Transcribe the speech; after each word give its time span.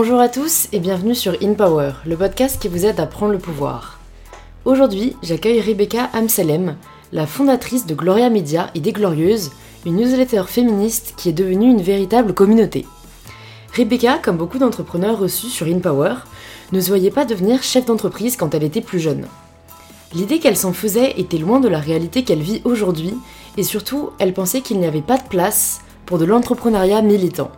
Bonjour 0.00 0.20
à 0.20 0.28
tous 0.28 0.68
et 0.70 0.78
bienvenue 0.78 1.16
sur 1.16 1.34
In 1.42 1.54
Power, 1.54 1.90
le 2.06 2.16
podcast 2.16 2.62
qui 2.62 2.68
vous 2.68 2.86
aide 2.86 3.00
à 3.00 3.06
prendre 3.06 3.32
le 3.32 3.40
pouvoir. 3.40 3.98
Aujourd'hui, 4.64 5.16
j'accueille 5.24 5.60
Rebecca 5.60 6.08
Amselem, 6.12 6.76
la 7.10 7.26
fondatrice 7.26 7.84
de 7.84 7.96
Gloria 7.96 8.30
Media 8.30 8.70
et 8.76 8.80
des 8.80 8.92
Glorieuses, 8.92 9.50
une 9.84 9.96
newsletter 9.96 10.44
féministe 10.46 11.14
qui 11.16 11.30
est 11.30 11.32
devenue 11.32 11.68
une 11.68 11.82
véritable 11.82 12.32
communauté. 12.32 12.86
Rebecca, 13.76 14.20
comme 14.22 14.36
beaucoup 14.36 14.58
d'entrepreneurs 14.58 15.18
reçus 15.18 15.48
sur 15.48 15.66
InPower, 15.66 16.14
ne 16.70 16.78
se 16.78 16.90
voyait 16.90 17.10
pas 17.10 17.24
devenir 17.24 17.64
chef 17.64 17.84
d'entreprise 17.84 18.36
quand 18.36 18.54
elle 18.54 18.62
était 18.62 18.80
plus 18.80 19.00
jeune. 19.00 19.26
L'idée 20.14 20.38
qu'elle 20.38 20.56
s'en 20.56 20.72
faisait 20.72 21.18
était 21.18 21.38
loin 21.38 21.58
de 21.58 21.66
la 21.66 21.80
réalité 21.80 22.22
qu'elle 22.22 22.42
vit 22.42 22.62
aujourd'hui, 22.64 23.14
et 23.56 23.64
surtout, 23.64 24.10
elle 24.20 24.32
pensait 24.32 24.60
qu'il 24.60 24.78
n'y 24.78 24.86
avait 24.86 25.02
pas 25.02 25.18
de 25.18 25.26
place 25.28 25.80
pour 26.06 26.18
de 26.18 26.24
l'entrepreneuriat 26.24 27.02
militant. 27.02 27.50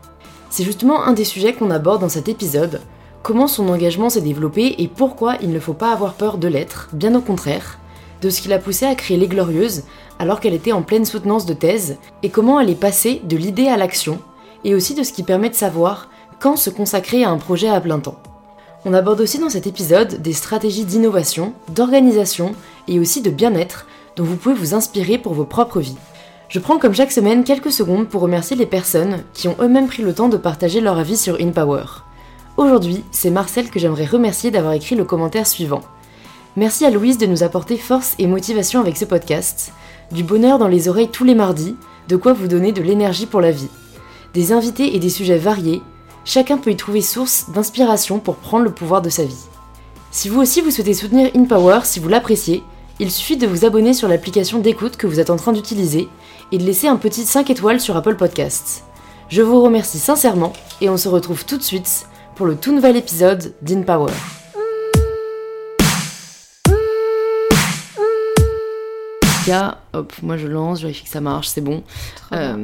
C'est 0.51 0.65
justement 0.65 1.05
un 1.05 1.13
des 1.13 1.25
sujets 1.25 1.55
qu'on 1.55 1.71
aborde 1.71 2.01
dans 2.01 2.09
cet 2.09 2.29
épisode, 2.29 2.81
comment 3.23 3.47
son 3.47 3.69
engagement 3.69 4.11
s'est 4.11 4.21
développé 4.21 4.75
et 4.79 4.89
pourquoi 4.89 5.37
il 5.41 5.51
ne 5.51 5.61
faut 5.61 5.75
pas 5.75 5.93
avoir 5.93 6.15
peur 6.15 6.39
de 6.39 6.49
l'être, 6.49 6.89
bien 6.93 7.15
au 7.15 7.21
contraire, 7.21 7.79
de 8.21 8.31
ce 8.31 8.43
qui 8.43 8.49
l'a 8.49 8.59
poussée 8.59 8.87
à 8.87 8.97
créer 8.97 9.17
Les 9.17 9.29
Glorieuses 9.29 9.85
alors 10.19 10.41
qu'elle 10.41 10.53
était 10.53 10.73
en 10.73 10.83
pleine 10.83 11.07
soutenance 11.07 11.47
de 11.47 11.55
thèse, 11.55 11.97
et 12.23 12.29
comment 12.29 12.61
elle 12.61 12.69
est 12.69 12.75
passée 12.75 13.23
de 13.25 13.39
l'idée 13.39 13.69
à 13.69 13.79
l'action, 13.79 14.19
et 14.65 14.75
aussi 14.75 14.95
de 14.95 15.03
ce 15.03 15.15
qui 15.15 15.23
permet 15.23 15.49
de 15.49 15.55
savoir 15.55 16.11
quand 16.41 16.57
se 16.57 16.69
consacrer 16.69 17.25
à 17.25 17.31
un 17.31 17.39
projet 17.39 17.71
à 17.71 17.81
plein 17.81 18.01
temps. 18.01 18.21
On 18.85 18.93
aborde 18.93 19.21
aussi 19.21 19.39
dans 19.39 19.49
cet 19.49 19.67
épisode 19.67 20.21
des 20.21 20.35
stratégies 20.35 20.85
d'innovation, 20.85 21.55
d'organisation 21.69 22.55
et 22.89 22.99
aussi 22.99 23.23
de 23.23 23.31
bien-être 23.31 23.87
dont 24.17 24.25
vous 24.25 24.37
pouvez 24.37 24.55
vous 24.55 24.75
inspirer 24.75 25.17
pour 25.17 25.33
vos 25.33 25.45
propres 25.45 25.81
vies. 25.81 25.97
Je 26.51 26.59
prends 26.59 26.79
comme 26.81 26.97
chaque 26.97 27.13
semaine 27.13 27.45
quelques 27.45 27.71
secondes 27.71 28.09
pour 28.09 28.23
remercier 28.23 28.57
les 28.57 28.67
personnes 28.67 29.23
qui 29.35 29.47
ont 29.47 29.55
eux-mêmes 29.61 29.87
pris 29.87 30.03
le 30.03 30.13
temps 30.13 30.29
de 30.29 30.37
partager 30.37 30.81
leur 30.81 30.99
avis 30.99 31.17
sur 31.17 31.41
InPower. 31.41 31.85
Aujourd'hui, 32.57 33.05
c'est 33.13 33.31
Marcel 33.31 33.71
que 33.71 33.79
j'aimerais 33.79 34.05
remercier 34.05 34.51
d'avoir 34.51 34.73
écrit 34.73 34.97
le 34.97 35.05
commentaire 35.05 35.47
suivant. 35.47 35.83
Merci 36.57 36.85
à 36.85 36.91
Louise 36.91 37.19
de 37.19 37.27
nous 37.27 37.45
apporter 37.45 37.77
force 37.77 38.17
et 38.19 38.27
motivation 38.27 38.81
avec 38.81 38.97
ce 38.97 39.05
podcast, 39.05 39.73
du 40.11 40.25
bonheur 40.25 40.59
dans 40.59 40.67
les 40.67 40.89
oreilles 40.89 41.13
tous 41.13 41.23
les 41.23 41.37
mardis, 41.37 41.77
de 42.09 42.17
quoi 42.17 42.33
vous 42.33 42.49
donner 42.49 42.73
de 42.73 42.83
l'énergie 42.83 43.27
pour 43.27 43.41
la 43.41 43.53
vie. 43.53 43.71
Des 44.35 44.51
invités 44.51 44.97
et 44.97 44.99
des 44.99 45.09
sujets 45.09 45.39
variés, 45.39 45.83
chacun 46.25 46.59
peut 46.59 46.73
y 46.73 46.77
trouver 46.77 47.01
source 47.01 47.51
d'inspiration 47.51 48.19
pour 48.19 48.35
prendre 48.35 48.65
le 48.65 48.75
pouvoir 48.75 49.03
de 49.03 49.09
sa 49.09 49.23
vie. 49.23 49.47
Si 50.11 50.29
vous 50.29 50.41
aussi 50.41 50.63
vous 50.63 50.73
souhaitez 50.73 50.95
soutenir 50.95 51.31
InPower, 51.37 51.83
si 51.85 52.01
vous 52.01 52.09
l'appréciez, 52.09 52.65
il 53.01 53.11
suffit 53.11 53.39
de 53.39 53.47
vous 53.47 53.65
abonner 53.65 53.95
sur 53.95 54.09
l'application 54.09 54.59
d'écoute 54.59 54.99
que 54.99 55.07
vous 55.07 55.21
êtes 55.21 55.31
en 55.31 55.37
train 55.37 55.53
d'utiliser 55.53 56.11
et 56.53 56.59
de 56.59 56.65
laisser 56.65 56.89
un 56.89 56.97
petit 56.97 57.25
5 57.25 57.51
étoiles 57.51 57.81
sur 57.81 57.97
Apple 57.97 58.17
Podcasts. 58.17 58.85
Je 59.29 59.43
vous 59.43 59.63
remercie 59.63 59.99
sincèrement 59.99 60.53
et 60.81 60.89
on 60.89 60.97
se 60.97 61.09
retrouve 61.09 61.45
tout 61.45 61.57
de 61.57 61.63
suite 61.63 62.07
pour 62.35 62.47
le 62.47 62.57
tout 62.57 62.73
nouvel 62.73 62.97
épisode 62.97 63.55
d'InPower. 63.63 64.13
Hop, 69.93 70.13
moi 70.23 70.37
je 70.37 70.47
lance, 70.47 70.79
je 70.79 70.83
vérifie 70.83 71.05
que 71.05 71.11
ça 71.11 71.21
marche, 71.21 71.49
c'est 71.49 71.61
bon. 71.61 71.83
Euh, 72.33 72.57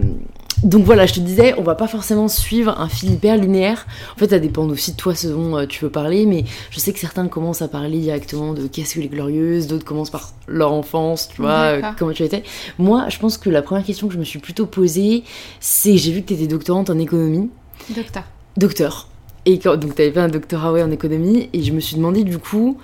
donc 0.63 0.85
voilà, 0.85 1.05
je 1.05 1.13
te 1.13 1.21
disais, 1.21 1.55
on 1.59 1.63
va 1.63 1.75
pas 1.75 1.87
forcément 1.87 2.29
suivre 2.29 2.75
un 2.81 2.89
fil 2.89 3.13
hyper 3.13 3.37
linéaire. 3.37 3.87
En 4.15 4.19
fait, 4.19 4.31
ça 4.31 4.39
dépend 4.39 4.67
aussi 4.67 4.93
de 4.93 4.97
toi 4.97 5.15
ce 5.15 5.29
dont 5.29 5.57
euh, 5.57 5.67
tu 5.67 5.85
veux 5.85 5.91
parler, 5.91 6.25
mais 6.25 6.45
je 6.71 6.81
sais 6.81 6.93
que 6.93 6.99
certains 6.99 7.29
commencent 7.29 7.61
à 7.61 7.69
parler 7.69 7.99
directement 7.99 8.55
de 8.55 8.67
qu'est-ce 8.67 8.95
que 8.95 9.01
les 9.01 9.09
glorieuses, 9.09 9.67
d'autres 9.67 9.85
commencent 9.85 10.11
par 10.11 10.33
leur 10.47 10.73
enfance, 10.73 11.29
tu 11.29 11.43
vois, 11.43 11.51
euh, 11.51 11.83
comment 11.99 12.13
tu 12.13 12.23
étais. 12.23 12.43
Moi, 12.79 13.07
je 13.11 13.19
pense 13.19 13.37
que 13.37 13.51
la 13.51 13.61
première 13.61 13.85
question 13.85 14.09
que 14.09 14.15
je 14.15 14.19
me 14.19 14.25
suis 14.25 14.39
plutôt 14.39 14.67
posée, 14.67 15.25
c'est 15.61 15.99
j'ai 15.99 16.13
vu 16.13 16.23
que 16.23 16.29
tu 16.29 16.35
étais 16.35 16.47
doctorante 16.47 16.89
en 16.89 16.99
économie. 16.99 17.51
Docteur. 17.95 18.25
Docteur. 18.57 19.09
Et 19.45 19.59
quand, 19.59 19.77
donc 19.77 19.95
tu 19.95 20.03
avais 20.03 20.11
fait 20.11 20.21
un 20.21 20.29
doctorat 20.29 20.73
en 20.73 20.91
économie, 20.91 21.51
et 21.53 21.63
je 21.63 21.73
me 21.73 21.81
suis 21.81 21.97
demandé 21.97 22.25
du 22.25 22.39
coup, 22.39 22.79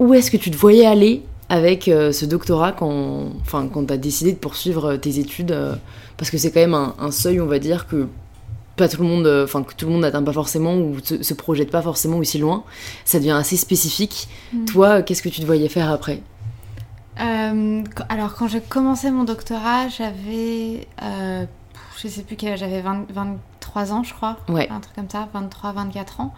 où 0.00 0.12
est-ce 0.12 0.30
que 0.30 0.36
tu 0.36 0.50
te 0.50 0.56
voyais 0.56 0.86
aller 0.86 1.22
avec 1.48 1.88
euh, 1.88 2.12
ce 2.12 2.24
doctorat 2.24 2.72
quand, 2.72 3.26
enfin, 3.40 3.68
quand 3.72 3.86
tu 3.86 3.92
as 3.92 3.96
décidé 3.96 4.32
de 4.32 4.38
poursuivre 4.38 4.92
euh, 4.92 4.96
tes 4.96 5.18
études 5.18 5.52
euh, 5.52 5.74
Parce 6.16 6.30
que 6.30 6.38
c'est 6.38 6.50
quand 6.50 6.60
même 6.60 6.74
un, 6.74 7.10
seuil, 7.10 7.40
on 7.40 7.46
va 7.46 7.58
dire, 7.58 7.86
que 7.86 8.08
pas 8.76 8.88
tout 8.88 9.00
le 9.00 9.08
monde, 9.08 9.26
enfin 9.44 9.62
que 9.62 9.72
tout 9.74 9.86
le 9.86 9.92
monde 9.92 10.02
n'atteint 10.02 10.22
pas 10.22 10.32
forcément 10.32 10.76
ou 10.76 10.98
se, 11.02 11.22
se, 11.22 11.34
projette 11.34 11.70
pas 11.70 11.82
forcément 11.82 12.18
aussi 12.18 12.38
loin. 12.38 12.64
Ça 13.04 13.18
devient 13.18 13.30
assez 13.30 13.56
spécifique. 13.56 14.28
Mm. 14.52 14.64
Toi, 14.66 15.02
qu'est-ce 15.02 15.22
que 15.22 15.28
tu 15.28 15.40
te 15.40 15.46
voyais 15.46 15.68
faire 15.68 15.90
après? 15.90 16.20
Alors, 17.18 18.34
quand 18.34 18.46
j'ai 18.46 18.60
commencé 18.60 19.10
mon 19.10 19.24
doctorat, 19.24 19.88
j'avais, 19.88 20.86
je 21.00 22.08
sais 22.08 22.20
plus 22.20 22.36
quel 22.36 22.52
âge, 22.52 22.58
j'avais 22.58 22.82
23 22.82 23.92
ans, 23.92 24.02
je 24.02 24.12
crois. 24.12 24.36
Ouais. 24.50 24.68
Un 24.70 24.80
truc 24.80 24.94
comme 24.94 25.08
ça, 25.08 25.26
23, 25.32 25.72
24 25.72 26.20
ans. 26.20 26.34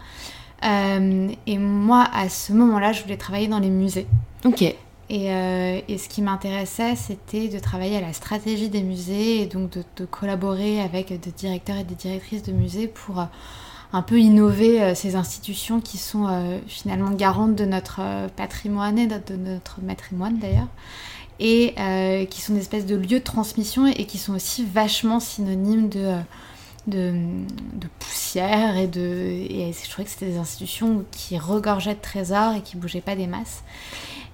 et 0.63 1.57
moi, 1.57 2.07
à 2.13 2.29
ce 2.29 2.53
moment-là, 2.53 2.93
je 2.93 3.03
voulais 3.03 3.17
travailler 3.17 3.49
dans 3.49 3.59
les 3.59 3.69
musées. 3.69 4.07
Ok. 4.45 4.73
Euh, 5.11 5.81
et, 5.87 5.97
ce 5.97 6.07
qui 6.07 6.21
m'intéressait, 6.21 6.95
c'était 6.95 7.47
de 7.47 7.57
travailler 7.57 7.97
à 7.97 8.01
la 8.01 8.13
stratégie 8.13 8.69
des 8.69 8.83
musées 8.83 9.41
et 9.41 9.47
donc 9.47 9.71
de, 9.71 10.05
collaborer 10.05 10.81
avec 10.81 11.19
des 11.19 11.31
directeurs 11.31 11.77
et 11.77 11.83
des 11.83 11.95
directrices 11.95 12.43
de 12.43 12.51
musées 12.51 12.87
pour 12.87 13.19
euh, 13.19 13.25
un 13.91 14.03
peu 14.03 14.19
innover 14.19 14.83
euh, 14.83 14.93
ces 14.93 15.15
institutions 15.15 15.81
qui 15.81 15.97
sont 15.97 16.27
finalement 16.67 17.09
garantes 17.11 17.55
de 17.55 17.65
notre 17.65 18.01
patrimoine 18.35 18.99
et 18.99 19.07
de, 19.07 19.35
notre 19.35 19.81
patrimoine 19.81 20.37
d'ailleurs. 20.37 20.67
Et 21.41 21.73
qui 22.29 22.41
sont 22.41 22.53
des 22.53 22.59
espèces 22.59 22.85
de 22.85 22.97
lieux 22.97 23.19
de 23.19 23.23
transmission 23.23 23.87
et 23.87 24.05
qui 24.05 24.17
sont 24.17 24.35
aussi 24.35 24.65
vachement 24.65 25.21
synonymes 25.21 25.87
de, 25.87 26.17
de, 26.87 27.13
poussière 27.97 28.75
et 28.75 28.87
de 28.87 28.99
et 28.99 29.71
je 29.71 29.89
trouvais 29.89 30.03
que 30.03 30.11
c'était 30.11 30.25
des 30.25 30.37
institutions 30.37 31.05
qui 31.11 31.37
regorgeaient 31.37 31.95
de 31.95 32.01
trésors 32.01 32.55
et 32.55 32.61
qui 32.61 32.75
bougeaient 32.75 32.99
pas 32.99 33.15
des 33.15 33.27
masses 33.27 33.63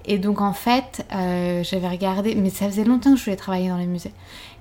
et 0.06 0.20
donc 0.20 0.42
en 0.42 0.54
fait, 0.54 1.06
euh, 1.14 1.64
j'avais 1.64 1.90
regardé, 1.90 2.36
mais 2.36 2.50
ça 2.50 2.68
faisait 2.68 2.84
longtemps 2.84 3.12
que 3.12 3.18
je 3.18 3.24
voulais 3.26 3.36
travailler 3.36 3.70
dans 3.70 3.78
les 3.78 3.88
musées. 3.88 4.14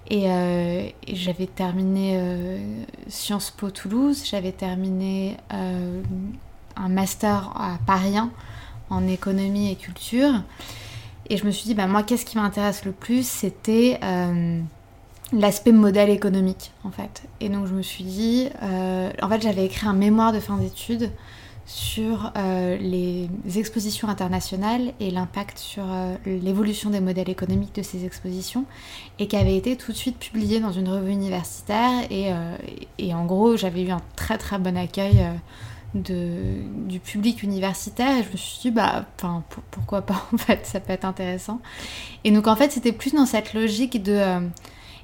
Et, 0.09 0.31
euh, 0.31 0.87
j'avais 1.13 1.47
terminé 1.47 2.15
euh, 2.17 2.59
Sciences 3.09 3.51
Po 3.51 3.71
Toulouse, 3.71 4.23
j'avais 4.25 4.53
terminé 4.53 5.37
un 5.51 6.89
master 6.89 7.53
à 7.57 7.79
Paris 7.87 8.17
en 8.91 9.07
économie 9.07 9.71
et 9.71 9.77
culture. 9.77 10.43
Et 11.31 11.39
je 11.39 11.47
me 11.47 11.51
suis 11.51 11.65
dit, 11.65 11.75
bah, 11.75 11.87
moi, 11.87 12.03
qu'est-ce 12.03 12.27
qui 12.27 12.37
m'intéresse 12.37 12.85
le 12.85 12.93
plus 12.93 13.27
C'était 13.27 13.99
l'aspect 15.33 15.73
modèle 15.73 16.11
économique, 16.11 16.73
en 16.85 16.91
fait. 16.91 17.23
Et 17.41 17.49
donc 17.49 17.67
je 17.67 17.75
me 17.75 17.83
suis 17.83 18.05
dit, 18.05 18.49
en 18.63 19.29
fait, 19.29 19.43
j'avais 19.43 19.67
écrit 19.67 19.87
un 19.87 19.95
mémoire 19.95 20.33
de 20.33 20.41
fin 20.41 20.57
d'études 20.57 21.11
sur 21.67 22.33
euh, 22.37 22.77
les 22.77 23.29
expositions 23.57 24.09
internationales 24.09 24.93
et 25.01 25.11
l'impact 25.11 25.59
sur 25.59 25.85
euh, 25.89 26.15
l'évolution 26.27 26.91
des 26.91 27.01
modèles 27.01 27.31
économiques 27.31 27.75
de 27.75 27.83
ces 27.83 28.05
expositions 28.05 28.67
et 29.19 29.29
qui 29.29 29.37
avait 29.37 29.57
été 29.57 29.77
tout 29.77 29.93
de 29.93 29.97
suite 29.97 30.19
publié 30.19 30.61
dans 30.61 30.73
une 30.73 30.89
revue 30.89 31.13
universitaire. 31.13 32.03
Et, 32.11 32.33
euh, 32.33 33.15
en 33.15 33.25
gros 33.25 33.57
j'avais 33.57 33.83
eu 33.83 33.91
un 33.91 34.03
très 34.17 34.37
très 34.37 34.59
bon 34.59 34.77
accueil 34.77 35.25
du 35.95 37.01
public 37.01 37.43
universitaire. 37.43 38.19
Et 38.19 38.25
je 38.25 38.33
me 38.33 38.37
suis 38.37 38.61
dit 38.61 38.71
bah 38.71 39.07
pourquoi 39.71 40.03
pas 40.03 40.27
en 40.35 40.37
fait 40.37 40.67
ça 40.67 40.81
peut 40.81 40.93
être 40.93 41.07
intéressant. 41.07 41.61
Et 42.25 42.31
donc 42.31 42.47
en 42.47 42.57
fait 42.57 42.73
c'était 42.73 42.93
plus 42.93 43.15
dans 43.15 43.27
cette 43.27 43.55
logique 43.55 44.03
de 44.03 44.43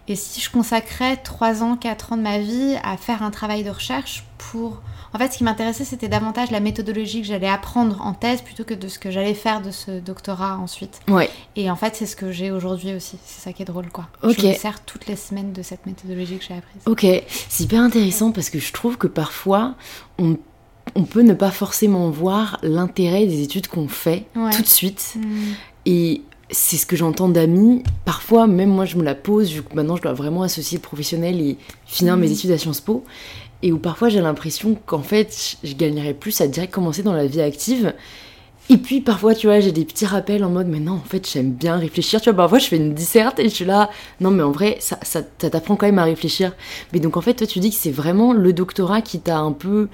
et 0.09 0.16
si 0.16 0.41
je 0.41 0.50
consacrais 0.50 1.16
3 1.16 1.62
ans, 1.62 1.76
4 1.76 2.12
ans 2.12 2.16
de 2.16 2.22
ma 2.22 2.38
vie 2.38 2.76
à 2.82 2.97
faire 2.97 3.22
un 3.22 3.31
travail 3.31 3.62
de 3.62 3.70
recherche 3.70 4.25
pour 4.38 4.82
en 5.12 5.19
fait, 5.19 5.32
ce 5.32 5.38
qui 5.38 5.44
m'intéressait, 5.44 5.84
c'était 5.84 6.09
davantage 6.09 6.50
la 6.50 6.60
méthodologie 6.60 7.22
que 7.22 7.26
j'allais 7.26 7.48
apprendre 7.48 8.00
en 8.03 8.12
thèse 8.12 8.43
plutôt 8.43 8.65
que 8.65 8.75
de 8.75 8.88
ce 8.88 8.98
que 8.98 9.10
j'allais 9.10 9.34
faire 9.34 9.60
de 9.60 9.71
ce 9.71 9.98
doctorat 9.98 10.56
ensuite. 10.59 11.00
Ouais. 11.09 11.28
Et 11.56 11.71
en 11.71 11.76
fait, 11.76 11.97
c'est 11.97 12.06
ce 12.06 12.15
que 12.15 12.31
j'ai 12.31 12.50
aujourd'hui 12.50 12.94
aussi. 12.94 13.19
C'est 13.25 13.43
ça 13.43 13.53
qui 13.53 13.62
est 13.62 13.66
drôle, 13.66 13.88
quoi. 13.88 14.06
Ok. 14.22 14.41
Je 14.41 14.47
me 14.47 14.52
sers 14.55 14.81
toutes 14.85 15.06
les 15.06 15.17
semaines 15.17 15.52
de 15.52 15.62
cette 15.62 15.85
méthodologie 15.87 16.38
que 16.38 16.44
j'ai 16.44 16.55
apprise. 16.55 16.82
Ok. 16.87 17.06
C'est 17.49 17.64
hyper 17.64 17.82
intéressant 17.82 18.31
parce 18.31 18.50
que 18.50 18.61
je 18.61 18.73
trouve 18.73 18.99
que 18.99 19.08
parfois, 19.08 19.75
on 20.19 20.38
on 20.96 21.05
peut 21.05 21.23
ne 21.23 21.35
pas 21.35 21.50
forcément 21.50 22.11
voir 22.11 22.58
l'intérêt 22.62 23.26
des 23.26 23.43
études 23.43 23.69
qu'on 23.69 23.87
fait 23.87 24.26
tout 24.35 24.62
de 24.62 24.67
suite. 24.67 25.14
Mm. 25.17 25.52
Et 25.87 26.23
c'est 26.50 26.76
ce 26.76 26.87
que 26.87 26.96
j'entends 26.96 27.29
d'amis. 27.29 27.85
Parfois, 28.05 28.46
même 28.46 28.70
moi, 28.70 28.85
je 28.85 28.96
me 28.96 29.05
la 29.05 29.14
pose, 29.14 29.52
vu 29.52 29.62
que 29.62 29.75
maintenant, 29.75 29.96
je 29.96 30.02
dois 30.02 30.14
vraiment 30.14 30.43
associer 30.43 30.79
le 30.79 30.82
professionnel 30.82 31.40
et 31.40 31.58
finir 31.87 32.17
mes 32.17 32.29
mm. 32.29 32.32
études 32.32 32.50
à 32.50 32.58
Sciences 32.58 32.81
Po 32.81 33.05
et 33.62 33.73
où 33.73 33.79
parfois 33.79 34.09
j'ai 34.09 34.21
l'impression 34.21 34.77
qu'en 34.87 35.03
fait 35.03 35.57
je 35.62 35.75
gagnerais 35.75 36.15
plus 36.15 36.41
à 36.41 36.47
direct 36.47 36.73
commencer 36.73 37.03
dans 37.03 37.12
la 37.12 37.27
vie 37.27 37.41
active. 37.41 37.95
Et 38.73 38.77
puis 38.77 39.01
parfois, 39.01 39.35
tu 39.35 39.49
vois, 39.49 39.59
j'ai 39.59 39.73
des 39.73 39.85
petits 39.85 40.07
rappels 40.07 40.45
en 40.45 40.49
mode, 40.49 40.69
mais 40.69 40.79
non, 40.79 40.93
en 40.93 41.01
fait, 41.01 41.29
j'aime 41.29 41.51
bien 41.51 41.77
réfléchir. 41.77 42.21
Tu 42.21 42.31
vois, 42.31 42.37
parfois 42.37 42.61
je 42.61 42.69
fais 42.69 42.77
une 42.77 42.95
disserte 42.95 43.41
et 43.41 43.45
je 43.45 43.49
suis 43.49 43.65
là, 43.65 43.91
non, 44.21 44.31
mais 44.31 44.45
en 44.45 44.53
vrai, 44.53 44.77
ça, 44.79 44.97
ça, 45.03 45.23
t'apprend 45.23 45.75
quand 45.75 45.87
même 45.87 45.99
à 45.99 46.05
réfléchir. 46.05 46.53
Mais 46.93 47.01
donc 47.01 47.17
en 47.17 47.21
fait, 47.21 47.35
toi, 47.35 47.49
tu 47.49 47.59
dis 47.59 47.71
que 47.71 47.77
c'est 47.77 47.91
vraiment 47.91 48.33
le 48.33 48.53
doctorat 48.53 49.03
qui 49.03 49.19
t'a 49.19 49.39
un 49.39 49.51
peu 49.51 49.89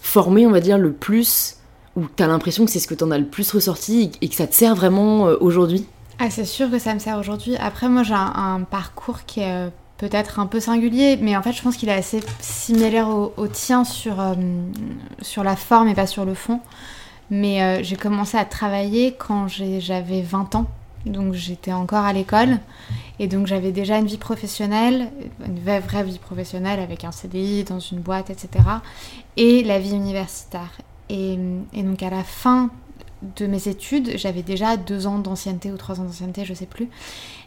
formé, 0.00 0.46
on 0.46 0.52
va 0.52 0.60
dire, 0.60 0.78
le 0.78 0.92
plus, 0.92 1.56
ou 1.96 2.04
t'as 2.14 2.28
l'impression 2.28 2.64
que 2.64 2.70
c'est 2.70 2.78
ce 2.78 2.86
que 2.86 2.94
t'en 2.94 3.10
as 3.10 3.18
le 3.18 3.26
plus 3.26 3.50
ressorti 3.50 4.12
et 4.20 4.28
que 4.28 4.34
ça 4.36 4.46
te 4.46 4.54
sert 4.54 4.76
vraiment 4.76 5.26
euh, 5.26 5.36
aujourd'hui? 5.40 5.84
Ah, 6.20 6.30
c'est 6.30 6.44
sûr 6.44 6.70
que 6.70 6.78
ça 6.78 6.94
me 6.94 7.00
sert 7.00 7.18
aujourd'hui. 7.18 7.56
Après, 7.56 7.88
moi, 7.88 8.04
j'ai 8.04 8.14
un, 8.14 8.60
parcours 8.70 9.24
qui 9.26 9.40
est 9.40 9.66
euh, 9.66 9.68
peut-être 10.00 10.40
un 10.40 10.46
peu 10.46 10.60
singulier, 10.60 11.18
mais 11.20 11.36
en 11.36 11.42
fait, 11.42 11.52
je 11.52 11.60
pense 11.60 11.76
qu'il 11.76 11.90
est 11.90 11.94
assez 11.94 12.20
similaire 12.40 13.08
au, 13.10 13.46
tien 13.48 13.84
sur, 13.84 14.18
euh, 14.18 14.34
sur 15.20 15.44
la 15.44 15.56
forme 15.56 15.88
et 15.88 15.94
pas 15.94 16.06
sur 16.06 16.24
le 16.24 16.32
fond. 16.32 16.60
Mais 17.28 17.62
euh, 17.62 17.82
j'ai 17.82 17.96
commencé 17.96 18.38
à 18.38 18.46
travailler 18.46 19.12
quand 19.12 19.46
j'avais 19.46 20.22
20 20.22 20.54
ans, 20.54 20.66
donc 21.04 21.34
j'étais 21.34 21.74
encore 21.74 22.04
à 22.06 22.14
l'école, 22.14 22.58
et 23.18 23.28
donc 23.28 23.46
j'avais 23.46 23.72
déjà 23.72 23.98
une 23.98 24.06
vie 24.06 24.16
professionnelle, 24.16 25.10
une 25.46 25.60
vraie, 25.60 26.02
vie 26.02 26.18
professionnelle 26.18 26.80
avec 26.80 27.04
un 27.04 27.12
CDI 27.12 27.64
dans 27.64 27.78
une 27.78 28.00
boîte, 28.00 28.30
etc. 28.30 28.64
Et 29.36 29.62
la 29.62 29.78
vie 29.78 29.92
universitaire. 29.92 30.78
Et, 31.10 31.36
donc 31.74 32.02
à 32.02 32.08
la 32.08 32.24
fin 32.24 32.70
de 33.36 33.46
mes 33.46 33.68
études, 33.68 34.16
j'avais 34.16 34.42
déjà 34.42 34.78
deux 34.78 35.06
ans 35.06 35.18
d'ancienneté 35.18 35.70
ou 35.70 35.76
trois 35.76 36.00
ans 36.00 36.04
d'ancienneté, 36.04 36.46
je 36.46 36.54
sais 36.54 36.66
plus. 36.66 36.88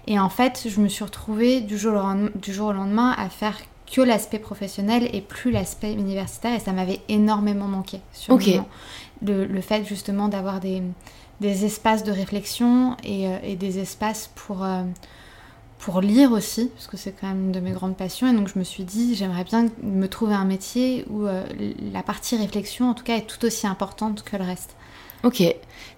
Et 0.07 0.19
en 0.19 0.29
fait, 0.29 0.67
je 0.67 0.79
me 0.81 0.87
suis 0.87 1.03
retrouvée 1.03 1.61
du 1.61 1.77
jour 1.77 1.93
au 1.95 2.73
lendemain, 2.73 3.15
à 3.17 3.29
faire 3.29 3.57
que 3.91 4.01
l'aspect 4.01 4.39
professionnel 4.39 5.07
et 5.13 5.21
plus 5.21 5.51
l'aspect 5.51 5.93
universitaire 5.93 6.55
et 6.55 6.59
ça 6.59 6.71
m'avait 6.71 7.01
énormément 7.09 7.67
manqué 7.67 7.99
sur 8.11 8.37
le, 9.21 9.45
le, 9.45 9.61
fait 9.61 9.85
justement 9.85 10.29
d'avoir 10.29 10.59
des, 10.59 10.81
des, 11.41 11.65
espaces 11.65 12.03
de 12.03 12.11
réflexion 12.11 12.97
et, 13.03 13.27
euh, 13.27 13.37
et 13.43 13.55
des 13.55 13.79
espaces 13.79 14.31
pour, 14.33 14.63
euh, 14.63 14.81
pour 15.79 16.01
lire 16.01 16.31
aussi, 16.31 16.69
parce 16.73 16.87
que 16.87 16.97
c'est 16.97 17.11
quand 17.11 17.27
même 17.27 17.45
une 17.45 17.51
de 17.51 17.59
mes 17.59 17.71
grandes 17.71 17.95
passions. 17.95 18.27
Et 18.27 18.33
donc 18.33 18.47
je 18.47 18.57
me 18.57 18.63
suis 18.63 18.83
dit, 18.83 19.15
j'aimerais 19.15 19.43
bien 19.43 19.67
me 19.83 20.07
trouver 20.07 20.33
un 20.33 20.45
métier 20.45 21.05
où 21.09 21.27
euh, 21.27 21.43
la 21.91 22.01
partie 22.01 22.35
réflexion, 22.35 22.89
en 22.89 22.93
tout 22.95 23.03
cas, 23.03 23.17
est 23.17 23.27
tout 23.27 23.45
aussi 23.45 23.67
importante 23.67 24.23
que 24.23 24.35
le 24.37 24.43
reste. 24.43 24.75
Ok, 25.23 25.43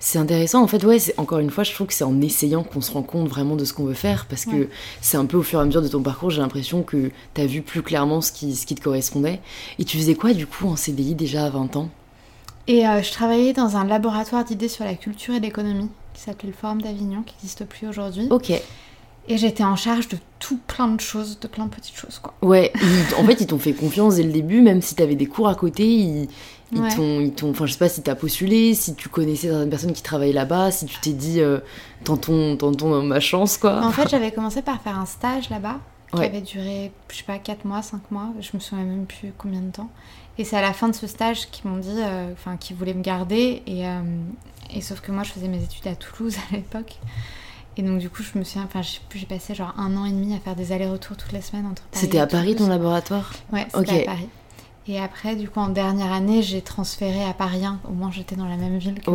c'est 0.06 0.20
intéressant. 0.20 0.62
En 0.62 0.68
fait, 0.68 0.84
ouais, 0.84 1.00
encore 1.18 1.40
une 1.40 1.50
fois, 1.50 1.64
je 1.64 1.74
trouve 1.74 1.88
que 1.88 1.94
c'est 1.94 2.04
en 2.04 2.22
essayant 2.22 2.62
qu'on 2.62 2.80
se 2.80 2.92
rend 2.92 3.02
compte 3.02 3.28
vraiment 3.28 3.56
de 3.56 3.66
ce 3.66 3.74
qu'on 3.74 3.86
veut 3.86 3.96
faire, 3.96 4.28
parce 4.30 4.46
que 4.46 4.70
c'est 5.02 5.18
un 5.18 5.26
peu 5.26 5.36
au 5.36 5.42
fur 5.42 5.58
et 5.58 5.64
à 5.64 5.66
mesure 5.66 5.82
de 5.82 5.88
ton 5.88 6.04
parcours, 6.04 6.30
j'ai 6.30 6.42
l'impression 6.42 6.84
que 6.84 7.10
tu 7.34 7.42
as 7.42 7.48
vu 7.48 7.64
plus 7.64 7.82
clairement 7.82 8.22
ce 8.22 8.32
qui, 8.32 8.56
ce 8.56 8.68
qui 8.68 8.76
te 8.76 8.84
correspondait. 8.84 9.42
Et 9.80 9.84
tu 9.84 9.98
faisais 9.98 10.14
quoi 10.14 10.34
du 10.34 10.46
coup 10.46 10.68
en 10.68 10.76
CDI 10.76 11.16
déjà 11.16 11.46
à 11.46 11.50
20 11.50 11.76
ans? 11.78 11.90
Et 12.68 12.88
euh, 12.88 13.02
je 13.02 13.12
travaillais 13.12 13.54
dans 13.54 13.78
un 13.78 13.86
laboratoire 13.86 14.44
d'idées 14.44 14.68
sur 14.68 14.86
la 14.86 14.94
culture 14.94 15.34
et 15.34 15.40
l'économie, 15.40 15.90
qui 16.14 16.22
s'appelait 16.22 16.50
le 16.50 16.56
Forum 16.56 16.84
d'Avignon, 16.84 17.24
qui 17.24 17.34
n'existe 17.34 17.66
plus 17.66 17.88
aujourd'hui. 17.88 18.28
Ok. 18.30 18.52
Et 19.28 19.38
j'étais 19.38 19.64
en 19.64 19.76
charge 19.76 20.08
de 20.08 20.18
tout 20.38 20.60
plein 20.68 20.88
de 20.88 21.02
choses, 21.02 21.40
de 21.40 21.48
plein 21.48 21.66
de 21.66 21.72
petites 21.72 21.98
choses, 21.98 22.20
quoi. 22.20 22.36
Ouais, 22.44 22.72
en 23.18 23.26
fait, 23.26 23.42
ils 23.42 23.48
t'ont 23.48 23.58
fait 23.58 23.74
confiance 23.74 24.18
dès 24.18 24.24
le 24.24 24.32
début, 24.32 24.62
même 24.62 24.84
si 24.84 24.94
t'avais 24.94 25.16
des 25.16 25.26
cours 25.26 25.48
à 25.48 25.56
côté, 25.56 25.88
ils, 25.88 26.28
ils 26.76 27.34
t'ont, 27.34 27.50
enfin, 27.50 27.66
je 27.66 27.74
sais 27.74 27.80
pas 27.80 27.90
si 27.90 28.02
t'as 28.02 28.16
postulé, 28.16 28.74
si 28.74 28.96
tu 28.96 29.10
connaissais 29.10 29.48
certaines 29.48 29.70
personnes 29.70 29.94
qui 29.94 30.04
travaillent 30.04 30.34
là-bas, 30.34 30.72
si 30.72 30.86
tu 30.86 31.00
t'es 31.00 31.14
dit, 31.14 31.42
euh, 31.42 31.60
tentons, 32.04 32.58
tentons 32.58 33.02
ma 33.02 33.20
chance, 33.20 33.58
quoi. 33.58 33.84
En 33.84 33.92
fait, 33.92 34.08
j'avais 34.10 34.32
commencé 34.32 34.62
par 34.62 34.82
faire 34.82 34.98
un 34.98 35.06
stage 35.06 35.50
là-bas, 35.50 35.80
qui 36.14 36.22
avait 36.22 36.42
duré, 36.42 36.92
je 37.12 37.18
sais 37.18 37.24
pas, 37.24 37.38
4 37.38 37.66
mois, 37.66 37.82
5 37.82 38.12
mois, 38.12 38.30
je 38.40 38.50
me 38.54 38.60
souviens 38.60 38.86
même 38.86 39.06
plus 39.06 39.34
combien 39.38 39.62
de 39.62 39.72
temps. 39.72 39.90
Et 40.38 40.44
c'est 40.44 40.58
à 40.58 40.62
la 40.62 40.74
fin 40.74 40.90
de 40.90 40.96
ce 40.96 41.08
stage 41.08 41.50
qu'ils 41.50 41.70
m'ont 41.70 41.78
dit, 41.78 41.98
euh, 41.98 42.32
enfin, 42.34 42.58
qu'ils 42.58 42.76
voulaient 42.76 42.94
me 42.94 43.02
garder, 43.02 43.64
et, 43.68 43.88
euh, 43.88 44.02
et 44.74 44.82
sauf 44.82 45.02
que 45.02 45.12
moi, 45.12 45.24
je 45.24 45.32
faisais 45.32 45.48
mes 45.48 45.64
études 45.64 45.88
à 45.88 45.96
Toulouse 45.96 46.36
à 46.52 46.56
l'époque. 46.56 46.98
Et 47.78 47.82
donc 47.82 48.00
du 48.00 48.10
coup, 48.10 48.24
je 48.24 48.38
me 48.40 48.44
suis, 48.44 48.60
enfin, 48.60 48.82
j'ai 48.82 49.26
passé 49.26 49.54
genre 49.54 49.74
un 49.78 49.98
an 49.98 50.06
et 50.06 50.12
demi 50.12 50.34
à 50.34 50.40
faire 50.40 50.56
des 50.56 50.72
allers-retours 50.72 51.18
toutes 51.18 51.34
les 51.34 51.42
semaines 51.42 51.66
entre 51.66 51.84
Paris 51.84 52.06
C'était 52.06 52.20
à 52.20 52.28
Paris 52.28 52.56
ton 52.56 52.68
laboratoire? 52.68 53.34
Ouais, 53.52 53.68
c'était 53.74 54.04
à 54.04 54.06
Paris. 54.06 54.30
Et 54.88 55.00
après, 55.00 55.36
du 55.36 55.50
coup, 55.50 55.60
en 55.60 55.70
dernière 55.70 56.12
année, 56.12 56.44
j'ai 56.44 56.62
transféré 56.62 57.24
à 57.24 57.34
Paris 57.34 57.66
1. 57.66 57.80
Au 57.90 57.94
moins, 57.94 58.12
j'étais 58.12 58.36
dans 58.36 58.48
la 58.48 58.56
même 58.56 58.78
ville 58.78 59.00
que, 59.02 59.12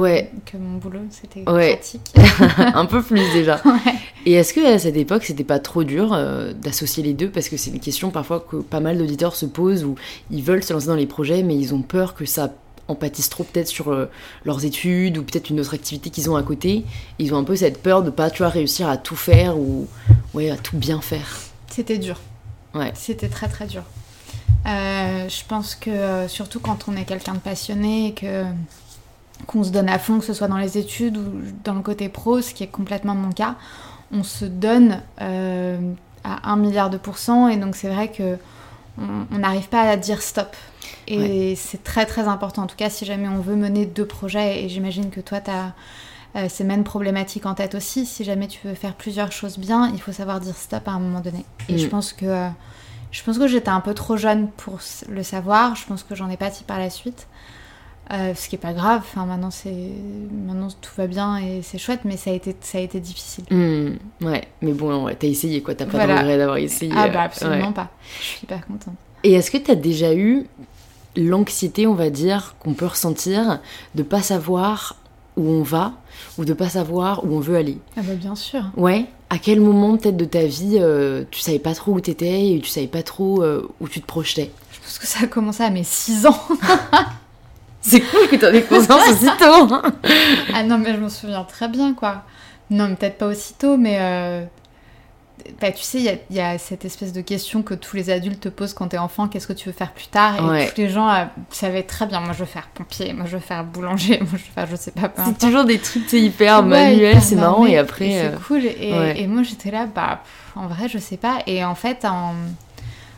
que 0.50 0.56
mon 0.56 0.78
boulot. 0.78 1.02
C'était 1.10 1.42
pratique. 1.42 2.00
un 2.74 2.86
peu 2.86 3.00
plus 3.00 3.32
déjà. 3.32 3.62
Et 4.26 4.32
est-ce 4.32 4.52
que 4.52 4.74
à 4.74 4.80
cette 4.80 4.96
époque, 4.96 5.22
c'était 5.22 5.44
pas 5.44 5.60
trop 5.60 5.84
dur 5.84 6.12
euh, 6.12 6.52
d'associer 6.52 7.04
les 7.04 7.14
deux? 7.14 7.30
Parce 7.30 7.48
que 7.48 7.56
c'est 7.56 7.70
une 7.70 7.78
question 7.78 8.10
parfois 8.10 8.40
que 8.40 8.56
pas 8.56 8.80
mal 8.80 8.98
d'auditeurs 8.98 9.36
se 9.36 9.46
posent 9.46 9.84
où 9.84 9.94
ils 10.32 10.42
veulent 10.42 10.64
se 10.64 10.72
lancer 10.72 10.88
dans 10.88 10.96
les 10.96 11.06
projets, 11.06 11.44
mais 11.44 11.54
ils 11.54 11.72
ont 11.72 11.82
peur 11.82 12.14
que 12.14 12.24
ça 12.24 12.52
en 12.88 12.96
pâtissent 12.96 13.30
trop 13.30 13.44
peut-être 13.44 13.68
sur 13.68 13.92
euh, 13.92 14.06
leurs 14.44 14.64
études 14.64 15.18
ou 15.18 15.22
peut-être 15.22 15.50
une 15.50 15.60
autre 15.60 15.74
activité 15.74 16.10
qu'ils 16.10 16.28
ont 16.28 16.36
à 16.36 16.42
côté. 16.42 16.84
Ils 17.20 17.32
ont 17.32 17.38
un 17.38 17.44
peu 17.44 17.54
cette 17.54 17.80
peur 17.80 18.02
de 18.02 18.10
pas, 18.10 18.28
tu 18.28 18.38
vois, 18.38 18.48
réussir 18.48 18.88
à 18.88 18.96
tout 18.96 19.14
faire 19.14 19.56
ou 19.56 19.86
ouais, 20.34 20.50
à 20.50 20.56
tout 20.56 20.76
bien 20.76 21.00
faire. 21.00 21.38
C'était 21.68 21.98
dur. 21.98 22.18
Ouais. 22.74 22.90
C'était 22.96 23.28
très 23.28 23.46
très 23.46 23.66
dur. 23.66 23.84
Euh, 24.66 25.28
je 25.28 25.44
pense 25.46 25.74
que 25.74 25.90
euh, 25.90 26.28
surtout 26.28 26.60
quand 26.60 26.86
on 26.88 26.96
est 26.96 27.04
quelqu'un 27.04 27.34
de 27.34 27.38
passionné 27.38 28.08
et 28.08 28.14
que 28.14 28.44
qu'on 29.46 29.64
se 29.64 29.70
donne 29.70 29.88
à 29.88 29.98
fond, 29.98 30.18
que 30.18 30.24
ce 30.24 30.34
soit 30.34 30.48
dans 30.48 30.58
les 30.58 30.76
études 30.76 31.16
ou 31.16 31.24
dans 31.64 31.72
le 31.74 31.80
côté 31.80 32.10
pro, 32.10 32.42
ce 32.42 32.52
qui 32.52 32.62
est 32.62 32.68
complètement 32.68 33.14
mon 33.14 33.32
cas, 33.32 33.56
on 34.12 34.22
se 34.22 34.44
donne 34.44 35.00
euh, 35.22 35.78
à 36.24 36.50
un 36.52 36.56
milliard 36.56 36.90
de 36.90 36.98
pourcents 36.98 37.48
et 37.48 37.56
donc 37.56 37.74
c'est 37.74 37.88
vrai 37.88 38.08
que 38.08 38.36
on 38.98 39.38
n'arrive 39.38 39.68
pas 39.68 39.88
à 39.88 39.96
dire 39.96 40.20
stop. 40.20 40.54
Et 41.06 41.56
c'est 41.56 41.82
très 41.82 42.04
très 42.04 42.28
important, 42.28 42.64
en 42.64 42.66
tout 42.66 42.76
cas 42.76 42.90
si 42.90 43.06
jamais 43.06 43.28
on 43.28 43.38
veut 43.38 43.56
mener 43.56 43.86
deux 43.86 44.04
projets, 44.04 44.62
et 44.62 44.68
j'imagine 44.68 45.08
que 45.08 45.20
toi 45.20 45.40
tu 45.40 45.50
as 45.50 46.48
ces 46.50 46.64
mêmes 46.64 46.84
problématiques 46.84 47.46
en 47.46 47.54
tête 47.54 47.74
aussi, 47.74 48.04
si 48.04 48.24
jamais 48.24 48.46
tu 48.46 48.60
veux 48.68 48.74
faire 48.74 48.92
plusieurs 48.92 49.32
choses 49.32 49.58
bien, 49.58 49.90
il 49.94 50.00
faut 50.02 50.12
savoir 50.12 50.38
dire 50.40 50.54
stop 50.54 50.86
à 50.86 50.90
un 50.90 50.98
moment 50.98 51.20
donné. 51.20 51.46
Et 51.70 51.78
je 51.78 51.86
mm. 51.86 51.90
pense 51.90 52.12
que 52.12 52.50
je 53.10 53.22
pense 53.22 53.38
que 53.38 53.46
j'étais 53.46 53.70
un 53.70 53.80
peu 53.80 53.94
trop 53.94 54.16
jeune 54.16 54.48
pour 54.48 54.78
le 55.08 55.22
savoir. 55.22 55.76
Je 55.76 55.86
pense 55.86 56.02
que 56.02 56.14
j'en 56.14 56.30
ai 56.30 56.36
dit 56.36 56.64
par 56.66 56.78
la 56.78 56.90
suite. 56.90 57.26
Euh, 58.12 58.34
ce 58.34 58.48
qui 58.48 58.56
est 58.56 58.58
pas 58.58 58.72
grave. 58.72 59.02
Enfin, 59.04 59.24
maintenant, 59.24 59.52
c'est 59.52 59.72
maintenant 60.32 60.68
tout 60.80 60.90
va 60.96 61.06
bien 61.06 61.36
et 61.36 61.62
c'est 61.62 61.78
chouette, 61.78 62.00
mais 62.04 62.16
ça 62.16 62.30
a 62.30 62.32
été 62.32 62.56
ça 62.60 62.78
a 62.78 62.80
été 62.80 62.98
difficile. 62.98 63.44
Hmm, 63.50 63.98
ouais, 64.22 64.48
mais 64.62 64.72
bon, 64.72 65.04
ouais, 65.04 65.14
t'as 65.14 65.28
essayé 65.28 65.62
quoi. 65.62 65.76
T'as 65.76 65.86
pas 65.86 66.06
de 66.06 66.12
regret 66.12 66.36
d'avoir 66.36 66.56
essayé. 66.56 66.92
Ah 66.96 67.08
bah 67.08 67.22
absolument 67.22 67.72
pas. 67.72 67.90
Je 68.18 68.24
suis 68.24 68.40
hyper 68.42 68.66
contente. 68.66 68.96
Et 69.22 69.34
est-ce 69.34 69.52
que 69.52 69.58
t'as 69.58 69.76
déjà 69.76 70.12
eu 70.12 70.46
l'anxiété, 71.16 71.86
on 71.86 71.94
va 71.94 72.10
dire, 72.10 72.56
qu'on 72.58 72.74
peut 72.74 72.86
ressentir 72.86 73.60
de 73.94 74.02
pas 74.02 74.22
savoir 74.22 74.96
où 75.40 75.48
on 75.48 75.62
va 75.62 75.94
ou 76.38 76.44
de 76.44 76.52
pas 76.52 76.68
savoir 76.68 77.24
où 77.24 77.34
on 77.34 77.40
veut 77.40 77.56
aller 77.56 77.78
Ah 77.96 78.02
bah 78.02 78.14
bien 78.14 78.34
sûr. 78.34 78.62
Ouais. 78.76 79.06
À 79.30 79.38
quel 79.38 79.60
moment 79.60 79.96
peut-être 79.96 80.16
de 80.16 80.24
ta 80.24 80.44
vie 80.44 80.76
euh, 80.78 81.24
tu 81.30 81.40
savais 81.40 81.58
pas 81.58 81.74
trop 81.74 81.92
où 81.92 82.00
t'étais 82.00 82.48
et 82.54 82.60
tu 82.60 82.68
savais 82.68 82.86
pas 82.88 83.02
trop 83.02 83.42
euh, 83.42 83.68
où 83.80 83.88
tu 83.88 84.00
te 84.00 84.06
projetais? 84.06 84.50
Je 84.72 84.78
pense 84.80 84.98
que 84.98 85.06
ça 85.06 85.20
a 85.24 85.26
commencé 85.26 85.62
à 85.62 85.70
mes 85.70 85.84
6 85.84 86.26
ans. 86.26 86.38
C'est 87.80 88.00
cool 88.00 88.28
que 88.28 88.36
t'en 88.36 88.48
aies 88.48 88.62
conscience 88.62 89.08
aussitôt. 89.10 89.74
Hein. 89.74 89.82
ah 90.54 90.62
non 90.62 90.78
mais 90.78 90.94
je 90.94 91.00
m'en 91.00 91.08
souviens 91.08 91.44
très 91.44 91.68
bien 91.68 91.94
quoi. 91.94 92.22
Non 92.68 92.94
peut-être 92.94 93.18
pas 93.18 93.28
aussitôt 93.28 93.76
mais 93.76 93.96
euh, 94.00 94.44
bah, 95.60 95.70
tu 95.72 95.82
sais, 95.82 96.20
il 96.30 96.36
y, 96.36 96.40
a 96.40 96.58
cette 96.58 96.84
espèce 96.84 97.12
de 97.12 97.20
question 97.20 97.62
que 97.62 97.74
tous 97.74 97.96
les 97.96 98.10
adultes 98.10 98.40
te 98.40 98.48
posent 98.48 98.74
quand 98.74 98.88
t'es 98.88 98.98
enfant, 98.98 99.28
qu'est-ce 99.28 99.46
que 99.46 99.52
tu 99.52 99.68
veux 99.68 99.74
faire 99.74 99.92
plus 99.92 100.06
tard? 100.06 100.54
Et 100.56 100.68
tous 100.68 100.80
les 100.80 100.88
gens 100.88 101.08
euh, 101.08 101.24
savaient 101.50 101.82
très 101.82 102.06
bien, 102.06 102.20
moi 102.20 102.32
je 102.32 102.40
veux 102.40 102.46
faire 102.46 102.68
pompier, 102.68 103.12
moi 103.12 103.26
je 103.26 103.36
veux 103.36 103.42
faire 103.42 103.64
boulanger, 103.64 104.18
moi 104.20 104.30
je 104.32 104.36
veux 104.36 104.52
faire 104.54 104.66
je 104.70 104.76
sais 104.76 104.90
pas. 104.90 105.12
C'est 105.24 105.38
toujours 105.38 105.64
des 105.64 105.78
trucs 105.78 106.12
hyper 106.12 106.62
manuels, 106.62 107.20
c'est 107.20 107.36
marrant, 107.36 107.66
et 107.66 107.76
après... 107.78 108.10
C'est 108.10 108.26
euh, 108.26 108.38
cool, 108.46 108.64
et, 108.64 109.26
moi 109.26 109.42
j'étais 109.42 109.70
là, 109.70 109.86
bah 109.86 110.22
en 110.56 110.66
vrai 110.66 110.88
je 110.88 110.98
sais 110.98 111.16
pas, 111.16 111.38
et 111.46 111.64
en 111.64 111.74
fait 111.74 112.04
en... 112.04 112.34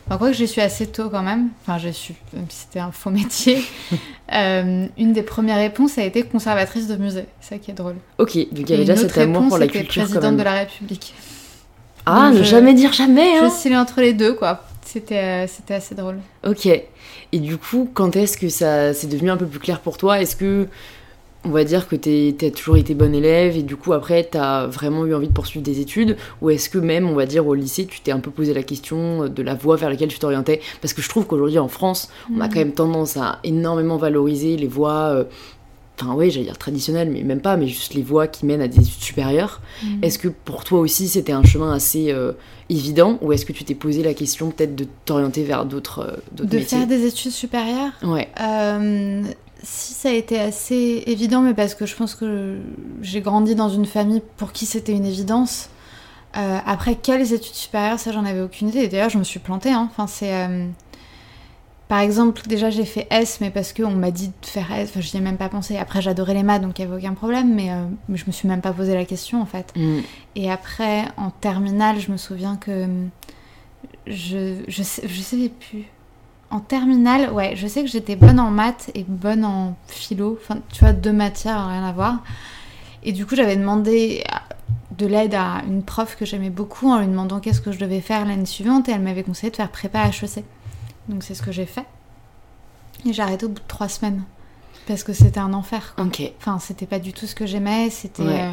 Enfin, 0.07 0.19
quoi 0.19 0.31
que 0.31 0.37
j'ai 0.37 0.49
su 0.49 0.61
assez 0.61 0.89
tôt 0.89 1.09
quand 1.11 1.23
même, 1.23 1.51
enfin 1.63 1.79
j'ai 1.79 1.93
su, 1.93 2.15
même 2.33 2.47
si 2.49 2.63
c'était 2.63 2.81
un 2.81 2.91
faux 2.91 3.11
métier, 3.11 3.63
euh, 4.33 4.87
une 4.99 5.13
des 5.13 5.23
premières 5.23 5.59
réponses 5.59 5.97
a 5.97 6.05
été 6.05 6.25
conservatrice 6.25 6.89
de 6.89 6.97
musée, 6.97 7.27
c'est 7.41 7.55
ça 7.55 7.59
qui 7.59 7.71
est 7.71 7.75
drôle. 7.75 7.97
Ok, 8.19 8.37
donc 8.37 8.49
il 8.51 8.71
y 8.71 8.75
avait 8.75 8.85
déjà 8.85 8.97
cet 8.97 9.17
amour 9.19 9.49
pour 9.49 9.59
la 9.59 9.69
culture 9.69 10.03
présidente 10.03 10.37
de 10.37 10.43
la 10.43 10.55
République. 10.55 11.15
Ah, 12.07 12.31
ne 12.33 12.43
jamais 12.43 12.75
dire 12.75 12.93
jamais. 12.93 13.39
Hein. 13.39 13.49
Je 13.49 13.61
suis 13.61 13.77
entre 13.77 14.01
les 14.01 14.13
deux, 14.13 14.35
quoi. 14.35 14.65
C'était 14.85 15.19
euh, 15.19 15.47
c'était 15.47 15.75
assez 15.75 15.95
drôle. 15.95 16.19
Ok. 16.47 16.67
Et 16.67 17.39
du 17.39 17.57
coup, 17.57 17.89
quand 17.95 18.17
est-ce 18.17 18.37
que 18.37 18.49
ça 18.49 18.93
c'est 18.93 19.07
devenu 19.07 19.31
un 19.31 19.37
peu 19.37 19.47
plus 19.47 19.61
clair 19.61 19.81
pour 19.81 19.97
toi? 19.97 20.21
Est-ce 20.21 20.37
que 20.37 20.67
on 21.45 21.51
va 21.51 21.65
dire 21.65 21.89
que 21.89 21.97
tu 21.97 22.45
as 22.45 22.51
toujours 22.51 22.77
été 22.77 22.95
bonne 22.95 23.15
élève 23.15 23.57
et 23.57 23.63
du 23.63 23.75
coup 23.75 23.93
après 23.93 24.29
tu 24.31 24.39
as 24.39 24.67
vraiment 24.67 25.07
eu 25.07 25.15
envie 25.15 25.29
de 25.29 25.33
poursuivre 25.33 25.65
des 25.65 25.81
études? 25.81 26.17
Ou 26.41 26.51
est-ce 26.51 26.69
que 26.69 26.79
même 26.79 27.09
on 27.09 27.15
va 27.15 27.27
dire 27.27 27.47
au 27.47 27.55
lycée 27.55 27.87
tu 27.87 28.01
t'es 28.01 28.13
un 28.13 28.21
peu 28.21 28.31
posé 28.31 28.55
la 28.55 28.63
question 28.63 29.29
de 29.29 29.43
la 29.43 29.55
voie 29.55 29.77
vers 29.77 29.91
laquelle 29.91 30.09
tu 30.09 30.19
t'orientais? 30.19 30.61
Parce 30.81 30.95
que 30.95 31.03
je 31.03 31.09
trouve 31.09 31.27
qu'aujourd'hui 31.27 31.59
en 31.59 31.69
France 31.69 32.11
on 32.35 32.41
a 32.41 32.47
mm. 32.47 32.51
quand 32.51 32.59
même 32.59 32.73
tendance 32.73 33.17
à 33.17 33.39
énormément 33.45 33.97
valoriser 33.97 34.57
les 34.57 34.69
voies 34.69 35.15
euh, 35.15 35.25
enfin 36.01 36.15
oui, 36.15 36.31
j'allais 36.31 36.47
dire 36.47 36.59
traditionnel, 36.59 37.11
mais 37.11 37.23
même 37.23 37.41
pas, 37.41 37.57
mais 37.57 37.67
juste 37.67 37.95
les 37.95 38.03
voies 38.03 38.27
qui 38.27 38.47
mènent 38.47 38.61
à 38.61 38.69
des 38.69 38.81
études 38.81 39.03
supérieures. 39.03 39.61
Mm. 39.83 40.05
Est-ce 40.05 40.19
que 40.19 40.29
pour 40.29 40.65
toi 40.65 40.81
aussi 40.81 41.09
c'était 41.09 41.33
un 41.33 41.45
chemin 41.45 41.73
assez 41.73 42.11
euh, 42.11 42.33
évident, 42.69 43.19
ou 43.23 43.33
est-ce 43.33 43.45
que 43.45 43.53
tu 43.53 43.65
t'es 43.65 43.75
posé 43.75 44.03
la 44.03 44.15
question 44.15 44.51
peut-être 44.51 44.75
de 44.75 44.87
t'orienter 45.05 45.45
vers 45.45 45.65
d'autres 45.65 46.01
euh, 46.01 46.45
De 46.45 46.59
faire 46.59 46.87
des 46.87 47.07
études 47.07 47.33
supérieures? 47.33 47.93
Ouais. 48.03 48.29
Euh, 48.41 49.23
si 49.63 49.95
ça 49.95 50.09
a 50.09 50.13
été 50.13 50.41
assez 50.41 51.05
évident, 51.07 51.41
mais 51.41 51.55
parce 51.55 51.75
que 51.75 51.87
je 51.87 51.95
pense 51.95 52.15
que 52.15 52.57
j'ai 53.01 53.21
grandi 53.21 53.55
dans 53.55 53.69
une 53.69 53.87
famille 53.87 54.23
pour 54.37 54.53
qui 54.53 54.67
c'était 54.67 54.93
une 54.93 55.07
évidence. 55.07 55.69
après, 56.35 56.97
quelles 56.97 57.33
études 57.33 57.55
supérieures, 57.55 58.01
ça 58.01 58.11
j'en 58.11 58.25
avais 58.25 58.41
aucune 58.41 58.71
idée. 58.71 58.89
D'ailleurs, 58.89 59.11
je 59.11 59.19
me 59.19 59.25
suis 59.25 59.39
plantée. 59.39 59.71
Hein. 59.71 59.89
Enfin, 59.89 60.09
c'est 60.09 60.33
par 61.93 62.01
exemple, 62.01 62.41
déjà 62.47 62.71
j'ai 62.71 62.87
fait 62.87 63.07
S, 63.11 63.43
mais 63.43 63.51
parce 63.51 63.75
qu'on 63.75 63.91
m'a 63.91 64.11
dit 64.11 64.29
de 64.29 64.47
faire 64.47 64.73
S, 64.73 64.89
enfin, 64.89 65.03
je 65.03 65.13
n'y 65.13 65.19
ai 65.19 65.23
même 65.23 65.37
pas 65.37 65.51
pensé. 65.51 65.77
Après, 65.77 66.01
j'adorais 66.01 66.33
les 66.33 66.43
maths, 66.43 66.63
donc 66.63 66.79
il 66.79 66.87
n'y 66.87 66.91
avait 66.91 67.03
aucun 67.03 67.13
problème, 67.13 67.53
mais, 67.53 67.71
euh, 67.71 67.85
je 68.15 68.25
me 68.27 68.33
suis 68.33 68.49
même 68.49 68.63
pas 68.63 68.73
posé 68.73 68.95
la 68.95 69.05
question 69.05 69.43
en 69.43 69.45
fait. 69.45 69.75
Mm. 69.77 69.99
Et 70.37 70.51
après, 70.51 71.05
en 71.19 71.29
terminale, 71.29 72.01
je 72.01 72.11
me 72.11 72.17
souviens 72.17 72.57
que 72.57 72.87
je, 74.07 74.63
je, 74.69 74.83
sais, 74.83 75.07
je 75.07 75.21
savais 75.21 75.51
plus. 75.51 75.85
En 76.51 76.61
terminale, 76.61 77.31
ouais, 77.31 77.57
je 77.57 77.67
sais 77.67 77.83
que 77.83 77.91
j'étais 77.91 78.17
bonne 78.17 78.41
en 78.41 78.51
maths 78.51 78.91
et 78.95 79.05
bonne 79.07 79.45
en 79.45 79.77
philo. 79.87 80.39
Enfin, 80.41 80.61
tu 80.73 80.81
vois, 80.81 80.95
deux 80.95 81.13
matières, 81.13 81.69
rien 81.69 81.85
à 81.85 81.93
voir. 81.93 82.23
Et 83.03 83.13
du 83.13 83.27
coup, 83.27 83.37
j'avais 83.37 83.57
demandé 83.57 84.25
de 84.97 85.05
l'aide 85.05 85.35
à 85.35 85.61
une 85.69 85.83
prof 85.83 86.17
que 86.17 86.25
j'aimais 86.25 86.49
beaucoup 86.49 86.91
en 86.91 87.01
lui 87.01 87.07
demandant 87.07 87.39
qu'est-ce 87.39 87.61
que 87.61 87.71
je 87.71 87.79
devais 87.79 88.01
faire 88.01 88.25
l'année 88.25 88.47
suivante 88.47 88.89
et 88.89 88.93
elle 88.93 89.03
m'avait 89.03 89.25
conseillé 89.25 89.51
de 89.51 89.57
faire 89.57 89.71
prépa 89.71 90.07
HEC. 90.07 90.43
Donc 91.09 91.23
c'est 91.23 91.35
ce 91.35 91.43
que 91.43 91.53
j'ai 91.53 91.67
fait. 91.67 91.87
Et 93.07 93.13
j'ai 93.13 93.23
arrêté 93.23 93.47
au 93.47 93.49
bout 93.49 93.61
de 93.61 93.67
trois 93.69 93.89
semaines. 93.89 94.23
Parce 94.87 95.05
que 95.05 95.13
c'était 95.13 95.39
un 95.41 95.53
enfer. 95.53 95.95
Quoi. 95.95 96.05
Ok. 96.07 96.23
Enfin, 96.39 96.59
c'était 96.59 96.87
pas 96.87 96.99
du 96.99 97.13
tout 97.13 97.27
ce 97.27 97.35
que 97.37 97.47
j'aimais. 97.47 97.89
C'était 97.91 98.23
Ouais. 98.25 98.41
euh, 98.43 98.53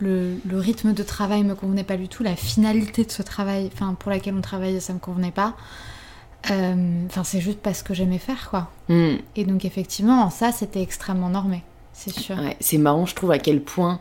le, 0.00 0.36
le 0.44 0.58
rythme 0.58 0.92
de 0.92 1.02
travail 1.04 1.44
me 1.44 1.54
convenait 1.54 1.84
pas 1.84 1.96
du 1.96 2.08
tout. 2.08 2.22
La 2.24 2.34
finalité 2.34 3.04
de 3.04 3.10
ce 3.10 3.22
travail, 3.22 3.70
enfin 3.72 3.94
pour 3.94 4.10
laquelle 4.10 4.34
on 4.34 4.40
travaillait, 4.40 4.80
ça 4.80 4.92
me 4.92 4.98
convenait 4.98 5.30
pas. 5.30 5.54
Euh, 6.50 7.04
Enfin, 7.06 7.22
c'est 7.24 7.40
juste 7.40 7.60
parce 7.60 7.82
que 7.82 7.94
j'aimais 7.94 8.18
faire, 8.18 8.48
quoi. 8.50 8.70
Hmm. 8.88 9.16
Et 9.36 9.44
donc 9.44 9.64
effectivement, 9.64 10.22
en 10.24 10.30
ça, 10.30 10.52
c'était 10.52 10.80
extrêmement 10.82 11.28
normé, 11.28 11.62
c'est 11.92 12.12
sûr. 12.18 12.36
Ouais, 12.38 12.56
c'est 12.60 12.78
marrant, 12.78 13.04
je 13.06 13.14
trouve, 13.14 13.30
à 13.30 13.38
quel 13.38 13.62
point, 13.62 14.00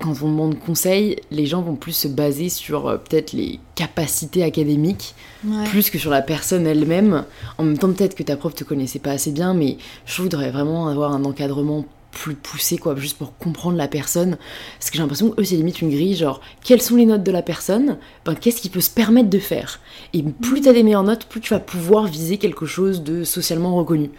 quand 0.00 0.14
on 0.22 0.28
demande 0.28 0.58
conseil, 0.58 1.16
les 1.30 1.46
gens 1.46 1.60
vont 1.62 1.74
plus 1.74 1.92
se 1.92 2.08
baser 2.08 2.48
sur 2.48 2.86
euh, 2.88 2.96
peut-être 2.98 3.32
les 3.32 3.58
capacités 3.74 4.42
académiques, 4.44 5.14
Ouais. 5.44 5.64
plus 5.68 5.90
que 5.90 5.98
sur 5.98 6.10
la 6.10 6.22
personne 6.22 6.66
elle-même. 6.66 7.24
En 7.58 7.64
même 7.64 7.78
temps, 7.78 7.92
peut-être 7.92 8.14
que 8.16 8.22
ta 8.24 8.36
prof 8.36 8.54
te 8.54 8.64
connaissait 8.64 8.98
pas 8.98 9.12
assez 9.12 9.30
bien, 9.32 9.54
mais 9.54 9.76
je 10.06 10.14
trouve 10.14 10.28
qu'il 10.28 10.38
vraiment 10.50 10.88
avoir 10.88 11.12
un 11.12 11.24
encadrement 11.24 11.84
plus 12.10 12.34
poussé, 12.34 12.78
quoi, 12.78 12.96
juste 12.96 13.18
pour 13.18 13.36
comprendre 13.36 13.76
la 13.76 13.86
personne. 13.86 14.38
Parce 14.78 14.90
que 14.90 14.96
j'ai 14.96 15.02
l'impression 15.02 15.30
que 15.30 15.40
eux, 15.40 15.44
c'est 15.44 15.56
limite 15.56 15.80
une 15.82 15.90
grille, 15.90 16.16
genre, 16.16 16.40
quelles 16.64 16.82
sont 16.82 16.96
les 16.96 17.06
notes 17.06 17.22
de 17.22 17.30
la 17.30 17.42
personne? 17.42 17.98
Ben, 18.24 18.34
Qu'est-ce 18.34 18.60
qu'il 18.60 18.70
peut 18.70 18.80
se 18.80 18.90
permettre 18.90 19.28
de 19.30 19.38
faire? 19.38 19.78
Et 20.14 20.22
plus 20.22 20.62
t'as 20.62 20.72
des 20.72 20.82
meilleures 20.82 21.04
notes, 21.04 21.26
plus 21.26 21.40
tu 21.40 21.50
vas 21.54 21.60
pouvoir 21.60 22.06
viser 22.06 22.38
quelque 22.38 22.66
chose 22.66 23.02
de 23.02 23.24
socialement 23.24 23.76
reconnu. 23.76 24.10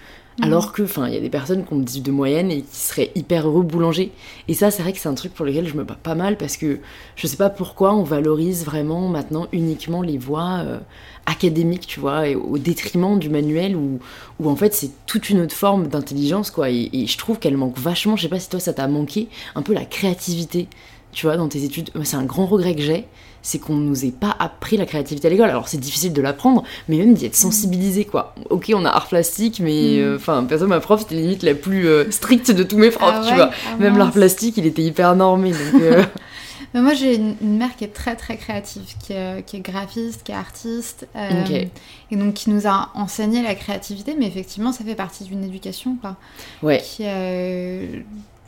Alors 0.42 0.72
que, 0.72 0.84
enfin, 0.84 1.08
il 1.08 1.14
y 1.14 1.18
a 1.18 1.22
des 1.22 1.30
personnes 1.30 1.66
qui 1.66 1.74
ont 1.74 1.80
18 1.80 2.02
de 2.02 2.12
moyenne 2.12 2.52
et 2.52 2.62
qui 2.62 2.76
seraient 2.76 3.12
hyper 3.16 3.48
heureux 3.48 3.64
boulanger. 3.64 4.12
Et 4.48 4.54
ça, 4.54 4.72
c'est 4.72 4.84
vrai 4.84 4.94
que 4.94 5.00
c'est 5.00 5.10
un 5.10 5.14
truc 5.14 5.34
pour 5.34 5.46
lequel 5.46 5.68
je 5.68 5.76
me 5.76 5.84
bats 5.84 5.98
pas 6.02 6.16
mal 6.16 6.38
parce 6.38 6.58
que 6.58 6.80
je 7.16 7.28
sais 7.28 7.38
pas 7.38 7.50
pourquoi 7.50 7.94
on 7.94 8.04
valorise 8.04 8.66
vraiment 8.66 9.08
maintenant 9.08 9.48
uniquement 9.52 10.02
les 10.02 10.18
voies 10.18 10.60
euh, 10.64 10.80
académiques, 11.26 11.88
tu 11.88 12.00
vois, 12.00 12.30
au 12.30 12.58
détriment 12.58 13.20
du 13.20 13.30
manuel 13.30 13.76
où, 13.76 14.00
où 14.40 14.50
en 14.50 14.56
fait 14.56 14.74
c'est 14.74 14.92
toute 15.06 15.30
une 15.30 15.42
autre 15.42 15.56
forme 15.56 15.88
d'intelligence, 15.88 16.52
quoi. 16.52 16.70
Et, 16.70 16.90
et 16.94 17.08
je 17.08 17.18
trouve 17.18 17.40
qu'elle 17.40 17.58
manque 17.58 17.78
vachement, 17.78 18.16
je 18.16 18.24
sais 18.24 18.30
pas 18.30 18.40
si 18.40 18.50
toi 18.50 18.60
ça 18.60 18.74
t'a 18.74 18.88
manqué, 18.88 19.28
un 19.56 19.62
peu 19.62 19.74
la 19.74 19.86
créativité, 19.86 20.68
tu 21.12 21.26
vois, 21.26 21.38
dans 21.38 21.48
tes 21.48 21.64
études. 21.64 21.90
C'est 22.04 22.18
un 22.18 22.24
grand 22.26 22.46
regret 22.46 22.76
que 22.76 22.82
j'ai, 22.82 23.06
c'est 23.42 23.58
qu'on 23.60 23.76
nous 23.76 24.06
ait 24.06 24.12
pas 24.12 24.36
appris 24.40 24.78
la 24.78 24.86
créativité 24.86 25.28
à 25.28 25.30
l'école. 25.32 25.50
Alors 25.50 25.68
c'est 25.70 25.78
difficile 25.80 26.14
de 26.14 26.22
l'apprendre, 26.22 26.64
mais 26.88 26.98
même 26.98 27.14
d'y 27.14 27.26
être 27.26 27.36
sensibilisé, 27.36 28.06
quoi. 28.06 28.36
Ok, 28.50 28.72
on 28.76 28.86
a 28.86 28.90
art 28.90 29.08
plastique, 29.08 29.60
mais 29.62 29.98
Mm. 29.98 30.00
euh, 30.02 30.16
enfin, 30.18 30.44
perso, 30.44 30.68
ma 30.68 30.80
prof, 30.80 31.02
c'était 31.02 31.16
limite 31.16 31.44
la 31.44 31.56
plus 31.56 31.88
euh, 31.88 32.12
stricte 32.12 32.52
de 32.52 32.64
tous 32.64 32.78
mes 32.78 32.92
profs, 32.92 33.10
Ah 33.14 33.26
tu 33.28 33.34
vois. 33.36 33.50
Ah 33.72 33.76
Même 33.78 33.98
l'art 33.98 34.12
plastique, 34.12 34.58
il 34.58 34.66
était 34.66 34.82
hyper 34.84 35.16
normé, 35.16 35.52
donc... 35.52 35.82
euh, 35.82 36.04
Mais 36.76 36.82
moi, 36.82 36.94
j'ai 36.94 37.16
une, 37.16 37.36
une 37.42 37.58
mère 37.58 37.76
qui 37.76 37.84
est 37.84 37.94
très 37.94 38.16
très 38.16 38.38
créative, 38.38 38.84
qui 39.04 39.14
est, 39.14 39.44
qui 39.44 39.56
est 39.58 39.60
graphiste, 39.62 40.22
qui 40.24 40.32
est 40.34 40.36
artiste, 40.36 41.08
euh, 41.16 41.66
et 42.12 42.16
donc 42.16 42.36
qui 42.36 42.52
nous 42.52 42.68
a 42.68 42.92
enseigné 42.94 43.42
la 43.42 43.56
créativité, 43.56 44.16
mais 44.20 44.28
effectivement, 44.28 44.72
ça 44.72 44.84
fait 44.84 44.94
partie 44.94 45.24
d'une 45.24 45.44
éducation, 45.44 45.96
quoi. 46.00 46.18
Ouais. 46.62 46.80
Qui, 46.80 47.06
euh, 47.08 47.88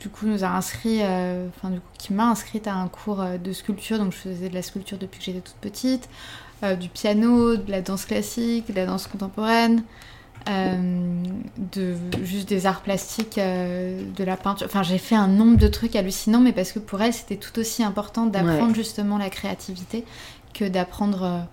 du 0.02 0.08
coup, 0.08 0.26
nous 0.26 0.42
a 0.42 0.48
inscrit, 0.48 0.98
euh, 1.02 1.46
enfin, 1.56 1.70
du 1.70 1.78
coup, 1.78 1.86
qui 1.96 2.12
m'a 2.12 2.26
inscrite 2.28 2.66
à 2.66 2.74
un 2.74 2.88
cours 2.88 3.20
euh, 3.20 3.38
de 3.38 3.52
sculpture, 3.52 3.98
donc 3.98 4.12
je 4.12 4.18
faisais 4.18 4.48
de 4.48 4.54
la 4.54 4.62
sculpture 4.62 4.98
depuis 4.98 5.20
que 5.20 5.24
j'étais 5.26 5.40
toute 5.40 5.54
petite, 5.60 6.08
euh, 6.64 6.74
du 6.74 6.88
piano, 6.88 7.56
de 7.56 7.70
la 7.70 7.82
danse 7.82 8.04
classique, 8.04 8.66
de 8.68 8.74
la 8.74 8.86
danse 8.86 9.06
contemporaine. 9.06 9.84
euh, 10.48 11.22
de 11.72 11.94
juste 12.24 12.48
des 12.48 12.66
arts 12.66 12.80
plastiques, 12.82 13.38
de 13.38 14.24
la 14.24 14.36
peinture. 14.36 14.66
Enfin, 14.66 14.82
j'ai 14.82 14.98
fait 14.98 15.14
un 15.14 15.28
nombre 15.28 15.56
de 15.56 15.68
trucs 15.68 15.94
hallucinants, 15.94 16.40
mais 16.40 16.52
parce 16.52 16.72
que 16.72 16.80
pour 16.80 17.00
elle, 17.00 17.14
c'était 17.14 17.36
tout 17.36 17.56
aussi 17.60 17.84
important 17.84 18.26
d'apprendre 18.26 18.74
justement 18.74 19.18
la 19.18 19.30
créativité 19.30 20.04
que 20.52 20.64
d'apprendre 20.64 21.46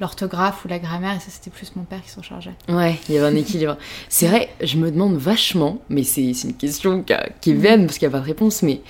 l'orthographe 0.00 0.64
ou 0.64 0.68
la 0.68 0.78
grammaire. 0.78 1.16
Et 1.16 1.20
ça, 1.20 1.26
c'était 1.30 1.50
plus 1.50 1.74
mon 1.76 1.84
père 1.84 2.02
qui 2.02 2.10
s'en 2.10 2.22
chargeait. 2.22 2.54
Ouais, 2.68 2.98
il 3.08 3.14
y 3.14 3.18
avait 3.18 3.26
un 3.26 3.36
équilibre. 3.36 3.76
C'est 4.08 4.26
vrai, 4.28 4.48
je 4.62 4.76
me 4.76 4.90
demande 4.90 5.16
vachement, 5.16 5.78
mais 5.88 6.02
c'est 6.04 6.30
une 6.30 6.54
question 6.54 7.02
qui, 7.02 7.12
a- 7.12 7.26
est 7.46 7.52
vaine 7.52 7.86
parce 7.86 7.98
qu'il 7.98 8.08
n'y 8.08 8.14
a 8.14 8.18
pas 8.18 8.22
de 8.22 8.28
réponse, 8.28 8.62
mais 8.62 8.80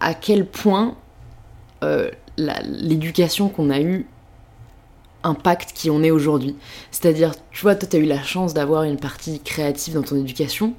à 0.00 0.14
quel 0.14 0.46
point 0.46 0.96
euh, 1.82 2.10
l'éducation 2.36 3.48
qu'on 3.48 3.70
a 3.70 3.80
eue 3.80 4.06
impacte 5.22 5.72
qui 5.74 5.90
on 5.90 6.02
est 6.02 6.10
aujourd'hui. 6.10 6.54
C'est-à-dire, 6.90 7.32
tu 7.50 7.62
vois, 7.62 7.74
toi, 7.74 7.88
tu 7.90 7.96
as 7.96 8.00
eu 8.00 8.04
la 8.04 8.22
chance 8.22 8.52
d'avoir 8.54 8.82
une 8.82 8.98
partie 8.98 9.40
créative 9.40 9.94
dans 9.94 10.02
ton 10.02 10.16
éducation, 10.16 10.74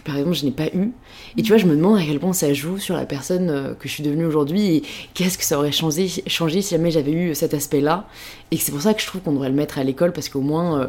que 0.00 0.02
par 0.02 0.16
exemple, 0.16 0.36
je 0.36 0.44
n'ai 0.44 0.50
pas 0.50 0.68
eu. 0.74 0.92
Et 1.36 1.42
tu 1.42 1.48
vois, 1.48 1.58
je 1.58 1.66
me 1.66 1.74
demande 1.76 1.98
à 1.98 2.02
quel 2.04 2.18
point 2.18 2.32
ça 2.32 2.52
joue 2.52 2.78
sur 2.78 2.96
la 2.96 3.06
personne 3.06 3.50
euh, 3.50 3.74
que 3.74 3.88
je 3.88 3.92
suis 3.94 4.02
devenue 4.02 4.24
aujourd'hui 4.26 4.76
et 4.76 4.82
qu'est-ce 5.14 5.36
que 5.38 5.44
ça 5.44 5.58
aurait 5.58 5.72
changé, 5.72 6.08
changé 6.26 6.62
si 6.62 6.74
jamais 6.74 6.90
j'avais 6.90 7.12
eu 7.12 7.34
cet 7.34 7.54
aspect-là. 7.54 8.06
Et 8.50 8.56
c'est 8.56 8.72
pour 8.72 8.80
ça 8.82 8.94
que 8.94 9.00
je 9.02 9.06
trouve 9.06 9.20
qu'on 9.22 9.32
devrait 9.32 9.48
le 9.50 9.54
mettre 9.54 9.78
à 9.78 9.84
l'école 9.84 10.12
parce 10.12 10.28
qu'au 10.28 10.40
moins. 10.40 10.80
euh, 10.80 10.86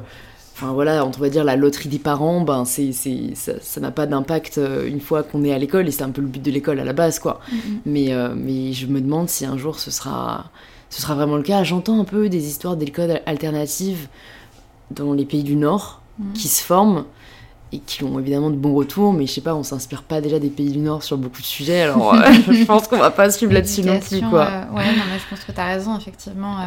Enfin 0.61 0.73
voilà, 0.73 1.05
on 1.05 1.09
va 1.09 1.29
dire 1.29 1.45
la 1.45 1.55
loterie 1.55 1.87
des 1.87 1.99
parents, 1.99 2.41
ben 2.41 2.65
c'est, 2.65 2.91
ça, 2.91 3.79
n'a 3.79 3.91
pas 3.91 4.05
d'impact 4.07 4.57
euh, 4.57 4.85
une 4.89 4.99
fois 4.99 5.23
qu'on 5.23 5.45
est 5.45 5.53
à 5.53 5.57
l'école 5.57 5.87
et 5.87 5.91
c'est 5.91 6.03
un 6.03 6.09
peu 6.09 6.19
le 6.19 6.27
but 6.27 6.43
de 6.43 6.51
l'école 6.51 6.81
à 6.81 6.83
la 6.83 6.91
base 6.91 7.17
quoi. 7.17 7.39
Mais, 7.85 8.11
euh, 8.11 8.33
mais 8.35 8.73
je 8.73 8.85
me 8.87 8.99
demande 8.99 9.29
si 9.29 9.45
un 9.45 9.57
jour 9.57 9.79
ce 9.79 9.89
sera, 9.89 10.51
ce 10.89 11.01
sera 11.01 11.15
vraiment 11.15 11.37
le 11.37 11.43
cas. 11.43 11.63
J'entends 11.63 12.01
un 12.01 12.03
peu 12.03 12.27
des 12.27 12.45
histoires 12.49 12.75
d'écoles 12.75 13.21
alternatives 13.25 14.09
dans 14.91 15.13
les 15.13 15.23
pays 15.23 15.43
du 15.43 15.55
Nord 15.55 16.01
Mhm. 16.19 16.33
qui 16.33 16.49
se 16.49 16.61
forment 16.61 17.05
et 17.71 17.79
qui 17.79 18.03
ont 18.03 18.19
évidemment 18.19 18.49
de 18.49 18.55
bons 18.55 18.73
retours, 18.73 19.13
mais 19.13 19.27
je 19.27 19.33
sais 19.33 19.41
pas, 19.41 19.53
on 19.55 19.63
s'inspire 19.63 20.03
pas 20.03 20.21
déjà 20.21 20.39
des 20.39 20.49
pays 20.49 20.71
du 20.71 20.79
Nord 20.79 21.03
sur 21.03 21.17
beaucoup 21.17 21.41
de 21.41 21.45
sujets, 21.45 21.81
alors 21.81 22.13
euh, 22.15 22.17
je 22.49 22.63
pense 22.65 22.87
qu'on 22.87 22.97
va 22.97 23.11
pas 23.11 23.29
suivre 23.29 23.53
là-dessus 23.53 23.81
non 23.83 23.99
plus 23.99 24.21
quoi. 24.21 24.41
euh, 24.47 24.75
ouais, 24.75 24.95
non, 24.95 25.03
mais 25.11 25.19
je 25.19 25.27
pense 25.29 25.43
que 25.43 25.51
tu 25.51 25.59
as 25.59 25.65
raison, 25.67 25.97
effectivement. 25.97 26.59
euh, 26.59 26.63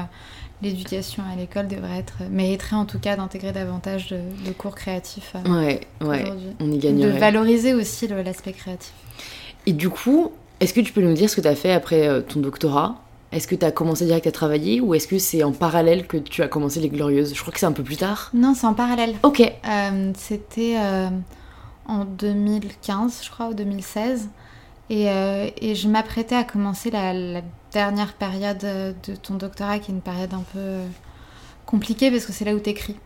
L'éducation 0.62 1.24
à 1.24 1.34
l'école 1.34 1.66
devrait 1.66 1.98
être, 1.98 2.14
mériterait 2.30 2.76
en 2.76 2.84
tout 2.84 3.00
cas 3.00 3.16
d'intégrer 3.16 3.50
davantage 3.50 4.10
de, 4.10 4.20
de 4.46 4.52
cours 4.52 4.76
créatifs 4.76 5.32
euh, 5.34 5.50
Ouais, 5.60 5.80
ouais, 6.02 6.24
on 6.60 6.70
y 6.70 6.76
De 6.76 6.80
gagnerait. 6.80 7.18
valoriser 7.18 7.74
aussi 7.74 8.06
l'aspect 8.06 8.52
créatif. 8.52 8.92
Et 9.66 9.72
du 9.72 9.88
coup, 9.90 10.30
est-ce 10.60 10.72
que 10.72 10.80
tu 10.80 10.92
peux 10.92 11.00
nous 11.02 11.14
dire 11.14 11.28
ce 11.28 11.34
que 11.34 11.40
tu 11.40 11.48
as 11.48 11.56
fait 11.56 11.72
après 11.72 12.06
euh, 12.06 12.20
ton 12.20 12.38
doctorat? 12.38 13.01
Est-ce 13.32 13.48
que 13.48 13.54
tu 13.54 13.64
as 13.64 13.72
commencé 13.72 14.04
direct 14.04 14.26
à 14.26 14.32
travailler 14.32 14.80
ou 14.80 14.94
est-ce 14.94 15.08
que 15.08 15.18
c'est 15.18 15.42
en 15.42 15.52
parallèle 15.52 16.06
que 16.06 16.18
tu 16.18 16.42
as 16.42 16.48
commencé 16.48 16.80
les 16.80 16.88
Glorieuses? 16.90 17.34
Je 17.34 17.40
crois 17.40 17.52
que 17.52 17.58
c'est 17.58 17.66
un 17.66 17.72
peu 17.72 17.82
plus 17.82 17.96
tard. 17.96 18.30
Non, 18.34 18.54
c'est 18.54 18.66
en 18.66 18.74
parallèle. 18.74 19.14
Ok. 19.22 19.40
Euh, 19.40 20.12
C'était 20.16 20.76
euh, 20.78 21.08
en 21.86 22.04
2015, 22.04 23.20
je 23.24 23.30
crois, 23.30 23.48
ou 23.48 23.54
2016. 23.54 24.28
Et, 24.90 25.08
euh, 25.10 25.48
et 25.60 25.74
je 25.74 25.88
m'apprêtais 25.88 26.34
à 26.34 26.44
commencer 26.44 26.90
la, 26.90 27.14
la 27.14 27.40
dernière 27.72 28.12
période 28.12 28.58
de 28.58 29.16
ton 29.16 29.34
doctorat, 29.36 29.78
qui 29.78 29.90
est 29.90 29.94
une 29.94 30.02
période 30.02 30.34
un 30.34 30.44
peu 30.52 30.76
compliquée 31.64 32.10
parce 32.10 32.26
que 32.26 32.32
c'est 32.32 32.44
là 32.44 32.54
où 32.54 32.58
t'écris. 32.58 32.96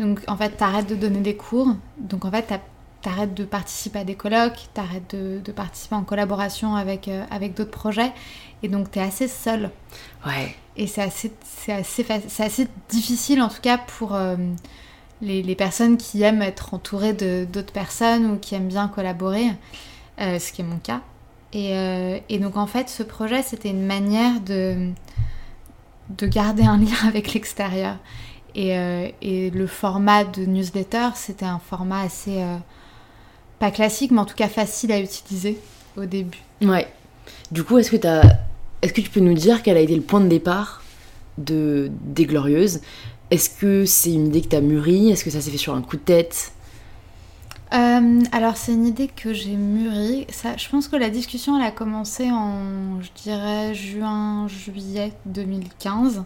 Donc 0.00 0.20
en 0.26 0.36
fait, 0.36 0.50
t'arrêtes 0.56 0.88
de 0.88 0.96
donner 0.96 1.20
des 1.20 1.36
cours. 1.36 1.68
Donc 1.98 2.24
en 2.24 2.30
fait, 2.32 2.42
t'as- 2.48 2.60
t'arrêtes 3.02 3.34
de 3.34 3.44
participer 3.44 4.00
à 4.00 4.04
des 4.04 4.14
colloques, 4.14 4.68
t'arrêtes 4.74 5.14
de, 5.14 5.40
de 5.44 5.52
participer 5.52 5.94
en 5.94 6.02
collaboration 6.04 6.76
avec, 6.76 7.08
euh, 7.08 7.24
avec 7.30 7.54
d'autres 7.54 7.70
projets. 7.70 8.12
Et 8.62 8.68
donc 8.68 8.90
t'es 8.90 9.00
assez 9.00 9.28
seul. 9.28 9.70
Ouais. 10.26 10.54
Et 10.76 10.86
c'est 10.86 11.02
assez, 11.02 11.32
c'est 11.44 11.72
assez, 11.72 12.06
assez 12.38 12.68
difficile, 12.88 13.42
en 13.42 13.48
tout 13.48 13.60
cas, 13.60 13.78
pour 13.78 14.14
euh, 14.14 14.36
les, 15.20 15.42
les 15.42 15.54
personnes 15.54 15.96
qui 15.96 16.22
aiment 16.22 16.42
être 16.42 16.74
entourées 16.74 17.12
de- 17.12 17.46
d'autres 17.50 17.72
personnes 17.72 18.26
ou 18.30 18.38
qui 18.38 18.54
aiment 18.54 18.68
bien 18.68 18.88
collaborer, 18.88 19.48
euh, 20.20 20.38
ce 20.38 20.52
qui 20.52 20.62
est 20.62 20.64
mon 20.64 20.78
cas. 20.78 21.00
Et, 21.52 22.22
et 22.28 22.38
donc, 22.38 22.56
en 22.56 22.68
fait, 22.68 22.88
ce 22.88 23.02
projet, 23.02 23.42
c'était 23.42 23.70
une 23.70 23.84
manière 23.84 24.40
de, 24.40 24.92
de 26.10 26.26
garder 26.28 26.62
un 26.62 26.76
lien 26.78 27.08
avec 27.08 27.34
l'extérieur. 27.34 27.96
Et, 28.54 28.70
et 29.20 29.50
le 29.50 29.66
format 29.66 30.22
de 30.22 30.44
newsletter, 30.46 31.08
c'était 31.16 31.46
un 31.46 31.58
format 31.58 32.02
assez, 32.02 32.40
pas 33.60 33.70
classique, 33.70 34.10
mais 34.10 34.18
en 34.18 34.24
tout 34.24 34.34
cas 34.34 34.48
facile 34.48 34.90
à 34.90 34.98
utiliser 34.98 35.60
au 35.96 36.06
début. 36.06 36.40
Ouais. 36.62 36.88
Du 37.52 37.62
coup, 37.62 37.78
est-ce 37.78 37.92
que, 37.92 38.26
est-ce 38.82 38.92
que 38.92 39.00
tu 39.00 39.10
peux 39.10 39.20
nous 39.20 39.34
dire 39.34 39.62
quel 39.62 39.76
a 39.76 39.80
été 39.80 39.94
le 39.94 40.02
point 40.02 40.20
de 40.20 40.28
départ 40.28 40.82
de... 41.38 41.92
des 42.04 42.26
Glorieuses? 42.26 42.80
Est-ce 43.30 43.50
que 43.50 43.84
c'est 43.84 44.12
une 44.12 44.28
idée 44.28 44.40
que 44.40 44.48
tu 44.48 44.56
as 44.56 44.60
mûrie? 44.60 45.10
Est-ce 45.10 45.24
que 45.24 45.30
ça 45.30 45.40
s'est 45.40 45.50
fait 45.50 45.58
sur 45.58 45.74
un 45.74 45.82
coup 45.82 45.96
de 45.96 46.02
tête? 46.02 46.52
Euh, 47.72 48.22
alors 48.32 48.56
c'est 48.56 48.72
une 48.72 48.86
idée 48.86 49.08
que 49.08 49.32
j'ai 49.32 49.54
mûrie. 49.54 50.26
Ça, 50.30 50.56
je 50.56 50.68
pense 50.68 50.88
que 50.88 50.96
la 50.96 51.10
discussion 51.10 51.56
elle 51.56 51.66
a 51.66 51.70
commencé 51.70 52.30
en, 52.30 53.00
je 53.00 53.10
dirais, 53.22 53.74
juin-juillet 53.74 55.12
2015, 55.26 56.24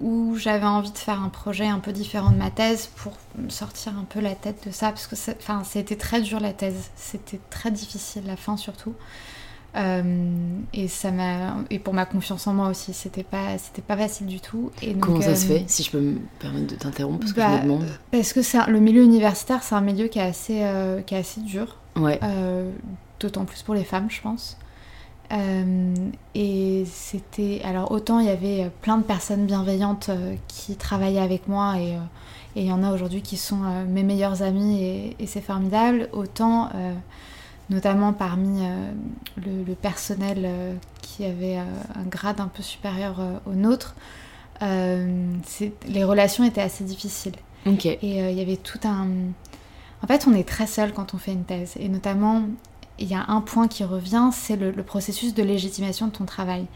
où 0.00 0.36
j'avais 0.36 0.66
envie 0.66 0.92
de 0.92 0.98
faire 0.98 1.22
un 1.22 1.28
projet 1.28 1.66
un 1.66 1.78
peu 1.78 1.92
différent 1.92 2.30
de 2.30 2.36
ma 2.36 2.50
thèse 2.50 2.90
pour 2.96 3.12
me 3.38 3.48
sortir 3.48 3.94
un 3.98 4.04
peu 4.04 4.20
la 4.20 4.34
tête 4.34 4.66
de 4.66 4.72
ça, 4.72 4.90
parce 4.90 5.06
que 5.06 5.14
enfin, 5.38 5.62
c'était 5.64 5.96
très 5.96 6.20
dur 6.20 6.40
la 6.40 6.52
thèse, 6.52 6.90
c'était 6.96 7.40
très 7.50 7.70
difficile 7.70 8.24
la 8.26 8.36
fin 8.36 8.56
surtout. 8.56 8.94
et 9.74 10.88
ça 10.88 11.10
m'a 11.10 11.56
et 11.70 11.78
pour 11.78 11.94
ma 11.94 12.04
confiance 12.04 12.46
en 12.46 12.54
moi 12.54 12.68
aussi, 12.68 12.92
c'était 12.92 13.22
pas 13.22 13.58
c'était 13.58 13.82
pas 13.82 13.96
facile 13.96 14.26
du 14.26 14.40
tout. 14.40 14.70
Et 14.82 14.92
donc, 14.92 15.02
Comment 15.02 15.20
ça 15.20 15.36
se 15.36 15.46
fait, 15.46 15.64
si 15.66 15.82
je 15.82 15.90
peux 15.90 16.00
me 16.00 16.18
permettre 16.38 16.66
de 16.66 16.76
t'interrompre 16.76 17.20
parce 17.20 17.32
que 17.32 17.40
je 17.40 17.46
bah, 17.46 17.56
me 17.58 17.62
demande? 17.62 17.86
Parce 18.10 18.32
que 18.32 18.42
c'est 18.42 18.66
le 18.66 18.80
milieu 18.80 19.02
universitaire, 19.02 19.62
c'est 19.62 19.74
un 19.74 19.80
milieu 19.80 20.08
qui 20.08 20.18
est 20.18 20.22
assez 20.22 20.62
qui 21.06 21.14
est 21.14 21.18
assez 21.18 21.40
dur. 21.40 21.76
Ouais. 21.96 22.20
D'autant 23.18 23.46
plus 23.46 23.62
pour 23.62 23.74
les 23.74 23.84
femmes, 23.84 24.10
je 24.10 24.20
pense. 24.20 24.58
Euh, 25.32 25.94
et 26.34 26.84
c'était. 26.86 27.60
Alors, 27.64 27.90
autant 27.90 28.20
il 28.20 28.26
y 28.26 28.30
avait 28.30 28.70
plein 28.82 28.98
de 28.98 29.02
personnes 29.02 29.46
bienveillantes 29.46 30.08
euh, 30.08 30.34
qui 30.48 30.76
travaillaient 30.76 31.20
avec 31.20 31.48
moi, 31.48 31.78
et 31.78 31.96
il 32.54 32.64
y 32.64 32.72
en 32.72 32.82
a 32.82 32.92
aujourd'hui 32.92 33.22
qui 33.22 33.36
sont 33.36 33.64
euh, 33.64 33.84
mes 33.86 34.02
meilleurs 34.02 34.42
amis, 34.42 34.82
et, 34.82 35.16
et 35.18 35.26
c'est 35.26 35.40
formidable. 35.40 36.08
Autant, 36.12 36.70
notamment 37.70 38.12
parmi 38.12 38.62
le, 39.36 39.64
le, 39.64 39.74
personnel 39.74 40.48
qui 41.02 41.24
avait 41.24 41.56
un 41.56 42.04
grade 42.08 42.40
un 42.40 42.48
peu 42.48 42.62
supérieur 42.62 43.20
au 43.46 43.54
nôtre, 43.54 43.96
les 44.60 46.04
relations 46.04 46.44
étaient 46.44 46.62
assez 46.62 46.84
difficiles. 46.84 47.36
Ok. 47.66 47.86
Et 47.86 47.98
il 48.02 48.38
y 48.38 48.40
avait 48.40 48.56
tout 48.56 48.78
un. 48.84 49.08
En 50.02 50.06
fait, 50.06 50.26
on 50.28 50.34
est 50.34 50.46
très 50.46 50.66
seul 50.66 50.92
quand 50.92 51.14
on 51.14 51.18
fait 51.18 51.32
une 51.32 51.44
thèse, 51.44 51.74
et 51.80 51.88
notamment 51.88 52.42
il 52.98 53.08
y 53.08 53.14
a 53.14 53.24
un 53.28 53.40
point 53.40 53.68
qui 53.68 53.84
revient, 53.84 54.30
c'est 54.32 54.56
le, 54.56 54.72
processus 54.82 55.34
de 55.34 55.42
légitimation 55.42 56.06
de 56.06 56.12
ton 56.12 56.24
travail. 56.24 56.66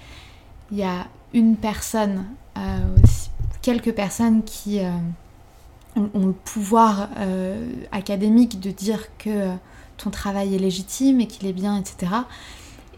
Il 0.70 0.78
y 0.78 0.82
a 0.82 1.06
une 1.32 1.56
personne, 1.56 2.26
euh, 2.58 2.78
quelques 3.62 3.92
personnes 3.92 4.42
qui 4.42 4.80
euh, 4.80 4.90
ont, 5.96 6.26
le 6.26 6.32
pouvoir 6.32 7.08
euh, 7.18 7.66
académique 7.92 8.60
de 8.60 8.70
dire 8.70 9.16
que 9.18 9.50
ton 9.96 10.10
travail 10.10 10.54
est 10.54 10.58
légitime 10.58 11.20
et 11.20 11.26
qu'il 11.26 11.46
est 11.48 11.52
bien, 11.52 11.76
etc. 11.76 12.12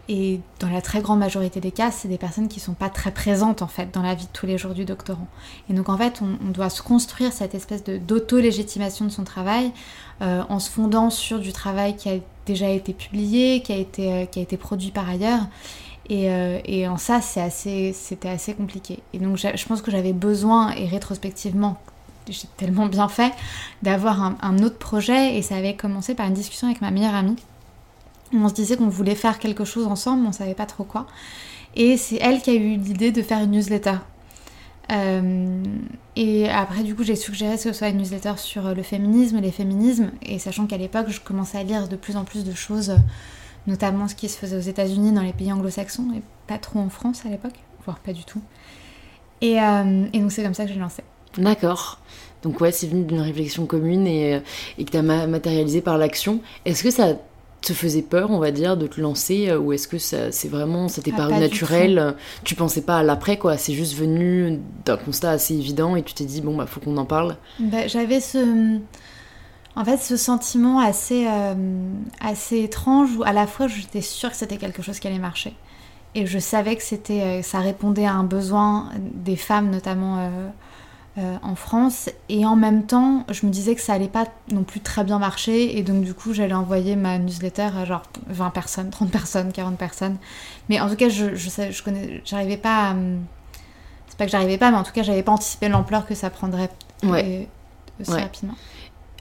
Et 0.09 0.41
dans 0.59 0.67
la 0.67 0.81
très 0.81 1.01
grande 1.01 1.19
majorité 1.19 1.61
des 1.61 1.71
cas, 1.71 1.89
c'est 1.89 2.09
des 2.09 2.17
personnes 2.17 2.49
qui 2.49 2.59
ne 2.59 2.63
sont 2.63 2.73
pas 2.73 2.89
très 2.89 3.11
présentes 3.11 3.61
en 3.61 3.67
fait 3.67 3.93
dans 3.93 4.01
la 4.01 4.15
vie 4.15 4.25
de 4.25 4.31
tous 4.33 4.45
les 4.45 4.57
jours 4.57 4.73
du 4.73 4.83
doctorant. 4.83 5.27
Et 5.69 5.73
donc 5.73 5.87
en 5.87 5.97
fait, 5.97 6.21
on, 6.21 6.49
doit 6.49 6.69
se 6.69 6.81
construire 6.81 7.31
cette 7.31 7.55
espèce 7.55 7.85
d'auto-légitimation 7.85 9.05
de 9.05 9.11
son 9.11 9.23
travail 9.23 9.71
en 10.19 10.59
se 10.59 10.69
fondant 10.69 11.09
sur 11.09 11.39
du 11.39 11.53
travail 11.53 11.95
qui 11.95 12.09
a 12.09 12.15
déjà 12.45 12.69
été 12.69 12.93
publié, 12.93 13.61
qui 13.61 13.73
a 13.73 13.77
été, 13.77 14.11
euh, 14.11 14.25
qui 14.25 14.39
a 14.39 14.41
été 14.41 14.57
produit 14.57 14.91
par 14.91 15.09
ailleurs. 15.09 15.41
Et, 16.09 16.29
euh, 16.29 16.59
et 16.65 16.87
en 16.87 16.97
ça, 16.97 17.21
c'est 17.21 17.41
assez, 17.41 17.93
c'était 17.93 18.29
assez 18.29 18.53
compliqué. 18.53 18.99
Et 19.13 19.19
donc, 19.19 19.37
je 19.37 19.65
pense 19.65 19.81
que 19.81 19.91
j'avais 19.91 20.13
besoin, 20.13 20.71
et 20.71 20.85
rétrospectivement, 20.85 21.77
j'ai 22.29 22.47
tellement 22.57 22.87
bien 22.87 23.07
fait, 23.07 23.33
d'avoir 23.81 24.21
un, 24.21 24.37
un, 24.41 24.59
autre 24.59 24.77
projet. 24.77 25.35
Et 25.37 25.41
ça 25.41 25.55
avait 25.55 25.75
commencé 25.75 26.15
par 26.15 26.27
une 26.27 26.33
discussion 26.33 26.67
avec 26.67 26.81
ma 26.81 26.91
meilleure 26.91 27.15
amie. 27.15 27.37
On 28.33 28.49
se 28.49 28.53
disait 28.53 28.77
qu'on 28.77 28.89
voulait 28.89 29.15
faire 29.15 29.39
quelque 29.39 29.63
chose 29.63 29.87
ensemble, 29.87 30.23
mais 30.23 30.29
on 30.29 30.31
savait 30.33 30.55
pas 30.55 30.65
trop 30.65 30.83
quoi. 30.83 31.05
Et 31.75 31.97
c'est 31.97 32.17
elle 32.17 32.41
qui 32.41 32.49
a 32.49 32.53
eu 32.53 32.77
l'idée 32.77 33.11
de 33.11 33.21
faire 33.21 33.39
une 33.39 33.51
newsletter 33.51 33.97
euh, 34.91 35.63
et 36.15 36.49
après, 36.49 36.83
du 36.83 36.95
coup, 36.95 37.03
j'ai 37.03 37.15
suggéré 37.15 37.55
que 37.55 37.61
ce 37.61 37.73
soit 37.73 37.89
une 37.89 37.97
newsletter 37.97 38.33
sur 38.37 38.73
le 38.73 38.83
féminisme, 38.83 39.39
les 39.39 39.51
féminismes, 39.51 40.11
et 40.21 40.39
sachant 40.39 40.67
qu'à 40.67 40.77
l'époque, 40.77 41.07
je 41.09 41.19
commençais 41.19 41.57
à 41.57 41.63
lire 41.63 41.87
de 41.87 41.95
plus 41.95 42.17
en 42.17 42.23
plus 42.23 42.43
de 42.43 42.53
choses, 42.53 42.95
notamment 43.65 44.07
ce 44.07 44.15
qui 44.15 44.29
se 44.29 44.37
faisait 44.37 44.57
aux 44.57 44.61
États-Unis, 44.61 45.11
dans 45.11 45.21
les 45.21 45.33
pays 45.33 45.51
anglo-saxons, 45.51 46.07
et 46.15 46.21
pas 46.47 46.57
trop 46.57 46.79
en 46.79 46.89
France 46.89 47.25
à 47.25 47.29
l'époque, 47.29 47.55
voire 47.85 47.99
pas 47.99 48.13
du 48.13 48.23
tout. 48.25 48.41
Et, 49.41 49.59
euh, 49.61 50.07
donc, 50.13 50.31
c'est 50.31 50.43
comme 50.43 50.53
ça 50.53 50.65
que 50.65 50.73
j'ai 50.73 50.79
lancé. 50.79 51.03
D'accord. 51.37 51.99
Donc, 52.43 52.59
ouais, 52.61 52.71
c'est 52.71 52.87
venu 52.87 53.05
d'une 53.05 53.21
réflexion 53.21 53.65
commune 53.65 54.05
et, 54.05 54.41
et 54.77 54.85
que 54.85 54.91
tu 54.91 54.97
as 54.97 55.01
matérialisé 55.01 55.81
par 55.81 55.97
l'action. 55.97 56.41
Est-ce 56.65 56.83
que 56.83 56.91
ça 56.91 57.15
te 57.63 57.73
faisait 57.73 58.01
peur, 58.01 58.31
on 58.31 58.39
va 58.39 58.51
dire, 58.51 58.77
de 58.77 58.87
te 58.87 58.99
lancer 58.99 59.49
euh, 59.49 59.57
Ou 59.57 59.73
est-ce 59.73 59.87
que 59.87 59.97
ça, 59.97 60.31
c'est 60.31 60.47
vraiment, 60.47 60.87
ça 60.87 61.01
t'est 61.01 61.11
ah, 61.13 61.17
paru 61.17 61.33
naturel 61.33 61.97
euh, 61.97 62.11
Tu 62.43 62.55
pensais 62.55 62.81
pas 62.81 62.97
à 62.97 63.03
l'après, 63.03 63.37
quoi 63.37 63.57
C'est 63.57 63.73
juste 63.73 63.95
venu 63.95 64.59
d'un 64.85 64.97
constat 64.97 65.31
assez 65.31 65.55
évident 65.55 65.95
et 65.95 66.03
tu 66.03 66.13
t'es 66.13 66.25
dit, 66.25 66.41
bon, 66.41 66.55
bah, 66.55 66.65
faut 66.65 66.79
qu'on 66.79 66.97
en 66.97 67.05
parle 67.05 67.37
bah, 67.59 67.87
J'avais 67.87 68.19
ce. 68.19 68.79
En 69.75 69.83
fait, 69.83 69.97
ce 69.97 70.17
sentiment 70.17 70.79
assez, 70.79 71.25
euh, 71.27 71.55
assez 72.21 72.59
étrange 72.59 73.09
où 73.17 73.23
à 73.23 73.33
la 73.33 73.47
fois 73.47 73.67
j'étais 73.67 74.01
sûre 74.01 74.29
que 74.29 74.35
c'était 74.35 74.57
quelque 74.57 74.83
chose 74.83 74.99
qui 74.99 75.07
allait 75.07 75.17
marcher. 75.17 75.55
Et 76.13 76.27
je 76.27 76.37
savais 76.37 76.75
que 76.75 76.83
c'était, 76.83 77.41
ça 77.41 77.59
répondait 77.59 78.05
à 78.05 78.13
un 78.13 78.23
besoin 78.23 78.91
des 78.99 79.35
femmes, 79.35 79.71
notamment 79.71 80.19
euh, 80.19 80.47
en 81.17 81.55
France. 81.55 82.09
Et 82.29 82.45
en 82.45 82.55
même 82.55 82.85
temps, 82.85 83.25
je 83.29 83.45
me 83.45 83.51
disais 83.51 83.75
que 83.75 83.81
ça 83.81 83.93
allait 83.93 84.07
pas 84.07 84.25
non 84.51 84.63
plus 84.63 84.79
très 84.79 85.03
bien 85.03 85.19
marcher. 85.19 85.77
Et 85.77 85.83
donc, 85.83 86.03
du 86.03 86.13
coup, 86.13 86.33
j'allais 86.33 86.53
envoyer 86.53 86.95
ma 86.95 87.19
newsletter 87.19 87.69
à 87.77 87.85
genre 87.85 88.03
20 88.27 88.49
personnes, 88.49 88.89
30 88.89 89.11
personnes, 89.11 89.51
40 89.51 89.77
personnes. 89.77 90.17
Mais 90.69 90.79
en 90.79 90.89
tout 90.89 90.95
cas, 90.95 91.09
je, 91.09 91.35
je, 91.35 91.49
je 91.71 91.83
connais, 91.83 92.21
j'arrivais 92.25 92.57
pas 92.57 92.89
à. 92.89 92.95
C'est 94.07 94.17
pas 94.17 94.25
que 94.25 94.31
j'arrivais 94.31 94.59
pas, 94.59 94.69
mais 94.69 94.77
en 94.77 94.83
tout 94.83 94.91
cas, 94.91 95.01
j'avais 95.01 95.23
pas 95.23 95.31
anticipé 95.31 95.69
l'ampleur 95.69 96.05
que 96.05 96.13
ça 96.13 96.29
prendrait 96.29 96.69
ouais. 97.03 97.47
aussi 97.99 98.11
rapidement. 98.11 98.53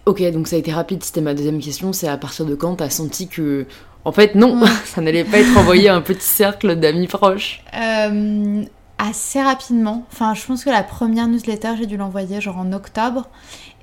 Ok, 0.05 0.23
donc 0.33 0.49
ça 0.49 0.57
a 0.57 0.59
été 0.59 0.73
rapide. 0.73 1.03
C'était 1.03 1.21
ma 1.21 1.35
deuxième 1.35 1.61
question. 1.61 1.93
C'est 1.93 2.09
à 2.09 2.17
partir 2.17 2.45
de 2.45 2.55
quand 2.55 2.77
t'as 2.77 2.91
senti 2.91 3.29
que. 3.29 3.67
En 4.05 4.13
fait, 4.13 4.35
non, 4.35 4.61
ça 4.85 5.01
n'allait 5.01 5.25
pas 5.25 5.39
être 5.39 5.57
envoyé 5.57 5.89
à 5.89 5.95
un 5.95 6.01
petit 6.01 6.27
cercle 6.27 6.77
d'amis 6.77 7.07
proches? 7.07 7.63
Euh, 7.75 8.65
assez 9.03 9.43
rapidement. 9.43 10.07
Enfin, 10.13 10.33
je 10.35 10.47
pense 10.47 10.65
que 10.65 10.71
la 10.71 10.85
première 10.85 11.27
newsletter, 11.27 11.73
j'ai 11.77 11.87
dû 11.87 11.97
l'envoyer 11.97 12.41
genre 12.41 12.59
en 12.59 12.73
octobre. 12.73 13.29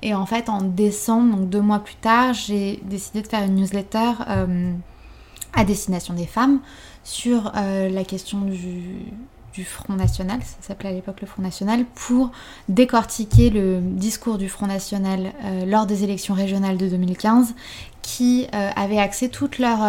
Et 0.02 0.14
en 0.14 0.24
fait, 0.24 0.48
en 0.48 0.62
décembre, 0.62 1.36
donc 1.36 1.50
deux 1.50 1.60
mois 1.60 1.80
plus 1.80 1.96
tard, 1.96 2.32
j'ai 2.32 2.80
décidé 2.84 3.20
de 3.20 3.26
faire 3.28 3.44
une 3.44 3.56
newsletter 3.56 4.12
euh, 4.28 4.72
à 5.52 5.64
destination 5.64 6.14
des 6.14 6.24
femmes 6.24 6.60
sur 7.04 7.52
euh, 7.54 7.90
la 7.90 8.02
question 8.04 8.40
du, 8.40 9.04
Front 9.62 9.92
National, 9.92 10.40
ça 10.40 10.56
s'appelait 10.62 10.88
à 10.88 10.92
l'époque 10.92 11.20
le 11.20 11.26
Front 11.26 11.42
National, 11.42 11.84
pour 11.94 12.30
décortiquer 12.70 13.50
le 13.50 13.80
discours 13.82 14.38
du 14.38 14.48
Front 14.48 14.66
National 14.66 15.34
euh, 15.44 15.66
lors 15.66 15.84
des 15.84 16.02
élections 16.02 16.32
régionales 16.32 16.78
de 16.78 16.88
2015, 16.88 17.54
qui 18.00 18.46
avait 18.50 18.98
axé 18.98 19.28
toute 19.28 19.58
leur 19.58 19.80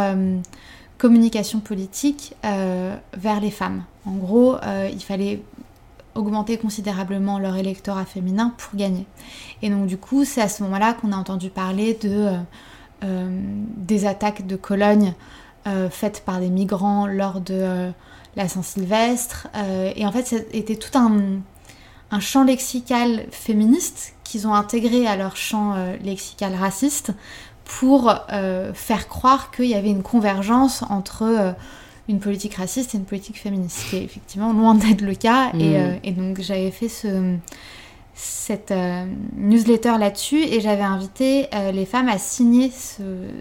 communication 1.01 1.61
politique 1.61 2.35
euh, 2.45 2.95
vers 3.17 3.39
les 3.39 3.49
femmes. 3.49 3.83
En 4.05 4.11
gros, 4.11 4.57
euh, 4.57 4.87
il 4.93 5.01
fallait 5.01 5.41
augmenter 6.13 6.59
considérablement 6.59 7.39
leur 7.39 7.55
électorat 7.55 8.05
féminin 8.05 8.53
pour 8.55 8.77
gagner. 8.77 9.07
Et 9.63 9.71
donc 9.71 9.87
du 9.87 9.97
coup, 9.97 10.25
c'est 10.25 10.41
à 10.41 10.47
ce 10.47 10.61
moment-là 10.61 10.93
qu'on 10.93 11.11
a 11.11 11.15
entendu 11.15 11.49
parler 11.49 11.95
de, 11.95 12.37
euh, 13.03 13.29
des 13.77 14.05
attaques 14.05 14.45
de 14.45 14.55
Cologne 14.55 15.13
faites 15.91 16.23
par 16.25 16.39
des 16.39 16.49
migrants 16.49 17.05
lors 17.05 17.39
de 17.39 17.91
la 18.35 18.47
Saint-Sylvestre. 18.47 19.47
et 19.95 20.07
en 20.07 20.11
fait, 20.11 20.25
c'était 20.25 20.75
tout 20.75 20.97
un, 20.97 21.39
un, 22.09 22.19
champ 22.19 22.43
lexical 22.43 23.27
féministe 23.29 24.15
qu'ils 24.23 24.47
ont 24.47 24.55
intégré 24.55 25.05
à 25.05 25.15
leur 25.15 25.35
champ 25.35 25.75
lexical 26.03 26.55
raciste 26.55 27.13
pour 27.79 28.13
euh, 28.31 28.73
faire 28.73 29.07
croire 29.07 29.49
qu'il 29.51 29.65
y 29.65 29.75
avait 29.75 29.89
une 29.89 30.03
convergence 30.03 30.83
entre 30.89 31.23
euh, 31.23 31.51
une 32.09 32.19
politique 32.19 32.55
raciste 32.55 32.93
et 32.93 32.97
une 32.97 33.05
politique 33.05 33.39
féministe, 33.39 33.85
qui 33.89 33.97
est 33.97 34.03
effectivement 34.03 34.51
loin 34.51 34.75
d'être 34.75 35.01
le 35.01 35.15
cas. 35.15 35.51
Et, 35.57 35.69
mm. 35.69 35.99
euh, 36.05 36.11
donc 36.11 36.41
j'avais 36.41 36.71
fait 36.71 36.89
ce, 36.89 37.35
cette 38.13 38.73
newsletter 39.37 39.93
là-dessus 39.99 40.43
et 40.43 40.59
j'avais 40.59 40.83
invité 40.83 41.47
les 41.73 41.85
femmes 41.85 42.09
à 42.09 42.17
signer 42.17 42.71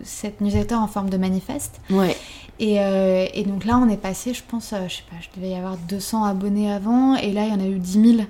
cette 0.04 0.40
newsletter 0.40 0.76
en 0.76 0.86
forme 0.86 1.10
de 1.10 1.16
manifeste. 1.16 1.80
Ouais. 1.90 2.16
Et, 2.60 2.76
et, 2.76 3.44
donc 3.44 3.64
là, 3.64 3.78
on 3.82 3.88
est 3.88 3.96
passé, 3.96 4.32
je 4.32 4.42
pense, 4.46 4.74
je 4.88 4.94
sais 4.94 5.02
pas, 5.10 5.16
je 5.20 5.28
devais 5.38 5.52
y 5.52 5.56
avoir 5.56 5.76
200 5.76 6.24
abonnés 6.24 6.70
avant, 6.70 7.16
et 7.16 7.32
là, 7.32 7.46
il 7.46 7.50
y 7.50 7.54
en 7.54 7.60
a 7.60 7.66
eu 7.66 7.78
10 7.78 8.16
000. 8.16 8.28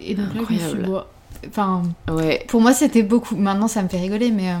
Et 0.00 0.14
donc 0.14 0.34
là, 0.34 0.42
je 0.48 0.54
me 0.54 0.58
suis 0.58 0.92
enfin, 1.48 1.82
ouais. 2.10 2.44
pour 2.48 2.60
moi, 2.60 2.72
c'était 2.72 3.02
beaucoup. 3.02 3.36
Maintenant, 3.36 3.68
ça 3.68 3.82
me 3.82 3.88
fait 3.88 4.00
rigoler, 4.00 4.30
mais 4.30 4.52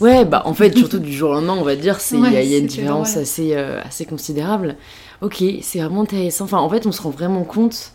Ouais, 0.00 0.24
bah 0.24 0.42
en 0.44 0.54
fait, 0.54 0.76
surtout 0.76 0.98
du 0.98 1.12
jour 1.12 1.30
au 1.30 1.34
lendemain, 1.34 1.56
on 1.58 1.64
va 1.64 1.76
dire, 1.76 1.98
il 2.12 2.32
y, 2.32 2.54
a 2.54 2.58
une 2.58 2.66
différence 2.66 3.16
assez, 3.16 3.54
euh, 3.54 3.80
assez 3.82 4.04
considérable. 4.04 4.76
Ok, 5.22 5.42
c'est 5.62 5.78
vraiment 5.78 6.02
intéressant. 6.02 6.44
Enfin, 6.44 6.58
en 6.58 6.68
fait, 6.68 6.86
on 6.86 6.92
se 6.92 7.00
rend 7.00 7.10
vraiment 7.10 7.44
compte. 7.44 7.92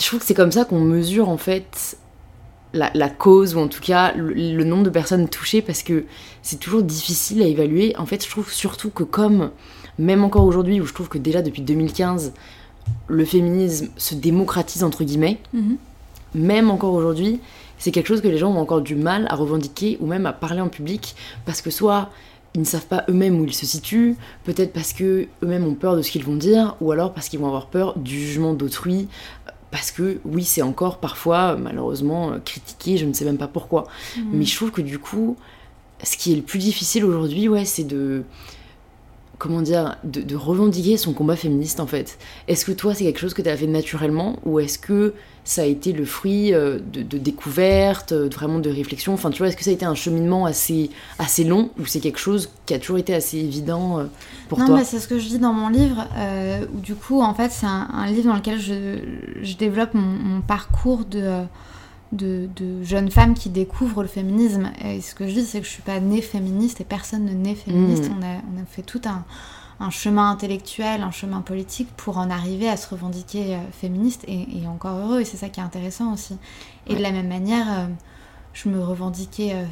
Je 0.00 0.06
trouve 0.06 0.20
que 0.20 0.26
c'est 0.26 0.34
comme 0.34 0.52
ça 0.52 0.64
qu'on 0.64 0.80
mesure 0.80 1.28
en 1.28 1.36
fait 1.36 1.96
la, 2.72 2.90
la, 2.94 3.08
cause 3.08 3.54
ou 3.54 3.58
en 3.58 3.68
tout 3.68 3.80
cas 3.80 4.12
le, 4.16 4.64
nombre 4.64 4.84
de 4.84 4.90
personnes 4.90 5.28
touchées 5.28 5.62
parce 5.62 5.82
que 5.82 6.04
c'est 6.42 6.58
toujours 6.58 6.82
difficile 6.82 7.42
à 7.42 7.46
évaluer. 7.46 7.94
En 7.98 8.06
fait, 8.06 8.24
je 8.24 8.30
trouve 8.30 8.50
surtout 8.52 8.90
que 8.90 9.02
comme, 9.02 9.50
même 9.98 10.24
encore 10.24 10.44
aujourd'hui, 10.44 10.80
où 10.80 10.86
je 10.86 10.94
trouve 10.94 11.08
que 11.08 11.18
déjà 11.18 11.42
depuis 11.42 11.62
2015, 11.62 12.32
le 13.08 13.24
féminisme 13.24 13.88
se 13.96 14.14
démocratise 14.14 14.84
entre 14.84 15.04
guillemets, 15.04 15.38
mhm. 15.52 15.76
même 16.34 16.70
encore 16.70 16.94
aujourd'hui, 16.94 17.40
c'est 17.82 17.90
quelque 17.90 18.06
chose 18.06 18.20
que 18.20 18.28
les 18.28 18.38
gens 18.38 18.52
ont 18.52 18.60
encore 18.60 18.80
du 18.80 18.94
mal 18.94 19.26
à 19.28 19.34
revendiquer 19.34 19.98
ou 20.00 20.06
même 20.06 20.24
à 20.24 20.32
parler 20.32 20.60
en 20.60 20.68
public 20.68 21.16
parce 21.44 21.60
que 21.60 21.70
soit 21.70 22.10
ils 22.54 22.60
ne 22.60 22.64
savent 22.64 22.86
pas 22.86 23.04
eux-mêmes 23.08 23.40
où 23.40 23.44
ils 23.44 23.54
se 23.54 23.66
situent, 23.66 24.14
peut-être 24.44 24.72
parce 24.72 24.92
que 24.92 25.26
eux-mêmes 25.42 25.66
ont 25.66 25.74
peur 25.74 25.96
de 25.96 26.02
ce 26.02 26.12
qu'ils 26.12 26.22
vont 26.22 26.36
dire, 26.36 26.76
ou 26.80 26.92
alors 26.92 27.12
parce 27.12 27.28
qu'ils 27.28 27.40
vont 27.40 27.48
avoir 27.48 27.66
peur 27.66 27.98
du 27.98 28.16
jugement 28.20 28.54
d'autrui, 28.54 29.08
parce 29.72 29.90
que 29.90 30.20
oui, 30.24 30.44
c'est 30.44 30.62
encore 30.62 30.98
parfois 30.98 31.56
malheureusement 31.56 32.38
critiqué, 32.44 32.98
je 32.98 33.04
ne 33.04 33.12
sais 33.14 33.24
même 33.24 33.38
pas 33.38 33.48
pourquoi. 33.48 33.88
Mmh. 34.16 34.20
Mais 34.32 34.44
je 34.44 34.54
trouve 34.54 34.70
que 34.70 34.82
du 34.82 35.00
coup, 35.00 35.36
ce 36.04 36.16
qui 36.16 36.32
est 36.34 36.36
le 36.36 36.42
plus 36.42 36.60
difficile 36.60 37.04
aujourd'hui, 37.04 37.48
ouais, 37.48 37.64
c'est 37.64 37.84
de 37.84 38.22
comment 39.42 39.60
dire, 39.60 39.96
de, 40.04 40.36
revendiquer 40.36 40.96
son 40.96 41.12
combat 41.12 41.34
féministe 41.34 41.80
en 41.80 41.86
fait. 41.88 42.16
Est-ce 42.46 42.64
que 42.64 42.70
toi 42.70 42.94
c'est 42.94 43.02
quelque 43.02 43.18
chose 43.18 43.34
que 43.34 43.42
tu 43.42 43.48
as 43.48 43.56
fait 43.56 43.66
naturellement 43.66 44.38
ou 44.44 44.60
est-ce 44.60 44.78
que 44.78 45.14
ça 45.42 45.62
a 45.62 45.64
été 45.64 45.92
le 45.92 46.04
fruit 46.04 46.54
euh, 46.54 46.78
de, 46.92 47.02
de 47.02 47.18
découvertes, 47.18 48.12
vraiment 48.12 48.60
de 48.60 48.70
réflexion 48.70 49.12
Enfin 49.14 49.30
tu 49.30 49.38
vois, 49.38 49.48
est-ce 49.48 49.56
que 49.56 49.64
ça 49.64 49.70
a 49.70 49.72
été 49.72 49.84
un 49.84 49.96
cheminement 49.96 50.46
assez, 50.46 50.90
assez 51.18 51.42
long 51.42 51.70
ou 51.80 51.86
c'est 51.86 51.98
quelque 51.98 52.20
chose 52.20 52.50
qui 52.66 52.74
a 52.74 52.78
toujours 52.78 52.98
été 52.98 53.12
assez 53.16 53.38
évident 53.38 53.98
euh, 53.98 54.04
pour 54.48 54.58
toi? 54.58 54.68
Non, 54.68 54.76
bah, 54.76 54.84
c'est 54.84 55.00
ce 55.00 55.08
que 55.08 55.18
je 55.18 55.26
dis 55.26 55.40
dans 55.40 55.52
mon 55.52 55.70
livre, 55.70 56.06
euh, 56.16 56.64
où 56.72 56.78
du 56.78 56.94
coup 56.94 57.20
en 57.20 57.34
fait 57.34 57.50
c'est 57.50 57.66
un, 57.66 58.06
livre 58.06 58.28
dans 58.28 58.36
lequel 58.36 58.60
je, 58.60 58.98
je 59.42 59.56
développe 59.56 59.94
mon, 59.94 60.40
parcours 60.40 61.04
de... 61.04 61.40
De, 62.12 62.48
de, 62.56 62.82
jeunes 62.82 63.10
femmes 63.10 63.32
qui 63.32 63.48
découvrent 63.48 64.02
le 64.02 64.08
féminisme. 64.08 64.70
Et 64.84 65.00
ce 65.00 65.14
que 65.14 65.26
je 65.26 65.32
dis, 65.32 65.44
c'est 65.44 65.60
que 65.60 65.66
je 65.66 65.72
suis 65.72 65.82
pas 65.82 65.98
née 65.98 66.20
féministe 66.20 66.80
et 66.82 66.84
personne 66.84 67.24
ne 67.24 67.32
naît 67.32 67.54
féministe. 67.54 68.10
Mmh. 68.10 68.16
On, 68.18 68.22
a, 68.22 68.34
on, 68.54 68.62
a, 68.62 68.66
fait 68.66 68.82
tout 68.82 69.00
un, 69.06 69.24
un 69.82 69.90
chemin 69.90 70.30
intellectuel, 70.30 71.02
un 71.02 71.10
chemin 71.10 71.40
politique 71.40 71.88
pour 71.96 72.18
en 72.18 72.30
arriver 72.30 72.68
à 72.68 72.76
se 72.76 72.88
revendiquer 72.88 73.56
euh, 73.56 73.58
féministe 73.72 74.24
et, 74.28 74.46
encore 74.66 74.96
heureux, 74.96 75.20
et 75.20 75.24
c'est 75.24 75.36
ça 75.36 75.48
qui 75.48 75.60
est 75.60 75.62
intéressant 75.62 76.12
aussi. 76.12 76.36
Et 76.86 76.94
de 76.94 77.02
la 77.02 77.10
même 77.10 77.28
manière, 77.28 77.66
euh, 77.68 77.86
je 78.52 78.68
me 78.68 78.80
revendiquais, 78.82 79.54
euh, 79.54 79.64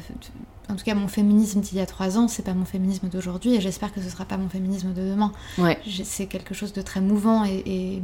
en 0.71 0.75
tout 0.75 0.85
cas 0.85 0.95
mon 0.95 1.07
féminisme 1.07 1.59
d'il 1.59 1.77
y 1.77 1.81
a 1.81 1.85
trois 1.85 2.17
ans, 2.17 2.27
c'est 2.27 2.43
pas 2.43 2.53
mon 2.53 2.65
féminisme 2.65 3.07
d'aujourd'hui, 3.09 3.55
et 3.55 3.61
j'espère 3.61 3.93
que 3.93 4.01
ce 4.01 4.09
sera 4.09 4.25
pas 4.25 4.37
mon 4.37 4.49
féminisme 4.49 4.93
de 4.93 5.01
demain. 5.01 5.31
C'est 5.83 6.27
quelque 6.27 6.53
chose 6.53 6.73
de 6.73 6.81
très 6.81 7.01
mouvant, 7.01 7.43
et, 7.45 8.01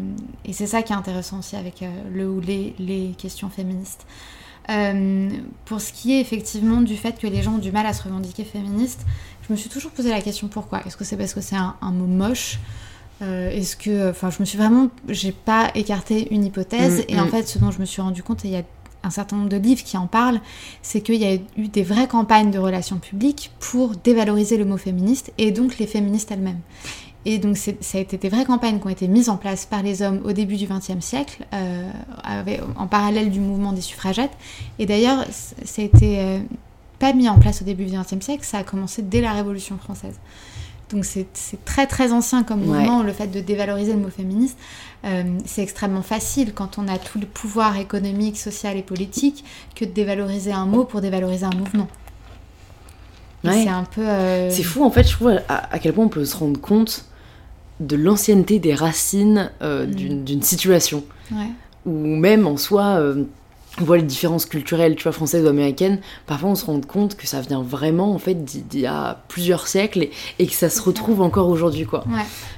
c'est 0.51 0.67
ça 0.67 0.81
qui 0.81 0.93
est 0.93 0.95
intéressant 0.95 1.39
aussi 1.39 1.55
avec 1.55 1.83
le 2.11 2.29
ou 2.29 2.39
les, 2.39 2.75
les 2.79 3.13
questions 3.17 3.49
féministes. 3.49 4.05
pour 5.65 5.81
ce 5.81 5.93
qui 5.93 6.13
est 6.13 6.21
effectivement 6.21 6.81
du 6.81 6.97
fait 6.97 7.17
que 7.19 7.27
les 7.27 7.41
gens 7.41 7.55
ont 7.55 7.59
du 7.59 7.71
mal 7.71 7.85
à 7.85 7.93
se 7.93 8.03
revendiquer 8.03 8.43
féministes, 8.43 9.05
je 9.47 9.53
me 9.53 9.57
suis 9.57 9.69
toujours 9.69 9.91
posé 9.91 10.09
la 10.09 10.21
question 10.21 10.47
pourquoi. 10.47 10.85
Est-ce 10.85 10.97
que 10.97 11.05
c'est 11.05 11.17
parce 11.17 11.33
que 11.33 11.41
c'est 11.41 11.55
un, 11.55 11.75
mot 11.81 12.05
moche? 12.05 12.59
Euh, 13.21 13.49
Est-ce 13.49 13.75
que, 13.77 14.09
enfin, 14.09 14.29
je 14.29 14.37
me 14.39 14.45
suis 14.45 14.57
vraiment, 14.57 14.89
j'ai 15.07 15.31
pas 15.31 15.71
écarté 15.73 16.33
une 16.33 16.43
hypothèse. 16.43 16.99
Mm, 16.99 17.13
et 17.13 17.19
en 17.19 17.25
mm. 17.25 17.29
fait, 17.29 17.47
ce 17.47 17.57
dont 17.57 17.71
je 17.71 17.79
me 17.79 17.85
suis 17.85 18.01
rendu 18.01 18.23
compte, 18.23 18.43
et 18.43 18.49
il 18.49 18.53
y 18.53 18.57
a 18.57 18.63
un 19.07 19.11
certain 19.11 19.37
nombre 19.37 19.49
de 19.49 19.57
livres 19.57 19.83
qui 19.83 19.97
en 19.97 20.07
parlent, 20.07 20.39
c'est 20.81 21.01
qu'il 21.01 21.15
y 21.15 21.25
a 21.25 21.33
eu 21.33 21.67
des 21.67 21.83
vraies 21.83 22.07
campagnes 22.07 22.51
de 22.51 22.59
relations 22.59 22.97
publiques 22.97 23.51
pour 23.59 23.95
dévaloriser 23.95 24.57
le 24.57 24.65
mot 24.65 24.77
féministe 24.77 25.33
et 25.37 25.51
donc 25.51 25.77
les 25.79 25.87
féministes 25.87 26.31
elles-mêmes. 26.31 26.61
Et 27.25 27.39
donc 27.39 27.57
ça 27.57 27.97
a 27.97 27.97
été 27.99 28.17
des 28.17 28.29
vraies 28.29 28.45
campagnes 28.45 28.79
qui 28.79 28.87
ont 28.87 28.91
été 28.91 29.07
mises 29.07 29.29
en 29.29 29.35
place 29.35 29.65
par 29.65 29.83
les 29.83 30.01
hommes 30.01 30.21
au 30.23 30.31
début 30.31 30.55
du 30.55 30.65
XXe 30.65 31.03
siècle, 31.03 31.45
euh, 31.53 31.89
en 32.77 32.87
parallèle 32.87 33.31
du 33.31 33.41
mouvement 33.41 33.73
des 33.73 33.81
suffragettes. 33.81 34.31
Et 34.79 34.85
d'ailleurs, 34.85 35.25
ça 35.31 35.81
a 35.81 35.85
été 35.85 36.19
euh, 36.19 36.39
pas 36.99 37.13
mis 37.13 37.27
en 37.27 37.37
place 37.37 37.61
au 37.61 37.65
début 37.65 37.85
du 37.85 37.97
XXe 37.97 38.23
siècle, 38.23 38.45
ça 38.45 38.59
a 38.59 38.63
commencé 38.63 39.01
dès 39.01 39.19
la 39.19 39.33
Révolution 39.33 39.77
française. 39.77 40.19
Donc 40.91 41.03
c'est 41.03 41.27
très 41.65 41.85
très 41.85 42.13
ancien 42.13 42.43
comme 42.43 42.61
mouvement, 42.61 43.03
le 43.03 43.11
fait 43.11 43.27
de 43.27 43.41
dévaloriser 43.41 43.93
le 43.93 43.99
mot 43.99 44.09
féministe. 44.09 44.57
Euh, 45.05 45.23
c'est 45.45 45.61
extrêmement 45.61 46.01
facile 46.01 46.53
quand 46.53 46.77
on 46.77 46.87
a 46.87 46.97
tout 46.97 47.19
le 47.19 47.27
pouvoir 47.27 47.77
économique, 47.77 48.37
social 48.37 48.77
et 48.77 48.81
politique 48.81 49.43
que 49.75 49.85
de 49.85 49.91
dévaloriser 49.91 50.51
un 50.51 50.65
mot 50.65 50.85
pour 50.85 51.01
dévaloriser 51.01 51.45
un 51.45 51.55
mouvement. 51.55 51.87
C'est 53.43 53.69
un 53.69 53.83
peu... 53.83 54.01
Euh, 54.01 54.49
c'est 54.49 54.63
fou 54.63 54.83
en 54.83 54.91
fait, 54.91 55.07
je 55.07 55.13
trouve 55.13 55.39
à, 55.47 55.79
quel 55.79 55.93
point 55.93 56.05
on 56.05 56.09
peut 56.09 56.25
se 56.25 56.35
rendre 56.35 56.59
compte 56.59 57.05
de 57.79 57.95
l'ancienneté 57.95 58.59
des 58.59 58.73
racines 58.73 59.51
euh, 59.61 59.85
mm. 59.85 60.23
d'une 60.23 60.41
situation. 60.41 61.03
Ou 61.85 61.91
même 61.91 62.47
en 62.47 62.57
soi 62.57 62.99
on 63.79 63.83
voit 63.83 63.97
les 63.97 64.03
différences 64.03 64.45
culturelles, 64.45 64.95
tu 64.95 65.03
vois, 65.03 65.11
françaises 65.11 65.45
ou 65.45 65.47
américaines, 65.47 65.99
parfois 66.25 66.49
on 66.49 66.55
se 66.55 66.65
rend 66.65 66.81
compte 66.81 67.15
que 67.15 67.27
ça 67.27 67.41
vient 67.41 67.61
vraiment, 67.61 68.13
en 68.13 68.19
fait, 68.19 68.43
d'il 68.43 68.79
y 68.79 68.85
a 68.85 69.19
plusieurs 69.27 69.67
siècles 69.67 70.07
et, 70.39 70.47
que 70.47 70.53
ça 70.53 70.69
se 70.69 70.81
retrouve 70.81 71.21
encore 71.21 71.49
aujourd'hui, 71.49 71.85
quoi. 71.85 72.03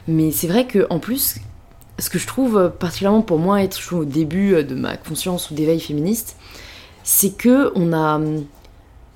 Mais 0.07 0.31
c'est 0.31 0.47
vrai 0.47 0.65
que 0.65 0.87
en 0.89 0.99
plus, 0.99 1.35
ce 1.97 2.09
que 2.09 2.19
je 2.19 2.27
trouve 2.27 2.71
particulièrement 2.79 3.21
pour 3.21 3.39
moi 3.39 3.61
être 3.61 3.93
au 3.93 4.05
début 4.05 4.63
de 4.63 4.75
ma 4.75 4.95
conscience 4.95 5.51
ou 5.51 5.53
d'éveil 5.53 5.79
féministe, 5.79 6.37
c'est 7.03 7.35
que 7.35 7.71
on 7.75 7.91
a, 7.91 8.21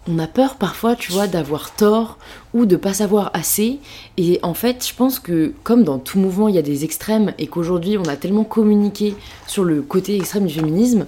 on 0.07 0.19
a 0.19 0.27
peur 0.27 0.55
parfois, 0.55 0.95
tu 0.95 1.11
vois, 1.11 1.27
d'avoir 1.27 1.75
tort 1.75 2.17
ou 2.53 2.65
de 2.65 2.75
pas 2.75 2.93
savoir 2.93 3.31
assez. 3.33 3.79
Et 4.17 4.39
en 4.43 4.53
fait, 4.53 4.85
je 4.87 4.93
pense 4.93 5.19
que 5.19 5.53
comme 5.63 5.83
dans 5.83 5.99
tout 5.99 6.19
mouvement, 6.19 6.47
il 6.47 6.55
y 6.55 6.59
a 6.59 6.63
des 6.63 6.83
extrêmes 6.83 7.33
et 7.37 7.47
qu'aujourd'hui, 7.47 7.97
on 7.97 8.05
a 8.05 8.15
tellement 8.15 8.43
communiqué 8.43 9.15
sur 9.47 9.63
le 9.63 9.81
côté 9.81 10.15
extrême 10.15 10.47
du 10.47 10.53
féminisme 10.53 11.05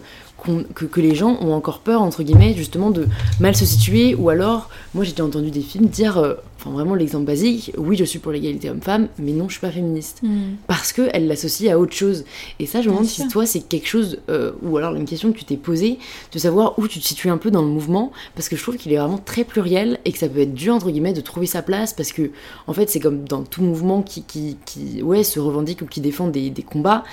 que, 0.73 1.01
les 1.01 1.15
gens 1.15 1.37
ont 1.41 1.53
encore 1.53 1.79
peur, 1.79 2.01
entre 2.01 2.23
guillemets, 2.23 2.53
justement, 2.55 2.91
de 2.91 3.07
mal 3.39 3.55
se 3.55 3.65
situer, 3.65 4.15
ou 4.15 4.29
alors, 4.29 4.69
moi 4.93 5.03
j'ai 5.03 5.19
entendu 5.21 5.51
des 5.51 5.61
films 5.61 5.87
dire, 5.87 6.17
euh, 6.17 6.35
enfin 6.65 6.73
vraiment 6.73 6.95
l'exemple 6.95 7.25
basique, 7.25 7.71
oui 7.77 7.95
je 7.95 8.03
suis 8.03 8.19
pour 8.19 8.31
l'égalité 8.31 8.69
homme-femme, 8.69 9.07
mais 9.19 9.31
non 9.31 9.47
je 9.47 9.53
suis 9.53 9.61
pas 9.61 9.71
féministe. 9.71 10.21
Mm. 10.23 10.55
Parce 10.67 10.93
qu'elle 10.93 11.27
l'associe 11.27 11.71
à 11.71 11.77
autre 11.77 11.93
chose. 11.93 12.25
Et 12.59 12.65
ça 12.65 12.81
je 12.81 12.89
me 12.89 12.93
demande 12.93 13.07
si 13.07 13.27
toi 13.27 13.45
c'est 13.45 13.61
quelque 13.61 13.87
chose, 13.87 14.19
euh, 14.29 14.53
ou 14.63 14.77
alors 14.77 14.95
une 14.95 15.05
question 15.05 15.31
que 15.31 15.37
tu 15.37 15.45
t'es 15.45 15.57
posée, 15.57 15.99
de 16.31 16.39
savoir 16.39 16.77
où 16.79 16.87
tu 16.87 16.99
te 16.99 17.05
situes 17.05 17.29
un 17.29 17.37
peu 17.37 17.51
dans 17.51 17.61
le 17.61 17.67
mouvement, 17.67 18.11
parce 18.35 18.49
que 18.49 18.55
je 18.55 18.61
trouve 18.61 18.77
qu'il 18.77 18.91
est 18.93 18.97
vraiment 18.97 19.17
très 19.17 19.43
pluriel, 19.43 19.99
et 20.05 20.11
que 20.11 20.17
ça 20.17 20.27
peut 20.27 20.39
être 20.39 20.53
dur, 20.53 20.73
entre 20.73 20.89
guillemets, 20.89 21.13
de 21.13 21.21
trouver 21.21 21.45
sa 21.45 21.61
place, 21.61 21.93
parce 21.93 22.11
que, 22.11 22.31
en 22.67 22.73
fait, 22.73 22.89
c'est 22.89 22.99
comme 22.99 23.25
dans 23.25 23.43
tout 23.43 23.61
mouvement 23.61 24.01
qui, 24.01 24.23
qui, 24.23 24.57
qui, 24.65 25.01
ouais, 25.01 25.23
se 25.23 25.39
revendique 25.39 25.81
ou 25.81 25.85
qui 25.85 26.01
défend 26.01 26.27
des, 26.27 26.49
des 26.49 26.63
combats, 26.63 27.03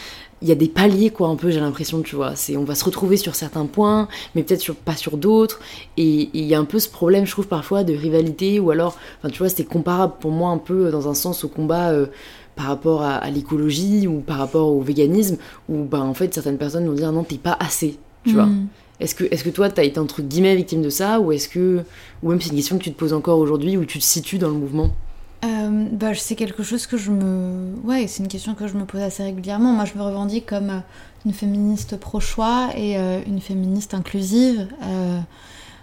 il 0.43 0.49
y 0.49 0.53
a 0.53 0.57
des 0.57 0.69
paliers 0.69 1.11
quoi 1.11 1.29
un 1.29 1.37
peu 1.37 1.51
j'ai 1.51 1.61
l'impression 1.61 2.03
tu 2.03 2.17
vois 2.17 2.35
c'est 2.35 2.57
on 2.57 2.65
va 2.65 2.75
se 2.75 2.85
retrouver 2.85 3.17
sur 3.17 3.37
certains 3.37 3.67
points 3.67 4.09
mais 4.35 4.43
peut-être 4.43 4.75
pas 4.75 4.97
sur 4.97 5.17
d'autres 5.17 5.61
et 5.97 6.31
il 6.35 6.45
y 6.45 6.55
a 6.55 6.59
un 6.59 6.65
peu 6.65 6.81
ce 6.81 6.89
problème 6.89 7.27
je 7.27 7.31
trouve 7.31 7.47
parfois 7.47 7.85
de 7.85 7.95
rivalité 7.95 8.59
ou 8.59 8.73
alors 8.73 8.97
enfin 9.19 9.31
tu 9.31 9.39
vois 9.43 9.49
c'était 9.49 9.65
comparable 9.65 10.15
pour 10.21 10.31
moi 10.31 10.51
un 10.51 10.59
peu 10.59 10.91
dans 10.91 11.09
un 11.09 11.15
sens 11.15 11.45
au 11.45 11.49
combat 11.49 11.91
euh, 11.91 12.07
par 12.57 12.67
rapport 12.67 13.03
à, 13.03 13.31
l'écologie 13.31 14.07
ou 14.07 14.21
par 14.21 14.39
rapport 14.39 14.69
au 14.69 14.81
véganisme 14.81 15.37
où 15.69 15.85
ben 15.85 16.01
en 16.01 16.15
fait 16.15 16.35
certaines 16.35 16.59
personnes 16.59 16.87
vont 16.87 16.95
dire 16.95 17.11
non 17.13 17.25
t'es 17.25 17.39
pas 17.39 17.57
assez 17.59 17.99
tu 18.25 18.35
vois 18.35 18.47
mm. 18.47 18.69
est-ce 19.01 19.15
que, 19.15 19.25
est-ce 19.25 19.45
que 19.45 19.51
toi, 19.51 19.69
t'as 19.69 19.85
été 19.85 19.99
entre 19.99 20.23
guillemets 20.23 20.55
victime 20.55 20.83
de 20.83 20.91
ça, 20.91 21.21
ou 21.21 21.33
est-ce 21.33 21.49
que, 21.49 21.83
ou 22.23 22.31
même 22.31 22.41
c'est 22.41 22.51
une 22.51 22.57
question 22.57 22.79
que 22.79 22.85
tu 22.85 22.93
te 22.93 22.99
poses 22.99 23.13
encore 23.13 23.39
aujourd'hui, 23.39 23.77
où 23.77 23.85
tu 23.85 23.99
te 23.99 24.05
situes 24.05 24.39
dans 24.39 24.49
le 24.49 24.55
mouvement? 24.55 24.91
Euh, 25.45 25.89
bah, 25.91 26.15
c'est 26.15 26.37
quelque 26.37 26.63
chose 26.63 26.87
que 26.87 26.97
je 26.97 27.11
me. 27.11 27.75
Ouais, 27.83 28.07
c'est 28.07 28.23
une 28.23 28.29
question 28.29 28.55
que 28.55 28.69
je 28.69 28.75
me 28.75 28.85
pose 28.85 29.01
assez 29.01 29.25
régulièrement. 29.25 29.73
Moi, 29.73 29.85
je 29.87 29.99
me 29.99 30.05
revendique 30.05 30.47
comme 30.47 30.71
euh, 30.71 30.79
une 31.27 31.33
féministe 31.33 31.97
pro-choix 31.97 32.71
et 32.77 32.97
euh, 32.97 33.21
une 33.27 33.41
féministe 33.41 33.93
inclusive, 33.93 34.69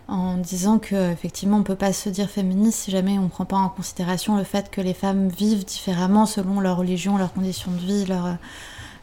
en 0.10 0.38
disant 0.38 0.80
que 0.80 1.12
effectivement, 1.12 1.58
on 1.58 1.64
peut 1.64 1.76
pas 1.76 1.94
se 1.94 2.10
dire 2.10 2.30
féministe 2.30 2.80
si 2.80 2.92
jamais 2.92 3.18
on 3.18 3.30
prend 3.30 3.46
pas 3.46 3.58
en 3.58 3.70
considération 3.70 4.38
le 4.38 4.44
fait 4.44 4.70
que 4.72 4.82
les 4.82 4.94
femmes 4.94 5.30
vivent 5.30 5.66
différemment 5.66 6.26
selon 6.26 6.60
leur 6.60 6.78
religion, 6.78 7.18
leurs 7.18 7.34
conditions 7.34 7.72
de 7.72 7.80
vie, 7.80 8.06
leur 8.06 8.38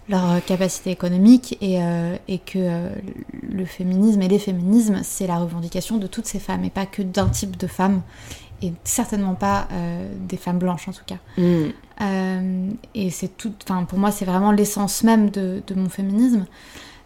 leur 0.08 0.44
capacité 0.44 0.92
économique 0.92 1.58
et, 1.60 1.80
et 2.28 2.38
que 2.38 2.90
le 3.42 3.64
féminisme 3.64 4.22
et 4.22 4.28
les 4.28 4.38
féminismes, 4.38 5.00
c'est 5.02 5.26
la 5.26 5.36
revendication 5.38 5.96
de 5.96 6.06
toutes 6.06 6.26
ces 6.26 6.38
femmes 6.38 6.62
et 6.62 6.70
pas 6.70 6.86
que 6.86 7.02
d'un 7.02 7.26
type 7.26 7.56
de 7.56 7.66
femmes 7.66 8.02
et 8.62 8.72
certainement 8.84 9.34
pas 9.34 9.68
euh, 9.72 10.08
des 10.20 10.36
femmes 10.36 10.58
blanches 10.58 10.88
en 10.88 10.92
tout 10.92 11.04
cas. 11.06 11.18
Mm. 11.36 11.66
Euh, 12.00 12.70
et 12.94 13.10
c'est 13.10 13.36
tout, 13.36 13.52
enfin 13.64 13.84
pour 13.84 13.98
moi 13.98 14.10
c'est 14.10 14.24
vraiment 14.24 14.52
l'essence 14.52 15.02
même 15.02 15.30
de, 15.30 15.62
de, 15.66 15.74
mon 15.74 15.88
féminisme. 15.88 16.46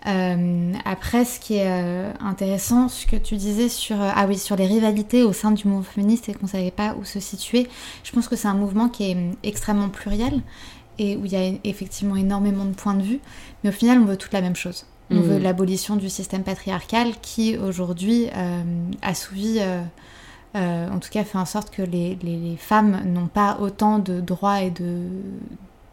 Euh, 0.07 0.73
après, 0.85 1.25
ce 1.25 1.39
qui 1.39 1.57
est 1.57 2.13
intéressant, 2.21 2.89
ce 2.89 3.07
que 3.07 3.17
tu 3.17 3.37
disais 3.37 3.69
sur 3.69 3.97
ah 4.01 4.27
oui 4.27 4.39
sur 4.39 4.57
les 4.57 4.67
rivalités 4.67 5.23
au 5.23 5.33
sein 5.33 5.51
du 5.51 5.69
mouvement 5.69 5.83
féministe 5.83 6.29
et 6.29 6.35
qu'on 6.35 6.47
savait 6.47 6.71
pas 6.71 6.95
où 6.99 7.05
se 7.05 7.21
situer, 7.21 7.69
je 8.03 8.13
pense 8.13 8.29
que 8.29 8.37
c'est 8.37 8.49
un 8.49 8.55
mouvement 8.55 8.89
qui 8.89 9.11
est 9.11 9.17
extrêmement 9.43 9.89
pluriel 9.89 10.41
et 10.99 11.17
où 11.17 11.25
il 11.27 11.33
y 11.33 11.37
a 11.37 11.53
effectivement 11.65 12.17
énormément 12.17 12.65
de 12.65 12.75
points 12.75 12.95
de 12.95 13.03
vue, 13.03 13.21
mais 13.63 13.71
au 13.71 13.73
final 13.75 13.99
on 13.99 14.05
veut 14.07 14.17
toute 14.17 14.33
la 14.33 14.41
même 14.41 14.57
chose. 14.57 14.87
On 15.11 15.17
mm. 15.17 15.23
veut 15.23 15.39
l'abolition 15.39 15.97
du 15.97 16.09
système 16.09 16.45
patriarcal 16.45 17.13
qui 17.21 17.59
aujourd'hui 17.59 18.29
assouvit 19.03 19.59
euh, 20.57 20.89
en 20.91 20.99
tout 20.99 21.11
cas 21.11 21.23
fait 21.23 21.39
en 21.39 21.45
sorte 21.45 21.71
que 21.71 21.83
les, 21.83 22.57
femmes 22.59 23.03
n'ont 23.07 23.29
pas 23.29 23.59
autant 23.61 24.01
de 24.01 24.21
droits 24.21 24.63
et 24.63 24.71
de 24.71 25.07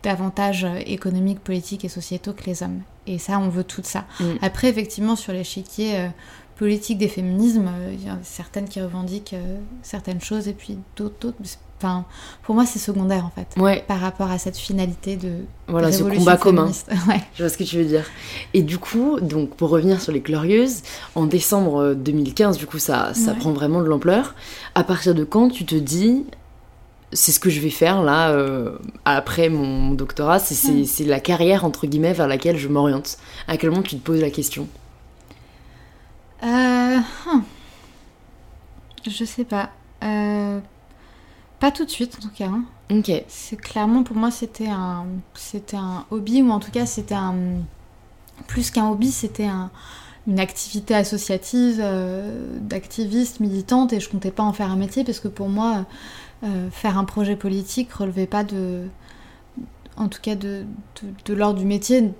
d'avantages 0.07 0.65
économiques, 0.85 1.41
politiques 1.41 1.83
et 1.83 1.89
sociétaux 1.89 2.31
que 2.31 2.45
les 2.45 2.63
hommes. 2.63 2.79
Et 3.07 3.19
ça, 3.19 3.39
on 3.39 3.49
veut 3.49 3.65
tout 3.65 3.81
ça. 3.83 4.05
Mm. 4.21 4.23
Après, 4.41 4.69
effectivement, 4.69 5.17
sur 5.17 5.33
l'échiquier 5.33 5.99
euh, 5.99 6.07
politique 6.55 6.97
des 6.97 7.09
féminismes, 7.09 7.67
euh, 7.67 7.93
il 7.93 8.05
y 8.05 8.09
a 8.09 8.17
certaines 8.23 8.69
qui 8.69 8.81
revendiquent 8.81 9.35
certaines 9.81 10.21
choses 10.21 10.47
et 10.47 10.53
puis 10.53 10.77
d'autres, 10.95 11.33
Enfin, 11.79 12.05
pour 12.41 12.55
moi, 12.55 12.65
c'est 12.65 12.79
secondaire 12.79 13.23
en 13.23 13.29
fait. 13.29 13.47
Ouais. 13.61 13.83
Par 13.87 13.99
rapport 13.99 14.31
à 14.31 14.39
cette 14.39 14.57
finalité 14.57 15.15
de. 15.15 15.29
Voilà, 15.67 15.91
ce 15.91 16.01
combat 16.01 16.35
commun. 16.35 16.71
Je 17.35 17.43
vois 17.43 17.49
ce 17.49 17.57
que 17.57 17.63
tu 17.63 17.77
veux 17.77 17.85
dire. 17.85 18.03
Et 18.55 18.63
du 18.63 18.79
coup, 18.79 19.19
donc 19.19 19.51
pour 19.51 19.69
revenir 19.69 20.01
sur 20.01 20.11
les 20.11 20.21
Glorieuses, 20.21 20.81
en 21.13 21.27
décembre 21.27 21.93
2015, 21.93 22.57
du 22.57 22.65
coup, 22.65 22.79
ça, 22.79 23.13
ça 23.13 23.35
prend 23.35 23.51
vraiment 23.51 23.81
de 23.81 23.85
l'ampleur. 23.85 24.33
À 24.73 24.83
partir 24.83 25.13
de 25.13 25.23
quand 25.23 25.49
tu 25.49 25.65
te 25.65 25.75
dis, 25.75 26.25
c'est 27.13 27.31
ce 27.31 27.39
que 27.39 27.49
je 27.49 27.59
vais 27.61 27.69
faire 27.69 28.01
là, 28.03 28.31
euh, 28.31 28.77
après 29.05 29.49
mon, 29.49 29.91
doctorat, 29.91 30.39
c'est 30.39 31.05
la 31.05 31.19
carrière 31.19 31.63
entre 31.65 31.87
guillemets 31.87 32.13
vers 32.13 32.27
laquelle 32.27 32.57
je 32.57 32.67
m'oriente. 32.67 33.17
À 33.47 33.57
quel 33.57 33.69
moment 33.69 33.81
tu 33.83 33.95
te 33.97 34.03
poses 34.03 34.21
la 34.21 34.29
question? 34.29 34.67
Euh, 36.43 36.97
hmm. 37.25 37.41
Je 39.07 39.25
sais 39.25 39.45
pas. 39.45 39.69
Euh 40.03 40.59
Pas 41.59 41.71
tout 41.71 41.85
de 41.85 41.89
suite 41.89 42.15
en 42.19 42.21
tout 42.21 42.33
cas. 42.35 42.45
hein. 42.47 42.63
Ok. 42.91 43.11
C'est 43.27 43.55
clairement 43.59 44.03
pour 44.03 44.15
moi 44.15 44.29
c'était 44.31 44.67
un 44.69 45.05
c'était 45.33 45.77
un 45.77 46.05
hobby 46.11 46.41
ou 46.41 46.51
en 46.51 46.59
tout 46.59 46.71
cas 46.71 46.85
c'était 46.85 47.15
un 47.15 47.35
plus 48.47 48.69
qu'un 48.69 48.89
hobby 48.89 49.11
c'était 49.11 49.45
un- 49.45 49.71
une 50.27 50.39
activité 50.39 50.93
associative 50.93 51.79
euh, 51.81 52.57
d'activiste 52.59 53.39
militante 53.39 53.93
et 53.93 53.99
je 53.99 54.09
comptais 54.09 54.29
pas 54.31 54.43
en 54.43 54.53
faire 54.53 54.69
un 54.71 54.75
métier 54.75 55.03
parce 55.03 55.19
que 55.19 55.27
pour 55.29 55.49
moi 55.49 55.85
euh, 56.43 56.69
faire 56.71 56.97
un 56.97 57.05
projet 57.05 57.35
politique 57.35 57.91
relevait 57.93 58.27
pas 58.27 58.43
de 58.43 58.83
en 59.95 60.07
tout 60.07 60.21
cas 60.21 60.35
de, 60.35 60.65
de, 61.01 61.09
de 61.25 61.33
l'ordre 61.33 61.59
du 61.59 61.65
métier 61.65 62.11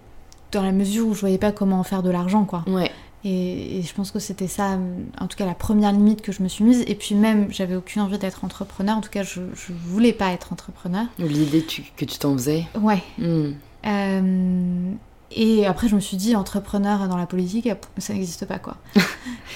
dans 0.52 0.64
la 0.64 0.72
mesure 0.72 1.08
où 1.08 1.14
je 1.14 1.20
voyais 1.20 1.38
pas 1.38 1.52
comment 1.52 1.80
en 1.80 1.84
faire 1.84 2.02
de 2.04 2.10
l'argent 2.10 2.46
quoi. 2.46 2.64
Ouais. 2.68 2.92
Et, 3.24 3.80
et 3.80 3.82
je 3.82 3.94
pense 3.94 4.12
que 4.12 4.20
c'était 4.20 4.48
ça, 4.48 4.78
en 5.20 5.28
tout 5.28 5.38
cas 5.38 5.46
la 5.46 5.56
première 5.56 5.92
limite 5.92 6.22
que 6.22 6.32
je 6.32 6.42
me 6.42 6.48
suis 6.48 6.64
mise. 6.64 6.84
Et 6.88 6.96
puis 6.96 7.16
même, 7.16 7.48
j'avais 7.52 7.76
aucune 7.76 8.02
envie 8.02 8.18
d'être 8.18 8.46
entrepreneur. 8.46 8.96
En 8.96 9.02
tout 9.02 9.10
cas, 9.10 9.24
je, 9.24 9.42
je 9.54 9.74
voulais 9.74 10.14
pas 10.14 10.32
être 10.32 10.54
entrepreneur. 10.54 11.06
L'idée 11.20 11.66
que 11.98 12.06
tu 12.06 12.18
t'en 12.20 12.34
faisais. 12.34 12.66
Ouais. 12.80 13.04
Hmm. 13.18 13.54
Euh, 13.86 14.92
et 15.32 15.66
après, 15.66 15.88
je 15.88 15.96
me 15.96 16.00
suis 16.00 16.18
dit, 16.18 16.36
entrepreneur 16.36 17.08
dans 17.08 17.18
la 17.18 17.26
politique, 17.26 17.70
ça 17.98 18.14
n'existe 18.14 18.46
pas 18.46 18.60
quoi. 18.60 18.78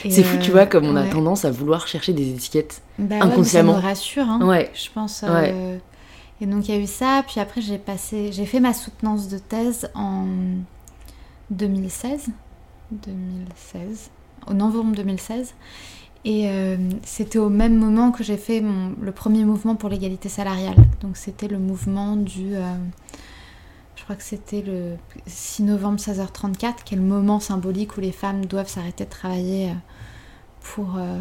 C'est 0.10 0.24
fou, 0.24 0.38
tu 0.42 0.52
vois, 0.52 0.66
comme 0.66 0.86
on 0.86 0.96
a 0.96 1.04
ouais. 1.04 1.10
tendance 1.10 1.46
à 1.46 1.52
vouloir 1.52 1.88
chercher 1.88 2.14
des 2.14 2.30
étiquettes. 2.30 2.82
Bah 3.00 3.16
ouais, 3.16 3.20
mais 3.26 3.32
inconsciemment. 3.32 3.74
ça 3.76 3.80
me 3.80 3.84
rassure, 3.84 4.28
hein, 4.30 4.46
Ouais. 4.48 4.72
je 4.74 4.90
pense. 4.94 5.24
euh, 5.28 5.78
Et 6.42 6.46
donc 6.46 6.68
il 6.68 6.76
y 6.76 6.78
a 6.78 6.82
eu 6.82 6.88
ça. 6.88 7.24
Puis 7.28 7.40
après, 7.40 7.62
j'ai 7.62 7.78
passé, 7.78 8.32
j'ai 8.32 8.46
fait 8.46 8.60
ma 8.60 8.74
soutenance 8.74 9.28
de 9.30 9.38
thèse 9.38 9.90
en 9.96 10.26
2016. 11.52 12.28
2016. 12.92 14.10
Au 14.48 14.54
novembre 14.54 14.96
2016. 14.96 15.54
Et 16.26 16.50
euh, 16.50 16.78
c'était 17.04 17.40
au 17.40 17.50
même 17.50 17.78
moment 17.78 18.12
que 18.12 18.24
j'ai 18.24 18.38
fait 18.38 18.62
mon- 18.62 18.94
le 19.02 19.12
premier 19.12 19.44
mouvement 19.46 19.76
pour 19.76 19.90
l'égalité 19.90 20.30
salariale. 20.30 20.76
Donc 21.02 21.18
c'était 21.18 21.48
le 21.48 21.58
mouvement 21.60 22.16
du... 22.16 22.56
euh, 22.56 22.62
je 24.02 24.06
crois 24.06 24.16
que 24.16 24.24
c'était 24.24 24.62
le 24.66 24.96
6 25.28 25.62
novembre 25.64 26.00
16h34, 26.00 26.84
qui 26.84 26.96
est 26.96 26.98
le 26.98 27.04
moment 27.04 27.40
symbolique 27.40 27.98
où 27.98 28.02
les 28.02 28.12
femmes 28.12 28.46
doivent 28.48 28.68
s'arrêter 28.68 29.06
de 29.06 29.10
travailler 29.12 29.70
euh, 29.70 29.74
pour 30.64 30.96
euh, 30.98 31.20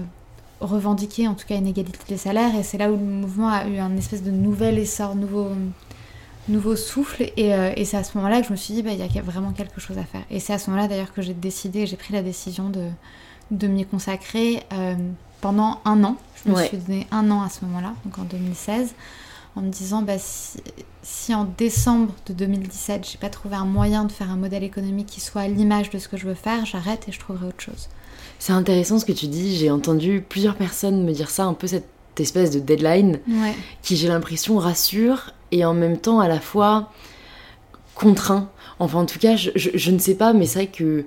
revendiquer 0.62 1.28
en 1.28 1.34
tout 1.34 1.46
cas 1.46 1.56
une 1.56 1.66
égalité 1.66 1.98
des 2.08 2.16
salaires. 2.16 2.54
Et 2.58 2.62
c'est 2.62 2.78
là 2.78 2.90
où 2.90 2.96
le 2.96 3.04
mouvement 3.04 3.48
a 3.50 3.66
eu 3.66 3.76
un 3.78 3.94
espèce 3.98 4.22
de 4.22 4.30
nouvel 4.30 4.78
essor, 4.78 5.14
nouveau, 5.14 5.48
nouveau 6.48 6.74
souffle. 6.74 7.30
Et, 7.36 7.52
euh, 7.54 7.72
et 7.76 7.84
c'est 7.84 7.98
à 7.98 8.02
ce 8.04 8.16
moment-là 8.16 8.40
que 8.40 8.46
je 8.46 8.52
me 8.52 8.56
suis 8.56 8.72
dit, 8.72 8.82
bah, 8.82 8.92
il 8.92 8.98
y 9.14 9.18
a 9.18 9.22
vraiment 9.22 9.52
quelque 9.52 9.78
chose 9.80 9.98
à 9.98 10.04
faire. 10.04 10.22
Et 10.30 10.40
c'est 10.40 10.54
à 10.54 10.58
ce 10.58 10.70
moment-là 10.70 10.88
d'ailleurs 10.88 11.12
que 11.12 11.20
j'ai 11.20 11.34
décidé, 11.34 11.86
j'ai 11.86 11.96
pris 11.96 12.14
la 12.14 12.22
décision 12.22 12.70
de, 12.70 12.88
de 13.50 13.66
m'y 13.66 13.84
consacrer 13.84 14.62
euh, 14.72 14.94
pendant 15.42 15.80
un 15.84 16.02
an. 16.02 16.16
Je 16.42 16.50
me 16.50 16.56
Ouais. 16.56 16.66
suis 16.66 16.78
donné 16.78 17.06
un 17.10 17.30
an 17.30 17.42
à 17.42 17.50
ce 17.50 17.62
moment-là, 17.66 17.92
donc 18.06 18.18
en 18.18 18.22
2016, 18.24 18.94
en 19.56 19.62
me 19.62 19.70
disant, 19.70 20.02
bah, 20.02 20.18
si, 20.18 20.58
si 21.02 21.34
en 21.34 21.44
décembre 21.58 22.14
de 22.26 22.32
2017, 22.32 23.08
j'ai 23.10 23.18
pas 23.18 23.28
trouvé 23.30 23.56
un 23.56 23.64
moyen 23.64 24.04
de 24.04 24.12
faire 24.12 24.30
un 24.30 24.36
modèle 24.36 24.62
économique 24.64 25.06
qui 25.08 25.20
soit 25.20 25.42
à 25.42 25.48
l'image 25.48 25.90
de 25.90 25.98
ce 25.98 26.08
que 26.08 26.16
je 26.16 26.26
veux 26.26 26.34
faire, 26.34 26.64
j'arrête 26.66 27.08
et 27.08 27.12
je 27.12 27.18
trouverai 27.18 27.46
autre 27.46 27.60
chose. 27.60 27.88
C'est 28.38 28.52
intéressant 28.52 28.98
ce 28.98 29.04
que 29.04 29.12
tu 29.12 29.26
dis. 29.26 29.56
J'ai 29.56 29.70
entendu 29.70 30.24
plusieurs 30.26 30.56
personnes 30.56 31.04
me 31.04 31.12
dire 31.12 31.30
ça, 31.30 31.44
un 31.44 31.54
peu 31.54 31.66
cette 31.66 31.88
espèce 32.18 32.50
de 32.50 32.58
deadline 32.60 33.18
Ouais. 33.28 33.54
qui, 33.82 33.96
j'ai 33.96 34.08
l'impression, 34.08 34.56
rassure 34.58 35.32
et 35.52 35.64
en 35.64 35.74
même 35.74 35.98
temps 35.98 36.20
à 36.20 36.28
la 36.28 36.40
fois 36.40 36.92
contraint. 37.94 38.48
Enfin, 38.78 39.00
en 39.00 39.06
tout 39.06 39.18
cas, 39.18 39.36
je, 39.36 39.50
je- 39.56 39.70
je 39.74 39.90
ne 39.90 39.98
sais 39.98 40.14
pas, 40.14 40.32
mais 40.32 40.46
c'est 40.46 40.60
vrai 40.60 40.66
que 40.68 41.04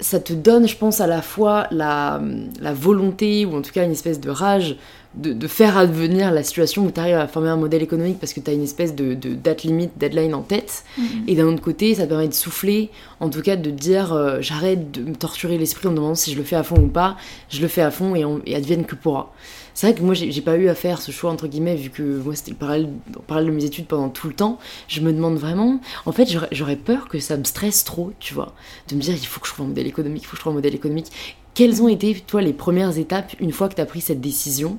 ça 0.00 0.20
te 0.20 0.32
donne, 0.32 0.68
je 0.68 0.76
pense, 0.76 1.00
à 1.00 1.06
la 1.06 1.22
fois 1.22 1.66
la, 1.70 2.20
la 2.60 2.74
volonté 2.74 3.46
ou 3.46 3.56
en 3.56 3.62
tout 3.62 3.72
cas 3.72 3.84
une 3.84 3.92
espèce 3.92 4.20
de 4.20 4.30
rage 4.30 4.76
de, 5.14 5.32
de 5.32 5.46
faire 5.46 5.78
advenir 5.78 6.30
la 6.30 6.42
situation 6.42 6.84
où 6.84 6.90
tu 6.90 7.00
arrives 7.00 7.16
à 7.16 7.26
former 7.26 7.48
un 7.48 7.56
modèle 7.56 7.82
économique 7.82 8.18
parce 8.20 8.34
que 8.34 8.40
tu 8.40 8.50
as 8.50 8.52
une 8.52 8.62
espèce 8.62 8.94
de, 8.94 9.14
de 9.14 9.34
date 9.34 9.62
limite, 9.62 9.92
deadline 9.96 10.34
en 10.34 10.42
tête. 10.42 10.84
Et 11.26 11.34
d'un 11.34 11.46
autre 11.46 11.62
côté, 11.62 11.94
ça 11.94 12.04
te 12.04 12.10
permet 12.10 12.28
de 12.28 12.34
souffler, 12.34 12.90
en 13.20 13.30
tout 13.30 13.40
cas 13.40 13.56
de 13.56 13.70
dire 13.70 14.12
euh, 14.12 14.38
j'arrête 14.40 14.90
de 14.90 15.02
me 15.02 15.16
torturer 15.16 15.56
l'esprit 15.56 15.88
en 15.88 15.92
me 15.92 15.96
demandant 15.96 16.14
si 16.14 16.32
je 16.32 16.36
le 16.36 16.44
fais 16.44 16.56
à 16.56 16.62
fond 16.62 16.76
ou 16.76 16.88
pas, 16.88 17.16
je 17.48 17.62
le 17.62 17.68
fais 17.68 17.82
à 17.82 17.90
fond 17.90 18.14
et, 18.14 18.24
on, 18.26 18.42
et 18.44 18.54
advienne 18.54 18.84
que 18.84 18.94
pourra. 18.94 19.32
C'est 19.76 19.88
vrai 19.88 19.94
que 19.94 20.02
moi 20.02 20.14
j'ai 20.14 20.40
pas 20.40 20.56
eu 20.56 20.68
à 20.70 20.74
faire 20.74 21.02
ce 21.02 21.12
choix 21.12 21.30
entre 21.30 21.48
guillemets 21.48 21.76
vu 21.76 21.90
que 21.90 22.02
moi 22.02 22.34
c'était 22.34 22.52
le 22.52 22.56
parallèle, 22.56 22.88
parallèle 23.26 23.50
de 23.50 23.54
mes 23.56 23.64
études 23.66 23.86
pendant 23.86 24.08
tout 24.08 24.26
le 24.26 24.32
temps. 24.32 24.58
Je 24.88 25.02
me 25.02 25.12
demande 25.12 25.36
vraiment, 25.36 25.80
en 26.06 26.12
fait 26.12 26.26
j'aurais- 26.50 26.76
peur 26.76 27.08
que 27.08 27.18
ça 27.20 27.36
me 27.36 27.44
stresse 27.44 27.84
trop, 27.84 28.10
tu 28.18 28.32
vois, 28.32 28.54
de 28.88 28.94
me 28.94 29.00
dire 29.02 29.12
il 29.14 29.26
faut 29.26 29.38
que 29.38 29.46
je 29.46 29.52
trouve 29.52 29.66
un 29.66 29.68
modèle 29.68 29.86
économique, 29.86 30.22
il 30.22 30.26
faut 30.26 30.30
que 30.30 30.36
je 30.38 30.40
trouve 30.40 30.52
un 30.54 30.56
modèle 30.56 30.74
économique. 30.74 31.12
Quelles 31.52 31.82
ont 31.82 31.88
été 31.88 32.14
toi 32.26 32.40
les 32.40 32.54
premières 32.54 32.96
étapes 32.96 33.34
une 33.38 33.52
fois 33.52 33.68
que 33.68 33.74
tu 33.74 33.82
as 33.82 33.86
pris 33.86 34.00
cette 34.00 34.22
décision? 34.22 34.78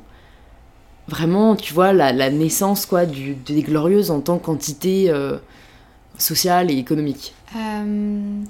Vraiment, 1.07 1.55
tu 1.55 1.75
vois, 1.75 1.93
la, 1.93 2.12
la 2.12 2.31
naissance 2.31 2.88
quoi 2.88 3.05
du, 3.05 3.36
des 3.36 3.62
glorieuses 3.62 4.10
en 4.10 4.19
tant 4.19 4.39
qu'entité 4.39 5.12
euh, 5.12 5.38
sociale 6.17 6.71
et 6.71 6.75
économique? 6.75 7.36
Euh, 7.55 8.41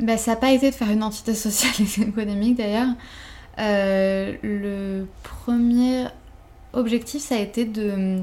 bah, 0.00 0.16
ça 0.16 0.30
n'a 0.30 0.36
pas 0.38 0.52
été 0.52 0.70
de 0.70 0.74
faire 0.74 0.90
une 0.90 1.02
entité 1.02 1.34
sociale 1.34 1.74
et 1.80 2.00
économique 2.02 2.56
d'ailleurs. 2.56 2.88
Euh, 3.60 4.34
le 4.42 5.06
premier 5.22 6.06
objectif, 6.72 7.22
ça 7.22 7.34
a 7.34 7.38
été 7.38 7.64
de 7.64 8.20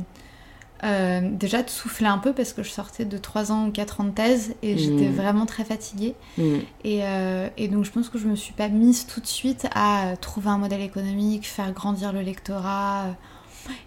euh, 0.83 1.19
déjà 1.31 1.63
de 1.63 1.69
souffler 1.69 2.05
un 2.07 2.19
peu 2.19 2.33
parce 2.33 2.53
que 2.53 2.61
je 2.63 2.69
sortais 2.69 3.03
de 3.05 3.17
3 3.17 3.51
ans 3.51 3.67
ou 3.67 3.71
4 3.71 4.01
ans 4.01 4.03
de 4.03 4.11
thèse 4.11 4.53
et 4.61 4.77
j'étais 4.77 5.09
Mm. 5.09 5.15
vraiment 5.15 5.45
très 5.47 5.63
fatiguée. 5.63 6.13
Et, 6.37 6.99
euh, 7.03 7.49
et 7.57 7.67
donc 7.67 7.83
je 7.83 7.91
pense 7.91 8.09
que 8.09 8.17
je 8.19 8.27
me 8.27 8.35
suis 8.35 8.53
pas 8.53 8.67
mise 8.69 9.05
tout 9.07 9.19
de 9.19 9.25
suite 9.25 9.67
à 9.73 10.13
trouver 10.21 10.49
un 10.49 10.59
modèle 10.59 10.81
économique, 10.81 11.47
faire 11.47 11.71
grandir 11.73 12.13
le 12.13 12.21
lectorat. 12.21 13.05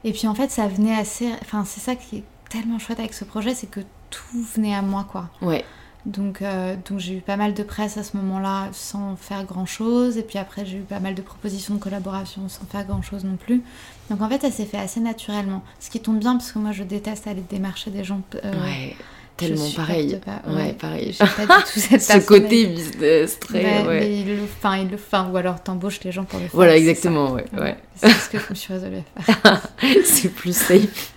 Et 0.04 0.12
puis 0.12 0.26
en 0.26 0.34
fait, 0.34 0.50
ça 0.50 0.66
venait 0.66 0.94
assez. 0.96 1.30
Enfin, 1.42 1.64
c'est 1.64 1.80
ça 1.80 1.94
qui 1.94 2.18
est 2.18 2.24
tellement 2.50 2.78
chouette 2.80 2.98
avec 2.98 3.14
ce 3.14 3.24
projet, 3.24 3.54
c'est 3.54 3.68
que 3.70 3.80
tout 4.10 4.42
venait 4.56 4.74
à 4.74 4.82
moi 4.82 5.06
quoi. 5.10 5.28
Ouais. 5.40 5.64
Donc, 6.06 6.42
euh, 6.42 6.76
donc 6.88 6.98
j'ai 6.98 7.16
eu 7.18 7.20
pas 7.20 7.36
mal 7.36 7.54
de 7.54 7.62
presse 7.62 7.96
à 7.98 8.02
ce 8.02 8.16
moment-là 8.16 8.68
sans 8.72 9.16
faire 9.16 9.44
grand-chose. 9.44 10.16
Et 10.16 10.22
puis 10.22 10.38
après, 10.38 10.64
j'ai 10.64 10.78
eu 10.78 10.82
pas 10.82 11.00
mal 11.00 11.14
de 11.14 11.22
propositions 11.22 11.74
de 11.74 11.80
collaboration 11.80 12.48
sans 12.48 12.64
faire 12.64 12.84
grand-chose 12.86 13.24
non 13.24 13.36
plus. 13.36 13.62
Donc 14.08 14.22
en 14.22 14.28
fait, 14.28 14.40
ça 14.40 14.50
s'est 14.50 14.64
fait 14.64 14.78
assez 14.78 15.00
naturellement. 15.00 15.62
Ce 15.78 15.90
qui 15.90 16.00
tombe 16.00 16.18
bien 16.18 16.36
parce 16.36 16.52
que 16.52 16.58
moi, 16.58 16.72
je 16.72 16.82
déteste 16.82 17.26
aller 17.26 17.44
démarcher 17.48 17.90
des 17.90 18.04
gens. 18.04 18.22
euh, 18.44 18.52
ouais. 18.64 18.96
Tellement 19.36 19.70
pareil. 19.70 20.20
pas. 20.22 20.42
Ouais, 20.52 20.74
pareil. 20.74 21.16
Pas 21.18 21.46
du 21.46 21.62
tout 21.72 21.80
cette 21.80 22.02
Ce 22.22 22.26
côté 22.26 22.66
business 22.66 23.40
très. 23.40 23.64
Ouais, 23.64 23.86
ouais. 23.86 24.00
mais 24.00 24.20
il 24.20 24.36
le, 24.36 24.42
enfin, 24.44 24.76
il 24.76 24.90
le, 24.90 24.96
enfin, 24.96 25.30
ou 25.32 25.36
alors 25.38 25.62
t'embauches 25.62 26.00
les 26.04 26.12
gens 26.12 26.24
pour 26.24 26.38
le 26.38 26.44
faire. 26.44 26.54
Voilà, 26.54 26.76
exactement, 26.76 27.32
ouais. 27.32 27.46
ouais. 27.58 27.76
C'est 27.96 28.10
ce 28.10 28.28
que 28.28 28.38
je 28.38 28.44
me 28.50 28.54
suis 28.54 28.72
résolue 28.74 28.98
à 29.16 29.22
faire. 29.22 29.62
c'est 30.04 30.28
plus 30.28 30.54
safe. 30.54 31.14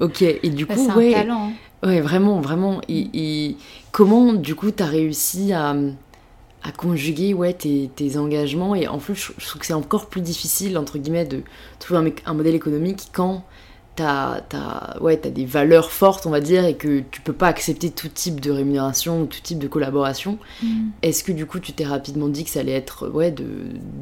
Ok, 0.00 0.22
et 0.22 0.50
du 0.50 0.66
Bah, 0.66 0.74
coup, 0.74 0.88
ouais, 0.94 1.14
un 1.14 1.22
talent. 1.22 1.48
hein. 1.48 1.88
ouais, 1.88 2.00
vraiment, 2.00 2.40
vraiment. 2.40 2.80
Et, 2.88 3.08
et 3.14 3.56
comment, 3.92 4.32
du 4.32 4.54
coup, 4.54 4.70
t'as 4.70 4.86
réussi 4.86 5.52
à, 5.52 5.74
à 6.62 6.72
conjuguer 6.72 7.34
ouais, 7.34 7.52
tes, 7.54 7.90
tes 7.94 8.16
engagements? 8.16 8.74
Et 8.74 8.86
en 8.88 8.98
plus, 8.98 9.14
je, 9.16 9.32
je 9.38 9.46
trouve 9.46 9.60
que 9.60 9.66
c'est 9.66 9.72
encore 9.74 10.06
plus 10.08 10.20
difficile, 10.20 10.78
entre 10.78 10.98
guillemets, 10.98 11.24
de 11.24 11.42
trouver 11.80 12.12
un 12.26 12.34
modèle 12.34 12.54
économique 12.54 13.08
quand 13.12 13.44
t'as 13.98 14.40
as, 14.52 15.02
ouais, 15.02 15.16
des 15.16 15.44
valeurs 15.44 15.90
fortes, 15.90 16.26
on 16.26 16.30
va 16.30 16.40
dire, 16.40 16.64
et 16.64 16.76
que 16.76 17.00
tu 17.10 17.20
peux 17.20 17.32
pas 17.32 17.48
accepter 17.48 17.90
tout 17.90 18.08
type 18.08 18.40
de 18.40 18.50
rémunération 18.50 19.22
ou 19.22 19.26
tout 19.26 19.40
type 19.40 19.58
de 19.58 19.68
collaboration. 19.68 20.38
Mm. 20.62 20.88
Est-ce 21.02 21.24
que 21.24 21.32
du 21.32 21.46
coup 21.46 21.58
tu 21.58 21.72
t'es 21.72 21.84
rapidement 21.84 22.28
dit 22.28 22.44
que 22.44 22.50
ça 22.50 22.60
allait 22.60 22.72
être 22.72 23.08
ouais, 23.08 23.30
de, 23.30 23.46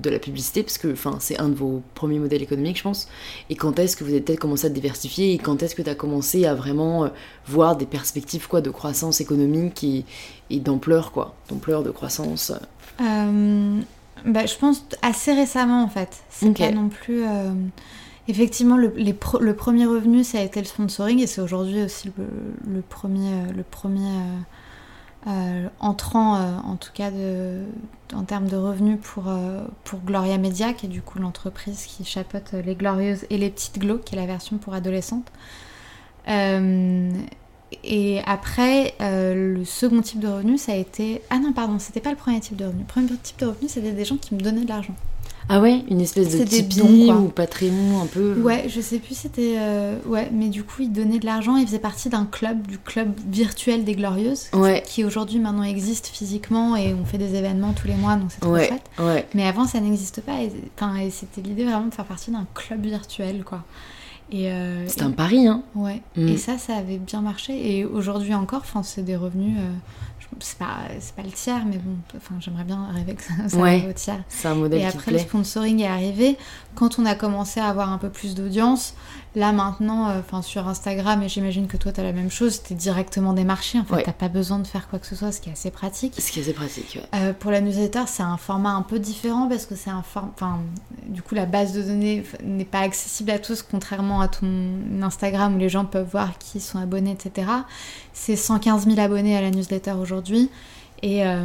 de 0.03 0.11
la 0.11 0.19
publicité? 0.19 0.63
Parce 0.63 0.79
que 0.79 0.95
c'est 1.21 1.39
un 1.41 1.49
de 1.49 1.55
vos 1.55 1.83
premiers 1.95 2.19
modèles 2.19 2.43
économiques, 2.43 2.79
je 2.79 2.83
pense. 2.83 3.09
Et 3.51 3.57
quand 3.57 3.79
est-ce 3.79 3.97
que 3.97 4.05
vous 4.05 4.11
avez 4.11 4.21
peut-être 4.21 4.41
commencé 4.41 4.67
à 4.67 4.71
te 4.71 4.75
diversifier? 4.75 5.33
Et 5.33 5.39
quand 5.39 5.63
est-ce 5.63 5.75
que 5.75 5.83
tu 5.83 5.91
as 5.91 5.95
commencé 5.95 6.45
à 6.47 6.55
vraiment 6.55 7.05
euh, 7.05 7.09
voir 7.47 7.77
des 7.77 7.87
perspectives 7.87 8.49
quoi, 8.49 8.61
de 8.61 8.71
croissance 8.71 9.21
économique 9.21 9.83
et, 9.85 10.05
et 10.51 10.61
d'ampleur, 10.61 11.13
quoi? 11.13 11.35
D'ampleur, 11.49 11.83
de 11.83 11.91
croissance 11.91 12.53
Euh, 13.01 13.81
bah, 14.25 14.47
je 14.47 14.57
pense 14.57 14.85
assez 15.03 15.33
récemment 15.35 15.83
en 15.83 15.89
fait. 15.89 16.09
C'est 16.31 16.57
pas 16.57 16.71
non 16.71 16.89
plus. 16.89 17.23
euh, 17.25 17.53
Effectivement, 18.29 18.77
le, 18.77 19.53
premier 19.55 19.87
revenu, 19.87 20.25
ça 20.25 20.39
a 20.39 20.43
été 20.43 20.59
le 20.61 20.67
sponsoring 20.67 21.21
et 21.21 21.29
c'est 21.29 21.41
aujourd'hui 21.41 21.83
aussi 21.83 22.11
le, 22.67 22.81
premier, 22.81 23.31
le 23.55 23.63
premier 23.63 24.01
euh, 24.01 24.41
euh, 25.29 25.69
entrant, 25.79 26.35
euh, 26.35 26.57
en 26.65 26.75
tout 26.75 26.91
cas 26.93 27.11
en 28.13 28.25
termes 28.25 28.49
de 28.49 28.57
revenus 28.57 28.99
pour, 29.01 29.27
Gloria 30.05 30.39
Media, 30.39 30.73
qui 30.73 30.87
est 30.87 30.89
du 30.89 31.03
coup 31.03 31.21
l'entreprise 31.21 31.87
qui 31.87 32.05
chapeaute 32.05 32.53
les 32.53 32.75
Glorieuses 32.75 33.27
et 33.31 33.39
les 33.39 33.49
Petites 33.49 33.79
Glo, 33.79 33.99
qui 33.99 34.17
est 34.17 34.19
la 34.19 34.27
version 34.27 34.59
pour 34.59 34.75
adolescentes. 34.75 35.31
Et 37.85 38.21
après, 38.27 38.95
le 39.01 39.65
second 39.65 40.03
type 40.03 40.19
de 40.19 40.29
revenu, 40.29 40.59
ça 40.59 40.73
a 40.73 40.77
été. 40.77 41.23
Ah 41.31 41.39
non, 41.39 41.53
pardon, 41.53 41.79
c'était 41.79 42.01
pas 42.01 42.11
le 42.11 42.17
premier 42.17 42.41
type 42.41 42.57
de 42.57 42.65
revenu. 42.65 42.81
Le 42.81 42.87
premier 42.87 43.07
type 43.23 43.39
de 43.39 43.47
revenu, 43.47 43.69
c'était 43.69 43.93
des 43.93 44.05
gens 44.05 44.17
qui 44.17 44.35
me 44.35 44.41
donnaient 44.41 44.65
de 44.65 44.69
l'argent. 44.69 44.97
Ah 45.49 45.61
ouais 45.61 45.85
Une 45.89 46.01
espèce 46.01 46.31
de 46.37 47.07
quoi. 47.07 47.17
ou 47.17 47.29
Patreon 47.29 48.03
un 48.03 48.07
peu 48.07 48.35
Ouais, 48.41 48.65
je 48.69 48.81
sais 48.81 48.99
plus, 48.99 49.15
c'était. 49.17 49.55
euh, 49.59 49.97
Ouais, 50.07 50.29
mais 50.33 50.49
du 50.49 50.65
coup, 50.65 50.83
ils 50.83 50.91
donnaient 50.93 51.21
de 51.21 51.25
l'argent. 51.27 51.57
Ils 51.57 51.67
faisaient 51.67 51.79
partie 51.79 52.09
d'un 52.09 52.25
club, 52.25 52.67
du 52.67 52.79
club 52.79 53.13
virtuel 53.31 53.85
des 53.85 53.95
Glorieuses, 53.95 54.47
Ouais, 54.55 54.83
qui 54.85 55.05
aujourd'hui 55.05 55.39
maintenant 55.39 55.63
existe 55.63 56.09
physiquement 56.09 56.75
et 56.77 56.95
on 56.95 57.05
fait 57.05 57.19
des 57.19 57.35
événements 57.37 57.73
tous 57.75 57.87
les 57.87 57.95
mois, 57.95 58.17
donc 58.17 58.31
c'est 58.33 58.41
trop 58.41 58.51
ouais, 58.53 58.67
chouette. 58.69 58.83
ouais. 58.99 59.27
Mais 59.35 59.47
avant, 59.47 59.67
ça 59.67 59.79
n'existe 59.81 60.21
pas. 60.21 60.43
Et, 60.43 60.51
c'était 61.11 61.41
l'idée 61.43 61.65
vraiment 61.65 61.87
de 61.87 61.95
faire 61.95 62.05
partie 62.07 62.31
d'un 62.33 62.47
club 62.55 62.85
virtuel, 62.85 63.45
quoi. 63.45 63.63
Et 64.33 64.51
euh, 64.51 64.85
C'est 64.89 65.03
un 65.03 65.13
pari, 65.13 65.47
hein 65.47 65.63
Ouais. 65.77 66.03
Mm. 66.17 66.29
Et 66.29 66.37
ça, 66.37 66.59
ça 66.59 66.75
avait 66.75 66.99
bien 66.99 67.21
marché. 67.21 67.79
Et 67.79 67.85
aujourd'hui 67.85 68.35
encore, 68.35 68.65
c'est 68.83 69.05
des 69.05 69.15
revenus. 69.15 69.57
euh, 69.57 69.71
c'est 70.41 70.59
pas, 70.59 70.79
c'est 71.01 71.15
pas 71.15 71.23
le 71.23 71.31
tiers, 71.31 71.65
mais 71.67 71.79
bon, 71.79 71.97
enfin, 72.17 72.35
j'aimerais 72.41 72.65
bien 72.65 72.89
rêver 72.93 73.15
que 73.15 73.23
ça, 73.23 73.33
ça 73.49 73.57
Ouais. 73.57 73.77
arrive 73.77 73.89
au 73.91 73.93
tiers. 73.93 74.23
C'est 74.29 74.49
un 74.49 74.55
modèle 74.55 74.81
Et 74.81 74.83
qui 74.83 74.89
après, 74.97 75.11
le 75.13 75.19
sponsoring 75.19 75.81
est 75.81 75.87
arrivé. 75.87 76.37
Quand 76.75 76.99
on 76.99 77.07
a 77.07 77.15
commencé 77.15 77.61
à 77.61 77.69
avoir 77.69 77.91
un 77.93 77.99
peu 77.99 78.11
plus 78.11 78.35
d'audience, 78.35 78.95
là 79.37 79.53
maintenant, 79.53 80.09
euh, 80.09 80.19
enfin 80.19 80.43
sur 80.43 80.67
Instagram, 80.67 81.23
et 81.23 81.29
j'imagine 81.29 81.67
que 81.69 81.77
toi, 81.77 81.93
tu 81.93 82.01
as 82.01 82.03
la 82.03 82.13
même 82.13 82.31
chose, 82.31 82.63
tu 82.63 82.73
es 82.73 82.77
directement 82.77 83.35
démarché. 83.35 83.79
En 83.79 83.85
fait, 83.85 83.95
Ouais. 83.95 84.03
t'as 84.03 84.13
pas 84.13 84.29
besoin 84.29 84.59
de 84.59 84.67
faire 84.67 84.89
quoi 84.89 84.99
que 84.99 85.07
ce 85.07 85.15
soit, 85.15 85.31
ce 85.31 85.41
qui 85.41 85.51
est 85.51 85.53
assez 85.53 85.71
pratique. 85.71 86.15
Ce 86.19 86.33
qui 86.33 86.39
est 86.41 86.43
assez 86.43 86.55
pratique, 86.55 86.97
ouais. 87.01 87.19
Euh, 87.21 87.33
pour 87.35 87.51
la 87.51 87.61
newsletter, 87.61 88.05
c'est 88.07 88.23
un 88.23 88.39
format 88.39 88.71
un 88.71 88.83
peu 88.83 88.99
différent 88.99 89.47
parce 89.49 89.67
que 89.67 89.77
c'est 89.77 89.91
un 89.91 90.03
format. 90.03 90.31
Enfin, 90.35 90.59
du 91.07 91.21
coup, 91.23 91.35
la 91.35 91.45
base 91.47 91.73
de 91.75 91.83
données 91.83 92.25
n'est 92.43 92.65
pas 92.65 92.81
accessible 92.81 93.31
à 93.31 93.39
tous, 93.39 93.63
contrairement 93.63 94.21
à 94.23 94.29
ton 94.29 94.47
Instagram 95.03 95.55
où 95.55 95.59
les 95.59 95.69
gens 95.69 95.85
peuvent 95.85 96.09
voir 96.11 96.39
qui 96.39 96.59
sont 96.59 96.79
abonnés, 96.79 97.13
etc. 97.13 97.47
C'est 98.15 98.37
115 98.37 98.87
000 98.87 98.99
abonnés 98.99 99.37
à 99.37 99.43
la 99.43 99.51
newsletter 99.51 99.93
aujourd'hui. 99.93 100.51
Et, 101.03 101.27
euh, 101.27 101.45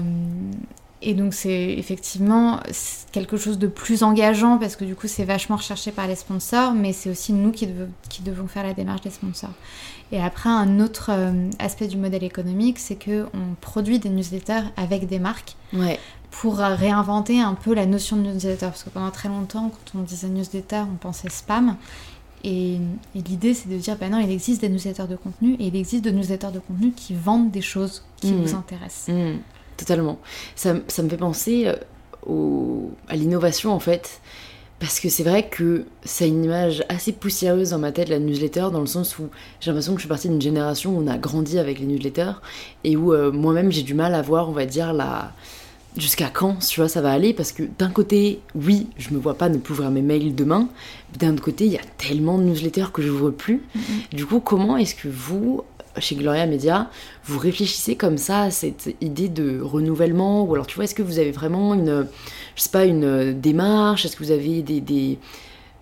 et 1.02 1.14
donc, 1.14 1.34
c'est 1.34 1.74
effectivement 1.74 2.60
quelque 3.12 3.36
chose 3.38 3.58
de 3.58 3.68
plus 3.68 4.04
engageant 4.04 4.58
parce 4.58 4.76
que 4.76 4.86
du 4.86 4.96
coup, 4.96 5.08
c'est 5.08 5.26
vachement 5.26 5.56
recherché 5.56 5.92
par 5.92 6.08
les 6.08 6.16
sponsors, 6.16 6.74
mais 6.74 6.94
c'est 6.94 7.10
aussi 7.10 7.34
nous 7.34 7.52
qui, 7.52 7.68
devons- 7.68 7.90
qui 8.10 8.22
devons 8.22 8.48
faire 8.48 8.64
la 8.64 8.74
démarche 8.74 9.02
des 9.02 9.10
sponsors. 9.10 9.50
Et 10.12 10.22
après, 10.22 10.50
un 10.50 10.80
autre 10.80 11.10
euh, 11.12 11.50
aspect 11.60 11.88
du 11.88 11.98
modèle 11.98 12.24
économique, 12.24 12.78
c'est 12.80 12.96
que 12.96 13.26
on 13.34 13.56
produit 13.62 13.98
des 13.98 14.10
newsletters 14.10 14.64
avec 14.78 15.08
des 15.08 15.20
marques 15.20 15.56
Ouais, 15.74 15.98
pour 16.32 16.60
euh, 16.62 16.76
réinventer 16.76 17.42
un 17.42 17.54
peu 17.56 17.74
la 17.74 17.86
notion 17.86 18.18
de 18.18 18.24
newsletter. 18.24 18.66
Parce 18.68 18.84
que 18.84 18.90
pendant 18.90 19.10
très 19.12 19.30
longtemps, 19.30 19.72
quand 19.94 20.00
on 20.00 20.04
disait 20.04 20.28
newsletter, 20.28 20.84
on 20.92 20.96
pensait 20.98 21.30
spam. 21.30 21.78
Et, 22.44 22.74
et 23.16 23.22
l'idée, 23.26 23.54
c'est 23.54 23.70
de 23.70 23.78
dire, 23.78 23.96
bah 23.98 24.10
non, 24.10 24.20
il 24.20 24.32
existe 24.32 24.62
des 24.62 24.70
newsletters 24.70 25.08
de 25.08 25.16
contenu 25.16 25.54
et 25.60 25.68
il 25.68 25.76
existe 25.76 26.04
de 26.04 26.10
newsletters 26.12 26.52
de 26.52 26.60
contenu 26.60 26.92
qui 26.92 27.14
vendent 27.14 27.52
des 27.52 27.62
choses 27.62 28.04
qui 28.18 28.32
Mhm. 28.34 28.42
vous 28.46 28.56
intéressent. 28.56 29.16
Mm, 29.16 29.38
totalement. 29.86 30.20
Ça, 30.56 30.76
ça 30.88 31.04
me 31.04 31.10
fait 31.10 31.18
penser 31.18 31.64
euh, 31.68 31.76
au- 32.26 32.92
à 33.10 33.16
l'innovation 33.16 33.72
en 33.72 33.80
fait. 33.80 34.22
Parce 34.80 35.00
que 35.00 35.10
c'est 35.10 35.22
vrai 35.24 35.48
que 35.48 35.86
c'est 36.04 36.28
une 36.28 36.44
image 36.44 36.84
assez 36.90 37.12
poussiéreuse 37.12 37.70
dans 37.70 37.78
ma 37.78 37.92
tête, 37.92 38.10
la 38.10 38.18
newsletter, 38.18 38.70
dans 38.74 38.80
le 38.80 38.88
sens 38.88 39.20
où 39.20 39.30
j'ai 39.60 39.70
l'impression 39.70 39.94
que 39.94 40.00
je 40.00 40.04
suis 40.04 40.10
partie 40.10 40.28
d'une 40.28 40.42
génération 40.42 40.98
où 40.98 41.04
on 41.04 41.08
a 41.08 41.20
grandi 41.20 41.60
avec 41.60 41.78
les 41.80 41.86
newsletters 41.86 42.32
et 42.84 42.98
où 42.98 43.14
euh, 43.14 43.32
moi-même 43.32 43.72
j'ai 43.72 43.84
du 43.84 43.94
mal 43.94 44.16
à 44.16 44.24
voir, 44.24 44.50
on 44.50 44.54
va 44.54 44.66
dire, 44.66 44.92
la... 44.94 45.34
jusqu'à 45.98 46.30
quand 46.34 46.56
tu 46.68 46.80
vois, 46.80 46.90
ça 46.90 47.00
va 47.00 47.12
aller. 47.12 47.32
Parce 47.32 47.52
que 47.52 47.62
d'un 47.78 47.92
côté, 47.92 48.40
oui, 48.56 48.88
je 48.98 49.12
me 49.14 49.20
vois 49.20 49.36
pas 49.36 49.50
ne 49.50 49.60
plus 49.60 49.74
ouvrir 49.74 49.92
mes 49.92 50.02
mails 50.02 50.34
demain. 50.34 50.68
D'un 51.20 51.34
autre 51.34 51.44
côté, 51.44 51.68
il 51.68 51.74
y 51.74 51.78
a 51.78 51.82
tellement 52.00 52.40
de 52.40 52.44
newsletters 52.46 52.88
que 52.92 53.04
je 53.04 53.10
vois 53.12 53.38
plus. 53.38 53.62
Du 54.12 54.26
coup, 54.26 54.40
comment 54.40 54.78
est-ce 54.78 54.96
que 54.96 55.10
vous, 55.10 55.62
chez 56.00 56.16
Gloria 56.16 56.46
Media, 56.46 56.90
vous 57.26 57.40
réfléchissez 57.40 57.96
comme 57.96 58.18
ça 58.18 58.44
à 58.44 58.52
cette 58.52 58.96
idée 59.02 59.30
de 59.30 59.60
renouvellement 59.62 60.44
Ou 60.44 60.54
alors, 60.54 60.68
tu 60.68 60.76
vois, 60.76 60.86
est-ce 60.86 60.96
que 60.96 61.02
vous 61.02 61.20
avez 61.20 61.32
vraiment 61.32 61.74
une, 61.74 62.08
je 62.56 62.62
sais 62.62 62.70
pas, 62.70 62.86
une 62.86 63.40
démarche? 63.40 64.06
Est-ce 64.06 64.16
que 64.16 64.24
vous 64.24 64.32
avez 64.32 64.62
des, 64.62 64.82
des, 64.82 65.18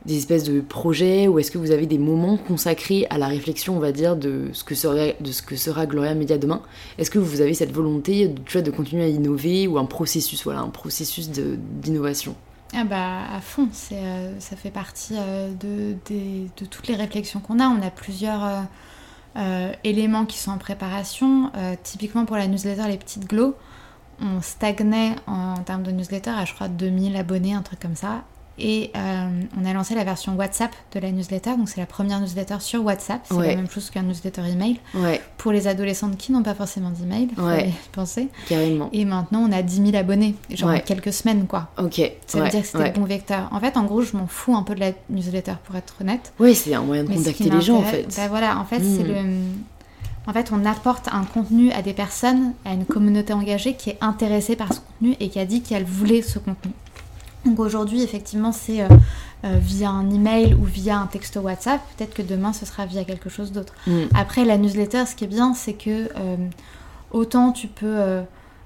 espèces 0.10 0.44
de 0.44 0.62
projets 0.62 1.28
Ou 1.28 1.40
est-ce 1.40 1.52
que 1.52 1.58
vous 1.58 1.72
avez 1.72 1.86
des 1.86 2.00
moments 2.00 2.38
consacrés 2.38 3.06
à 3.10 3.18
la 3.18 3.28
réflexion, 3.28 3.78
on 3.78 3.80
va 3.80 3.92
dire, 3.92 4.16
de 4.16 4.50
ce 4.54 4.64
que 4.64 4.76
sera, 4.76 5.14
de 5.20 5.32
ce 5.32 5.42
que 5.42 5.56
sera 5.56 5.86
Gloria 5.86 6.16
Media 6.16 6.38
demain? 6.38 6.62
Est-ce 6.98 7.12
que 7.12 7.20
vous 7.20 7.42
avez 7.42 7.54
cette 7.54 7.72
volonté 7.72 8.28
de, 8.28 8.40
tu 8.46 8.54
vois, 8.54 8.62
de 8.62 8.72
continuer 8.72 9.04
à 9.04 9.10
innover 9.10 9.68
ou 9.68 9.78
un 9.78 9.86
processus, 9.86 10.44
voilà, 10.44 10.62
un 10.62 10.70
processus 10.70 11.30
d'innovation? 11.30 12.36
Ah 12.74 12.84
bah 12.84 13.24
à 13.36 13.42
fond, 13.42 13.68
euh, 13.92 14.40
ça 14.40 14.56
fait 14.56 14.70
partie 14.70 15.16
euh, 15.18 15.50
de, 15.60 15.96
de 16.08 16.66
toutes 16.66 16.88
les 16.88 16.96
réflexions 16.96 17.40
qu'on 17.40 17.60
a. 17.60 17.68
On 17.68 17.82
a 17.82 17.90
plusieurs 17.90 18.46
euh, 18.46 18.62
éléments 19.84 20.26
qui 20.26 20.38
sont 20.38 20.52
en 20.52 20.58
préparation. 20.58 21.52
Euh, 21.56 21.76
typiquement 21.82 22.26
pour 22.26 22.38
la 22.38 22.48
newsletter 22.48 22.88
Les 22.88 22.98
Petites 22.98 23.28
Glows, 23.28 23.56
on 24.22 24.42
stagnait 24.42 25.16
en, 25.28 25.56
termes 25.64 25.84
de 25.84 25.92
newsletter 25.92 26.32
à 26.32 26.46
je 26.46 26.54
crois 26.54 26.68
2000 26.68 27.16
abonnés, 27.16 27.54
un 27.54 27.62
truc 27.62 27.80
comme 27.80 27.96
ça. 27.96 28.24
Et 28.60 28.92
euh, 28.96 29.28
on 29.60 29.66
a 29.66 29.74
lancé 29.74 29.96
la 29.96 30.04
version 30.04 30.36
WhatsApp 30.36 30.72
de 30.94 31.00
la 31.00 31.12
newsletter, 31.12 31.52
donc 31.58 31.70
c'est 31.70 31.80
la 31.80 31.86
première 31.86 32.20
newsletter 32.20 32.58
sur 32.60 32.84
WhatsApp, 32.84 33.22
c'est 33.24 33.34
Ouais. 33.34 33.48
la 33.48 33.56
même 33.56 33.70
chose 33.70 33.90
qu'un 33.90 34.04
newsletter 34.04 34.42
email 34.52 34.80
Ouais, 34.94 35.22
pour 35.38 35.52
les 35.52 35.68
adolescentes 35.68 36.18
qui 36.18 36.32
n'ont 36.32 36.44
pas 36.44 36.54
forcément 36.56 36.90
d'email, 36.92 37.30
il 37.38 37.44
Ouais. 37.44 37.72
penser. 37.92 38.28
carrément. 38.48 38.90
Et 38.94 39.06
maintenant 39.06 39.46
on 39.48 39.52
a 39.52 39.62
10 39.62 39.86
000 39.92 39.96
abonnés, 39.96 40.36
genre 40.52 40.70
Ouais. 40.70 40.82
quelques 40.86 41.14
semaines 41.14 41.46
quoi. 41.48 41.70
Ok. 41.78 42.02
Ça 42.28 42.42
veut 42.42 42.50
dire 42.50 42.62
que 42.62 42.68
c'était 42.68 42.88
le 42.92 42.94
bon 43.00 43.06
vecteur. 43.06 43.48
En 43.52 43.60
fait, 43.60 43.78
en 43.78 43.84
gros, 43.86 44.02
je 44.02 44.16
m'en 44.18 44.28
fous 44.28 44.56
un 44.56 44.64
peu 44.64 44.76
de 44.76 44.80
la 44.82 44.92
newsletter 45.10 45.54
pour 45.64 45.76
être 45.76 45.96
honnête. 46.02 46.34
Ouais, 46.40 46.54
c'est 46.54 46.74
un 46.74 46.82
moyen 46.82 47.04
de 47.04 47.10
Mais 47.10 47.16
contacter 47.16 47.50
les 47.50 47.62
gens 47.62 47.78
en 47.78 47.84
fait. 47.84 48.14
Bah 48.18 48.28
voilà, 48.28 48.58
en 48.60 48.66
fait, 48.66 48.82
c'est 48.82 49.04
le. 49.04 49.16
En 50.28 50.34
fait, 50.34 50.52
on 50.52 50.64
apporte 50.66 51.08
un 51.12 51.24
contenu 51.24 51.72
à 51.72 51.82
des 51.82 51.94
personnes, 51.94 52.54
à 52.66 52.74
une 52.74 52.86
communauté 52.86 53.34
engagée 53.34 53.74
qui 53.74 53.90
est 53.90 53.98
intéressée 54.02 54.56
par 54.56 54.74
ce 54.74 54.80
contenu 54.80 55.16
et 55.20 55.30
qui 55.30 55.40
a 55.40 55.46
dit 55.46 55.62
qu'elle 55.62 55.86
voulait 55.86 56.22
ce 56.22 56.38
contenu. 56.38 56.72
Donc 57.46 57.60
aujourd'hui, 57.60 58.02
effectivement, 58.04 58.52
c'est 58.52 58.82
euh, 58.82 58.88
euh, 59.46 59.58
via 59.60 59.90
un 59.90 60.10
email 60.10 60.54
ou 60.54 60.64
via 60.64 61.00
un 61.00 61.08
texto 61.08 61.40
WhatsApp. 61.40 61.82
Peut-être 61.98 62.14
que 62.14 62.22
demain, 62.22 62.54
ce 62.54 62.66
sera 62.66 62.86
via 62.86 63.04
quelque 63.04 63.30
chose 63.30 63.52
d'autre. 63.52 63.74
Mm. 63.88 64.04
Après, 64.14 64.46
la 64.46 64.58
newsletter, 64.58 65.06
ce 65.06 65.16
qui 65.16 65.24
est 65.24 65.28
bien, 65.28 65.54
c'est 65.54 65.74
que 65.74 66.10
euh, 66.18 66.36
autant 67.12 67.52
tu 67.52 67.68
peux 67.68 68.22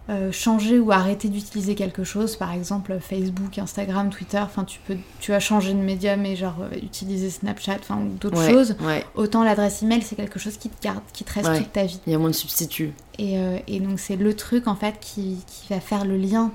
euh, 0.10 0.32
changer 0.34 0.80
ou 0.80 0.92
arrêter 0.92 1.30
d'utiliser 1.30 1.76
quelque 1.76 2.04
chose, 2.04 2.36
par 2.36 2.52
exemple 2.52 2.98
Facebook, 3.00 3.58
Instagram, 3.58 4.10
Twitter, 4.10 4.40
enfin 4.40 4.66
tu 4.66 4.80
peux, 4.86 4.98
tu 5.22 5.32
vas 5.32 5.40
changer 5.40 5.74
de 5.74 5.80
média, 5.80 6.18
mais 6.18 6.36
genre 6.36 6.56
euh, 6.62 6.76
utiliser 6.82 7.30
Snapchat, 7.30 7.78
enfin 7.80 8.00
d'autres 8.20 8.38
Ouais, 8.46 8.52
choses. 8.52 8.76
Ouais, 8.82 9.06
Autant 9.16 9.44
l'adresse 9.44 9.82
email, 9.82 10.02
c'est 10.02 10.16
quelque 10.18 10.40
chose 10.40 10.58
qui 10.58 10.68
te 10.70 10.84
garde, 10.84 11.02
qui 11.14 11.24
te 11.24 11.34
reste 11.34 11.48
Ouais. 11.48 11.58
toute 11.60 11.72
ta 11.72 11.86
vie. 11.86 12.00
il 12.06 12.12
y 12.12 12.16
a 12.16 12.20
moins 12.20 12.30
de 12.32 12.36
substituts. 12.36 12.92
Et, 13.18 13.38
euh, 13.38 13.58
et 13.68 13.80
donc 13.80 14.00
c'est 14.00 14.16
le 14.18 14.36
truc 14.36 14.68
en 14.68 14.76
fait 14.76 14.96
qui, 15.00 15.38
qui 15.48 15.74
va 15.74 15.80
faire 15.80 16.04
le 16.06 16.18
lien 16.18 16.52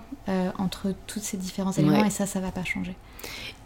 entre 0.58 0.92
tous 1.06 1.20
ces 1.20 1.38
différents 1.38 1.72
éléments 1.72 2.04
et 2.04 2.10
ça, 2.10 2.26
ça 2.26 2.38
va 2.38 2.50
pas 2.50 2.62
changer. 2.62 2.94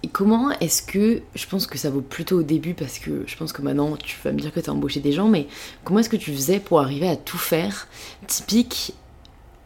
Et 0.04 0.08
comment 0.08 0.52
est-ce 0.60 0.80
que, 0.80 1.22
je 1.34 1.46
pense 1.48 1.66
que 1.66 1.76
ça 1.76 1.90
vaut 1.90 2.00
plutôt 2.02 2.38
au 2.38 2.42
début 2.44 2.74
parce 2.74 3.00
que 3.00 3.24
je 3.26 3.36
pense 3.36 3.52
que 3.52 3.62
maintenant 3.62 3.96
tu 3.96 4.16
vas 4.22 4.30
me 4.30 4.38
dire 4.38 4.52
que 4.52 4.60
tu 4.60 4.70
as 4.70 4.72
embauché 4.72 5.00
des 5.00 5.10
gens, 5.10 5.26
mais 5.26 5.48
comment 5.82 5.98
est-ce 5.98 6.08
que 6.08 6.16
tu 6.16 6.32
faisais 6.32 6.60
pour 6.60 6.80
arriver 6.80 7.08
à 7.08 7.16
tout 7.16 7.36
faire 7.36 7.88
Typique 8.28 8.94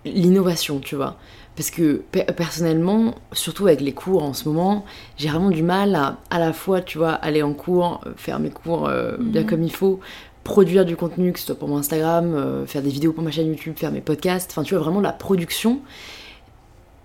l'innovation, 0.06 0.78
tu 0.80 0.96
vois 0.96 1.16
parce 1.56 1.70
que 1.70 2.02
pe- 2.12 2.30
personnellement, 2.34 3.14
surtout 3.32 3.66
avec 3.66 3.80
les 3.80 3.92
cours 3.92 4.22
en 4.22 4.34
ce 4.34 4.46
moment, 4.46 4.84
j'ai 5.16 5.30
vraiment 5.30 5.48
du 5.48 5.62
mal 5.62 5.94
à 5.94 6.18
à 6.28 6.38
la 6.38 6.52
fois, 6.52 6.82
tu 6.82 6.98
vois, 6.98 7.12
aller 7.12 7.42
en 7.42 7.54
cours, 7.54 8.02
euh, 8.06 8.10
faire 8.16 8.38
mes 8.40 8.50
cours 8.50 8.86
euh, 8.88 9.16
bien 9.18 9.40
Mhm. 9.40 9.46
comme 9.48 9.62
il 9.62 9.72
faut, 9.72 10.00
produire 10.44 10.84
du 10.84 10.96
contenu, 10.96 11.32
que 11.32 11.38
ce 11.38 11.46
soit 11.46 11.54
pour 11.58 11.68
mon 11.68 11.78
Instagram, 11.78 12.34
euh, 12.34 12.66
faire 12.66 12.82
des 12.82 12.90
vidéos 12.90 13.14
pour 13.14 13.24
ma 13.24 13.30
chaîne 13.30 13.46
YouTube, 13.48 13.72
faire 13.78 13.90
mes 13.90 14.02
podcasts, 14.02 14.50
enfin 14.50 14.64
tu 14.64 14.74
vois, 14.74 14.82
vraiment 14.84 15.00
la 15.00 15.12
production 15.12 15.80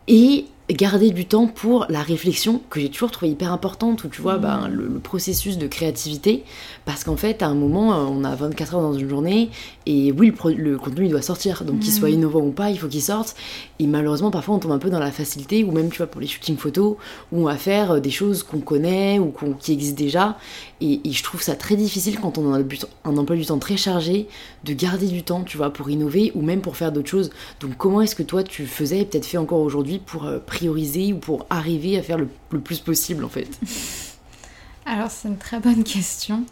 et 0.10 0.46
garder 0.74 1.12
du 1.12 1.26
temps 1.26 1.48
pour 1.48 1.86
la 1.90 2.02
réflexion 2.02 2.62
que 2.70 2.80
j'ai 2.80 2.90
toujours 2.90 3.12
trouvé 3.12 3.32
hyper 3.32 3.52
importante, 3.52 4.04
où 4.04 4.08
tu 4.08 4.22
vois 4.22 4.38
ben, 4.38 4.68
le, 4.68 4.88
le 4.88 5.00
processus 5.00 5.58
de 5.58 5.68
créativité, 5.68 6.44
parce 6.86 7.04
qu'en 7.04 7.18
fait 7.18 7.42
à 7.42 7.48
un 7.48 7.54
moment 7.56 7.94
euh, 7.94 8.04
on 8.10 8.24
a 8.24 8.36
24 8.36 8.76
heures 8.76 8.82
dans 8.82 8.94
une 8.94 9.10
journée, 9.10 9.50
et 9.86 10.12
oui 10.12 10.34
le, 10.58 10.78
contenu 10.78 11.06
il 11.06 11.12
doit 11.12 11.22
sortir, 11.22 11.64
donc 11.66 11.80
qu'il 11.80 11.92
soit 11.94 12.10
innovant 12.10 12.42
ou 12.42 12.52
pas, 12.52 12.70
il 12.70 12.78
faut 12.78 12.88
qu'il 12.88 13.02
sorte, 13.02 13.36
et 13.80 13.88
malheureusement 13.88 14.32
parfois 14.32 14.56
on 14.56 14.60
tombe 14.60 14.72
un 14.72 14.80
peu 14.80 14.90
dans 14.90 15.00
la 15.00 15.12
facilité, 15.12 15.64
ou 15.64 15.72
même 15.72 15.90
tu 15.90 15.98
vois 15.98 16.08
pour 16.08 16.22
les 16.22 16.28
shootings 16.28 16.58
photos, 16.58 16.96
où 17.32 17.42
on 17.42 17.44
va 17.46 17.56
faire 17.56 17.92
euh, 17.92 18.00
des 18.00 18.12
choses 18.12 18.44
qu'on 18.44 18.60
connaît 18.60 19.20
ou 19.20 19.28
qu'on- 19.28 19.54
qui 19.54 19.72
existent 19.74 20.02
déjà, 20.02 20.38
et, 20.80 21.02
et 21.04 21.12
je 21.12 21.24
trouve 21.24 21.42
ça 21.42 21.56
très 21.56 21.76
difficile 21.76 22.20
quand 22.20 22.38
on 22.38 22.54
a 22.54 22.60
un, 23.06 23.18
emploi 23.18 23.36
du 23.36 23.46
temps 23.46 23.60
très 23.60 23.78
chargé, 23.78 24.28
de 24.64 24.74
garder 24.74 25.08
du 25.08 25.24
temps, 25.24 25.44
tu 25.44 25.58
vois, 25.58 25.72
pour 25.72 25.90
innover, 25.90 26.32
ou 26.36 26.42
même 26.42 26.62
pour 26.62 26.76
faire 26.78 26.92
d'autres 26.92 27.10
choses. 27.10 27.30
Donc 27.60 27.72
comment 27.78 28.02
est-ce 28.02 28.16
que 28.16 28.24
toi 28.24 28.44
tu 28.44 28.66
faisais, 28.66 29.00
et 29.02 29.06
peut-être 29.06 29.26
fait 29.26 29.38
encore 29.38 29.60
aujourd'hui, 29.60 30.00
pour 30.04 30.26
euh, 30.26 30.40
prioriser 30.62 31.12
ou 31.14 31.18
pour 31.18 31.46
arriver 31.50 31.98
à 31.98 32.04
faire 32.04 32.18
le, 32.18 32.30
le 32.52 32.60
plus 32.60 32.80
possible 32.80 33.24
en 33.26 33.30
fait 33.30 33.50
Alors 34.86 35.10
c'est 35.10 35.28
une 35.28 35.38
très 35.38 35.60
bonne 35.60 35.84
question. 35.84 36.44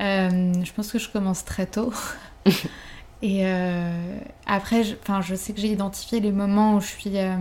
Euh, 0.00 0.52
je 0.64 0.72
pense 0.72 0.90
que 0.90 0.98
je 0.98 1.08
commence 1.08 1.44
très 1.44 1.66
tôt. 1.66 1.92
Et 3.22 3.46
euh, 3.46 4.18
après, 4.46 4.82
je, 4.82 4.94
enfin, 5.02 5.20
je 5.20 5.34
sais 5.34 5.52
que 5.52 5.60
j'ai 5.60 5.68
identifié 5.68 6.20
les 6.20 6.32
moments 6.32 6.76
où 6.76 6.80
je 6.80 6.86
suis 6.86 7.18
euh, 7.18 7.36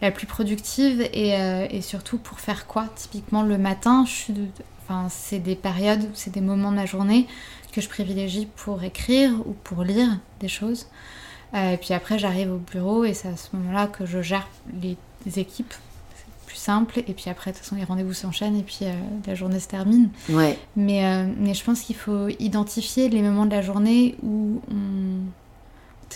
la 0.00 0.10
plus 0.10 0.26
productive 0.26 1.00
et, 1.12 1.30
et 1.70 1.82
surtout 1.82 2.18
pour 2.18 2.38
faire 2.40 2.66
quoi? 2.66 2.86
Typiquement 2.94 3.42
le 3.42 3.58
matin, 3.58 4.04
je 4.06 4.12
suis 4.12 4.32
de- 4.32 4.46
enfin, 4.82 5.08
c'est 5.10 5.40
des 5.40 5.56
périodes, 5.56 6.08
c'est 6.14 6.32
des 6.32 6.40
moments 6.40 6.70
de 6.70 6.76
ma 6.76 6.86
journée 6.86 7.26
que 7.72 7.80
je 7.80 7.88
privilégie 7.88 8.46
pour 8.56 8.84
écrire 8.84 9.32
ou 9.46 9.52
pour 9.52 9.82
lire 9.82 10.08
des 10.40 10.48
choses. 10.48 10.86
Et 11.54 11.76
puis 11.78 11.92
après, 11.92 12.18
j'arrive 12.18 12.52
au 12.52 12.58
bureau 12.58 13.04
et 13.04 13.12
c'est 13.12 13.28
à 13.28 13.36
ce 13.36 13.54
moment-là 13.56 13.86
que 13.86 14.06
je 14.06 14.22
gère 14.22 14.48
les, 14.82 14.96
les 15.26 15.38
équipes. 15.38 15.74
C'est 16.16 16.46
plus 16.46 16.56
simple. 16.56 17.00
Et 17.06 17.12
puis 17.12 17.28
après, 17.28 17.50
de 17.50 17.56
toute 17.56 17.64
façon, 17.64 17.76
les 17.76 17.84
rendez-vous 17.84 18.14
s'enchaînent 18.14 18.56
et 18.56 18.62
puis 18.62 18.80
euh, 18.82 18.92
la 19.26 19.34
journée 19.34 19.60
se 19.60 19.68
termine. 19.68 20.08
Ouais, 20.30 20.58
Mais, 20.76 21.04
euh, 21.04 21.26
mais 21.36 21.54
je 21.54 21.62
pense 21.64 21.82
qu'il 21.82 21.96
faut 21.96 22.28
identifier 22.38 23.08
les 23.08 23.22
moments 23.22 23.46
de 23.46 23.50
la 23.50 23.62
journée 23.62 24.16
où 24.22 24.60
on 24.70 25.20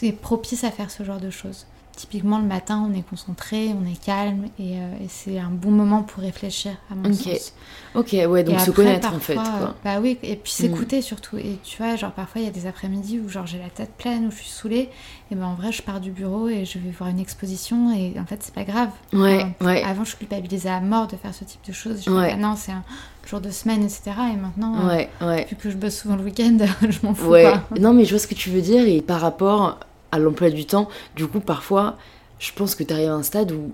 est 0.02 0.12
propice 0.12 0.64
à 0.64 0.70
faire 0.70 0.90
ce 0.90 1.02
genre 1.02 1.20
de 1.20 1.30
choses. 1.30 1.66
Typiquement 2.00 2.38
le 2.38 2.46
matin, 2.46 2.88
on 2.90 2.94
est 2.96 3.02
concentré, 3.02 3.74
on 3.78 3.84
est 3.86 4.02
calme 4.02 4.46
et, 4.58 4.78
euh, 4.78 5.04
et 5.04 5.08
c'est 5.08 5.38
un 5.38 5.50
bon 5.50 5.70
moment 5.70 6.02
pour 6.02 6.22
réfléchir, 6.22 6.72
à 6.90 6.94
mon 6.94 7.10
Ok. 7.10 7.14
sens. 7.16 7.52
Ok, 7.94 8.12
ouais, 8.12 8.42
donc 8.42 8.54
Et 8.56 8.58
se 8.58 8.70
après, 8.70 8.84
connaître 8.84 9.12
en 9.12 9.18
fait. 9.18 9.34
Quoi. 9.34 9.74
Bah 9.84 9.98
oui, 10.00 10.16
et 10.22 10.36
puis 10.36 10.50
Mm. 10.52 10.62
s'écouter 10.62 11.02
surtout. 11.02 11.36
Et 11.36 11.58
tu 11.62 11.76
vois, 11.76 11.96
genre 11.96 12.12
parfois 12.12 12.40
il 12.40 12.44
y 12.44 12.48
a 12.48 12.52
des 12.52 12.66
après-midi 12.66 13.20
où 13.20 13.28
genre 13.28 13.46
j'ai 13.46 13.58
la 13.58 13.68
tête 13.68 13.90
pleine, 13.98 14.26
où 14.26 14.30
je 14.30 14.36
suis 14.36 14.48
saoulée, 14.48 14.88
et 15.30 15.34
ben 15.34 15.44
en 15.44 15.54
vrai 15.54 15.72
je 15.72 15.82
pars 15.82 16.00
du 16.00 16.10
bureau 16.10 16.48
et 16.48 16.64
je 16.64 16.78
vais 16.78 16.90
voir 16.90 17.10
une 17.10 17.20
exposition 17.20 17.92
et 17.94 18.18
en 18.18 18.24
fait 18.24 18.38
c'est 18.42 18.54
pas 18.54 18.64
grave. 18.64 18.90
Ouais, 19.12 19.44
Enfin, 19.60 19.66
ouais. 19.72 19.82
Avant 19.84 20.04
je 20.04 20.16
culpabilisais 20.16 20.70
à 20.70 20.80
mort 20.80 21.06
de 21.06 21.16
faire 21.16 21.34
ce 21.34 21.44
type 21.44 21.60
de 21.66 21.72
choses. 21.72 22.02
Je 22.06 22.10
Ouais. 22.10 22.28
disais, 22.28 22.32
ah 22.34 22.40
non, 22.48 22.54
c'est 22.56 22.72
un 22.72 22.82
jour 23.28 23.40
de 23.42 23.50
semaine, 23.50 23.82
etc. 23.82 24.02
Et 24.32 24.36
maintenant, 24.36 24.80
euh, 24.80 24.86
Ouais, 24.88 25.10
ouais. 25.20 25.46
vu 25.50 25.56
que 25.56 25.68
je 25.68 25.76
bosse 25.76 25.98
souvent 25.98 26.16
le 26.16 26.22
week-end, 26.24 26.56
je 26.88 26.98
m'en 27.06 27.12
fous 27.14 27.30
Ouais, 27.30 27.42
pas. 27.42 27.62
non 27.78 27.92
mais 27.92 28.04
je 28.06 28.10
vois 28.10 28.18
ce 28.18 28.26
que 28.26 28.34
tu 28.34 28.48
veux 28.50 28.62
dire 28.62 28.86
et 28.86 29.02
par 29.02 29.20
rapport 29.20 29.78
à 30.12 30.18
l'emploi 30.18 30.50
du 30.50 30.64
temps, 30.66 30.88
du 31.16 31.26
coup 31.26 31.40
parfois 31.40 31.96
je 32.38 32.50
pense 32.54 32.74
que 32.74 32.82
tu 32.84 32.92
arrives 32.92 33.08
à 33.10 33.14
un 33.14 33.22
stade 33.22 33.52
où 33.52 33.72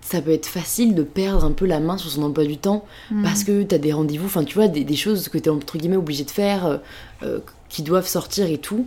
ça 0.00 0.20
peut 0.20 0.32
être 0.32 0.46
facile 0.46 0.96
de 0.96 1.04
perdre 1.04 1.44
un 1.44 1.52
peu 1.52 1.64
la 1.66 1.78
main 1.78 1.96
sur 1.96 2.10
son 2.10 2.24
emploi 2.24 2.44
du 2.44 2.58
temps 2.58 2.84
Mm. 3.10 3.22
parce 3.22 3.44
que 3.44 3.62
tu 3.62 3.74
as 3.74 3.78
des 3.78 3.92
rendez-vous, 3.92 4.26
enfin 4.26 4.42
tu 4.42 4.54
vois, 4.54 4.66
des, 4.68 4.82
des 4.82 4.96
choses 4.96 5.28
que 5.28 5.38
tu 5.38 5.44
es 5.44 5.48
entre 5.48 5.78
guillemets 5.78 5.96
obligé 5.96 6.24
de 6.24 6.30
faire, 6.30 6.66
euh, 6.66 6.76
euh, 7.22 7.38
qui 7.68 7.82
doivent 7.82 8.08
sortir 8.08 8.46
et 8.50 8.58
tout. 8.58 8.86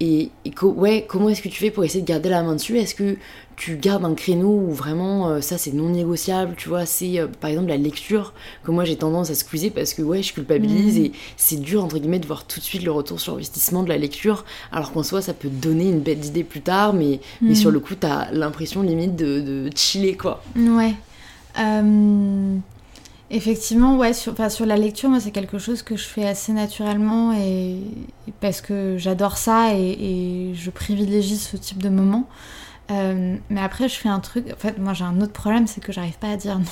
Et, 0.00 0.30
et 0.44 0.50
co- 0.52 0.70
ouais, 0.72 1.06
comment 1.08 1.28
est-ce 1.28 1.42
que 1.42 1.48
tu 1.48 1.58
fais 1.58 1.72
pour 1.72 1.82
essayer 1.84 2.02
de 2.02 2.06
garder 2.06 2.28
la 2.28 2.42
main 2.44 2.54
dessus? 2.54 2.78
Est-ce 2.78 2.94
que 2.94 3.16
tu 3.56 3.76
gardes 3.76 4.04
un 4.04 4.14
créneau 4.14 4.50
où 4.68 4.70
vraiment 4.72 5.28
euh, 5.28 5.40
ça 5.40 5.58
c'est 5.58 5.72
non 5.72 5.88
négociable 5.88 6.54
Tu 6.56 6.68
vois, 6.68 6.86
c'est 6.86 7.18
euh, 7.18 7.26
par 7.26 7.50
exemple 7.50 7.66
la 7.68 7.76
lecture 7.76 8.32
que 8.62 8.70
moi 8.70 8.84
j'ai 8.84 8.94
tendance 8.94 9.30
à 9.30 9.34
squeezer 9.34 9.70
parce 9.72 9.94
que 9.94 10.02
ouais, 10.02 10.22
je 10.22 10.32
culpabilise 10.32 10.96
Mhm. 10.96 11.04
et 11.06 11.12
c'est 11.36 11.60
dur 11.60 11.82
entre 11.82 11.98
guillemets 11.98 12.20
de 12.20 12.26
voir 12.28 12.44
tout 12.44 12.60
de 12.60 12.64
suite 12.64 12.84
le 12.84 12.92
retour 12.92 13.18
sur 13.18 13.34
investissement 13.34 13.82
de 13.82 13.88
la 13.88 13.98
lecture, 13.98 14.44
alors 14.70 14.92
qu'en 14.92 15.02
soi 15.02 15.20
ça 15.20 15.34
peut 15.34 15.48
donner 15.48 15.88
une 15.88 15.98
bête 16.00 16.20
d'idée 16.20 16.44
plus 16.44 16.60
tard, 16.60 16.92
mais, 16.94 17.18
mais 17.42 17.56
sur 17.56 17.72
le 17.72 17.80
coup 17.80 17.96
t'as 17.96 18.30
l'impression 18.30 18.82
limite 18.82 19.16
de, 19.16 19.40
de 19.40 19.70
chiller 19.74 20.16
quoi. 20.16 20.44
Ouais. 20.56 20.94
Euh, 21.58 22.56
effectivement, 23.30 23.96
ouais, 23.96 24.12
sur, 24.12 24.32
enfin, 24.32 24.48
sur 24.48 24.66
la 24.66 24.76
lecture, 24.76 25.08
moi, 25.10 25.20
c'est 25.20 25.30
quelque 25.30 25.58
chose 25.58 25.82
que 25.82 25.96
je 25.96 26.04
fais 26.04 26.26
assez 26.26 26.52
naturellement 26.52 27.32
et, 27.32 27.78
et 28.26 28.32
parce 28.40 28.60
que 28.60 28.96
j'adore 28.98 29.36
ça 29.38 29.74
et, 29.74 30.50
et 30.50 30.54
je 30.54 30.70
privilégie 30.70 31.36
ce 31.36 31.56
type 31.56 31.82
de 31.82 31.88
moment. 31.88 32.28
Euh, 32.90 33.36
mais 33.50 33.60
après, 33.60 33.88
je 33.88 33.96
fais 33.96 34.08
un 34.08 34.20
truc. 34.20 34.46
En 34.52 34.56
fait, 34.56 34.78
moi, 34.78 34.94
j'ai 34.94 35.04
un 35.04 35.20
autre 35.20 35.32
problème, 35.34 35.66
c'est 35.66 35.82
que 35.82 35.92
j'arrive 35.92 36.18
pas 36.18 36.30
à 36.30 36.36
dire 36.36 36.58
non. 36.58 36.64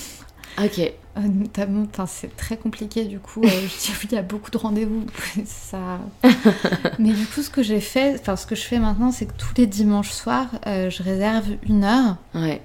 Ok, 0.65 0.79
Euh, 1.19 1.21
notamment, 1.21 1.87
c'est 2.07 2.35
très 2.37 2.57
compliqué 2.57 3.05
du 3.05 3.19
coup. 3.19 3.43
euh, 3.45 3.49
je 3.49 3.67
dis 3.67 3.91
oui, 4.01 4.09
il 4.11 4.15
y 4.15 4.19
a 4.19 4.23
beaucoup 4.23 4.51
de 4.51 4.57
rendez-vous. 4.59 5.05
ça... 5.45 5.99
Mais 6.99 7.13
du 7.13 7.27
coup, 7.27 7.43
ce 7.43 7.51
que 7.51 7.63
j'ai 7.63 7.81
fait, 7.81 8.17
enfin, 8.21 8.37
ce 8.37 8.47
que 8.47 8.55
je 8.55 8.63
fais 8.63 8.79
maintenant, 8.79 9.11
c'est 9.13 9.27
que 9.27 9.33
tous 9.37 9.53
les 9.59 9.67
dimanches 9.67 10.11
soirs, 10.13 10.49
euh, 10.67 10.89
je 10.91 11.03
réserve 11.03 11.47
une 11.69 11.85
heure 11.85 12.17
ouais. 12.35 12.63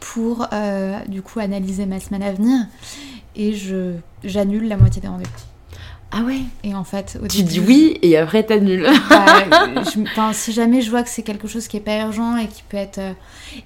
Pour 0.00 0.46
euh, 0.52 0.98
du 1.08 1.22
coup 1.22 1.38
analyser 1.40 1.86
ma 1.86 2.00
semaine 2.00 2.22
à 2.22 2.32
venir 2.32 2.66
et 3.36 3.52
je 3.54 3.94
j'annule 4.24 4.66
la 4.68 4.76
moitié 4.76 5.00
des 5.00 5.08
rendez-vous. 5.08 5.30
Ah 6.12 6.22
ouais? 6.22 6.40
Et 6.64 6.74
en 6.74 6.82
fait, 6.82 7.16
au 7.22 7.28
Tu 7.28 7.44
début, 7.44 7.48
dis 7.48 7.60
oui 7.60 7.98
et 8.02 8.16
après 8.16 8.42
t'annules. 8.42 8.84
bah, 9.08 10.32
si 10.32 10.52
jamais 10.52 10.80
je 10.82 10.90
vois 10.90 11.04
que 11.04 11.08
c'est 11.08 11.22
quelque 11.22 11.46
chose 11.46 11.68
qui 11.68 11.76
est 11.76 11.80
pas 11.80 12.00
urgent 12.02 12.36
et 12.36 12.48
qui 12.48 12.64
peut 12.68 12.76
être 12.76 12.98
euh, 12.98 13.12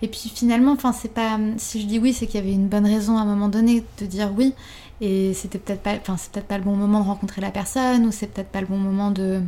et 0.03 0.09
puis 0.09 0.30
finalement 0.35 0.72
enfin 0.72 0.93
c'est 0.93 1.12
pas 1.12 1.39
si 1.57 1.80
je 1.80 1.87
dis 1.87 1.99
oui 1.99 2.12
c'est 2.12 2.26
qu'il 2.26 2.37
y 2.41 2.43
avait 2.43 2.53
une 2.53 2.68
bonne 2.68 2.85
raison 2.87 3.16
à 3.16 3.22
un 3.22 3.24
moment 3.24 3.49
donné 3.49 3.82
de 3.99 4.05
dire 4.07 4.30
oui 4.37 4.53
et 5.01 5.32
c'était 5.32 5.59
peut-être 5.59 5.80
pas 5.82 5.95
enfin 5.95 6.16
c'est 6.18 6.30
peut-être 6.32 6.47
pas 6.47 6.59
le 6.59 6.64
bon 6.64 6.76
moment 6.76 7.01
de 7.01 7.07
rencontrer 7.07 7.41
la 7.41 7.51
personne 7.51 8.05
ou 8.05 8.12
c'est 8.12 8.26
peut-être 8.26 8.49
pas 8.51 8.61
le 8.61 8.66
bon 8.66 8.76
moment 8.78 9.11
de 9.11 9.41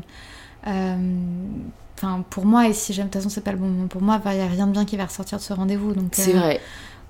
euh, 0.66 0.96
Enfin, 1.96 2.24
pour 2.28 2.44
moi, 2.44 2.68
et 2.68 2.72
si 2.74 2.92
jamais 2.92 3.08
de 3.08 3.12
toute 3.12 3.22
façon 3.22 3.34
c'est 3.34 3.40
pas 3.44 3.52
le 3.52 3.58
bon 3.58 3.68
moment 3.68 3.86
pour 3.86 4.02
moi, 4.02 4.20
il 4.26 4.32
n'y 4.32 4.40
a 4.40 4.46
rien 4.46 4.66
de 4.66 4.72
bien 4.72 4.84
qui 4.84 4.96
va 4.96 5.06
ressortir 5.06 5.38
de 5.38 5.42
ce 5.42 5.52
rendez-vous. 5.52 5.94
Donc, 5.94 6.10
C'est 6.12 6.34
euh, 6.34 6.38
vrai. 6.38 6.60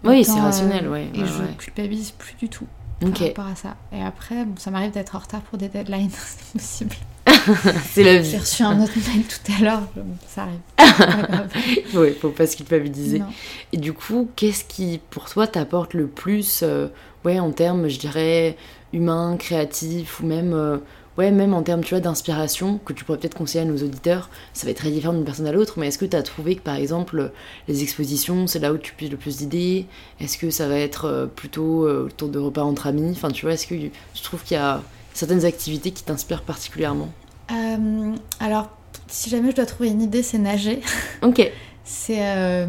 Oui, 0.05 0.25
c'est 0.25 0.39
euh, 0.39 0.43
rationnel, 0.43 0.89
ouais. 0.89 1.11
Et 1.15 1.21
ouais, 1.21 1.27
je 1.27 1.43
ouais. 1.43 1.55
culpabilise 1.59 2.13
plus 2.13 2.35
du 2.37 2.49
tout 2.49 2.67
par 3.01 3.11
rapport 3.21 3.47
à 3.47 3.55
ça. 3.57 3.77
Et 3.93 4.03
après, 4.03 4.45
bon, 4.45 4.55
ça 4.59 4.71
m'arrive 4.71 4.93
d'être 4.93 5.17
en 5.17 5.19
retard 5.19 5.41
pour 5.43 5.59
des 5.59 5.69
deadlines, 5.69 6.11
c'est 6.13 6.53
possible. 6.53 6.97
c'est 7.93 8.05
la 8.05 8.23
J'ai 8.23 8.31
vie. 8.31 8.37
reçu 8.39 8.63
un 8.63 8.81
autre 8.81 8.93
mail 8.97 9.25
tout 9.25 9.53
à 9.59 9.65
l'heure, 9.65 9.83
ça 10.29 10.43
arrive. 10.43 10.61
Ouais, 11.95 12.13
faut 12.13 12.31
pas 12.31 12.47
se 12.47 12.57
culpabiliser. 12.57 13.19
Non. 13.19 13.27
Et 13.73 13.77
du 13.79 13.93
coup, 13.93 14.29
qu'est-ce 14.37 14.65
qui, 14.65 15.01
pour 15.11 15.29
toi, 15.29 15.47
t'apporte 15.47 15.95
le 15.95 16.07
plus, 16.07 16.61
euh, 16.63 16.89
ouais, 17.25 17.41
en 17.41 17.51
termes, 17.51 17.89
je 17.89 17.99
dirais, 17.99 18.57
humains, 18.93 19.37
créatifs, 19.37 20.21
ou 20.21 20.27
même, 20.27 20.53
euh, 20.55 20.79
ouais, 21.19 21.31
même 21.31 21.55
en 21.55 21.63
termes, 21.63 21.83
tu 21.83 21.91
vois, 21.95 22.01
d'inspiration, 22.01 22.79
que 22.79 22.93
tu 22.93 23.05
pourrais 23.05 23.19
peut-être 23.19 23.35
conseiller 23.37 23.63
à 23.63 23.65
nos 23.65 23.77
auditeurs 23.77 24.31
Ça 24.53 24.67
va 24.67 24.71
être 24.71 24.79
très 24.79 24.91
différent 24.91 25.13
d'une 25.15 25.25
personne 25.25 25.47
à 25.47 25.53
l'autre, 25.53 25.75
mais 25.79 25.89
est-ce 25.89 25.99
que 25.99 26.05
t'as 26.05 26.23
trouvé 26.23 26.57
que, 26.57 26.61
par 26.63 26.77
exemple, 26.77 27.33
les 27.69 27.83
expositions, 27.83 28.47
c'est 28.47 28.59
là 28.59 28.73
où 28.73 28.79
tu 28.79 28.93
puisses 28.95 29.11
le 29.11 29.17
plus 29.17 29.37
d'idées? 29.39 29.87
Est-ce 30.21 30.39
que 30.39 30.51
ça 30.51 30.69
va 30.69 30.79
être 30.79 31.07
euh, 31.07 31.27
plutôt 31.27 31.87
euh, 31.87 32.07
autour 32.07 32.29
de 32.29 32.39
repas 32.39 32.63
entre 32.63 32.87
amis? 32.87 33.11
Enfin, 33.13 33.31
tu 33.31 33.47
vois, 33.47 33.55
est-ce 33.55 33.67
que 33.67 33.75
tu 33.75 34.23
trouves 34.23 34.43
qu'il 34.43 34.57
y 34.57 34.61
a 34.61 34.83
certaines 35.15 35.45
activités 35.45 35.91
qui 35.91 36.05
t'inspirent 36.05 36.43
particulièrement? 36.43 37.09
Euh, 37.51 38.15
alors, 38.41 38.71
si 39.09 39.31
jamais 39.31 39.51
je 39.51 39.57
dois 39.57 39.67
trouver 39.67 39.91
une 39.91 40.03
idée, 40.03 40.23
c'est 40.23 40.39
nager. 40.39 40.81
Ok. 41.23 41.51
C'est. 41.89 42.19
euh, 42.21 42.67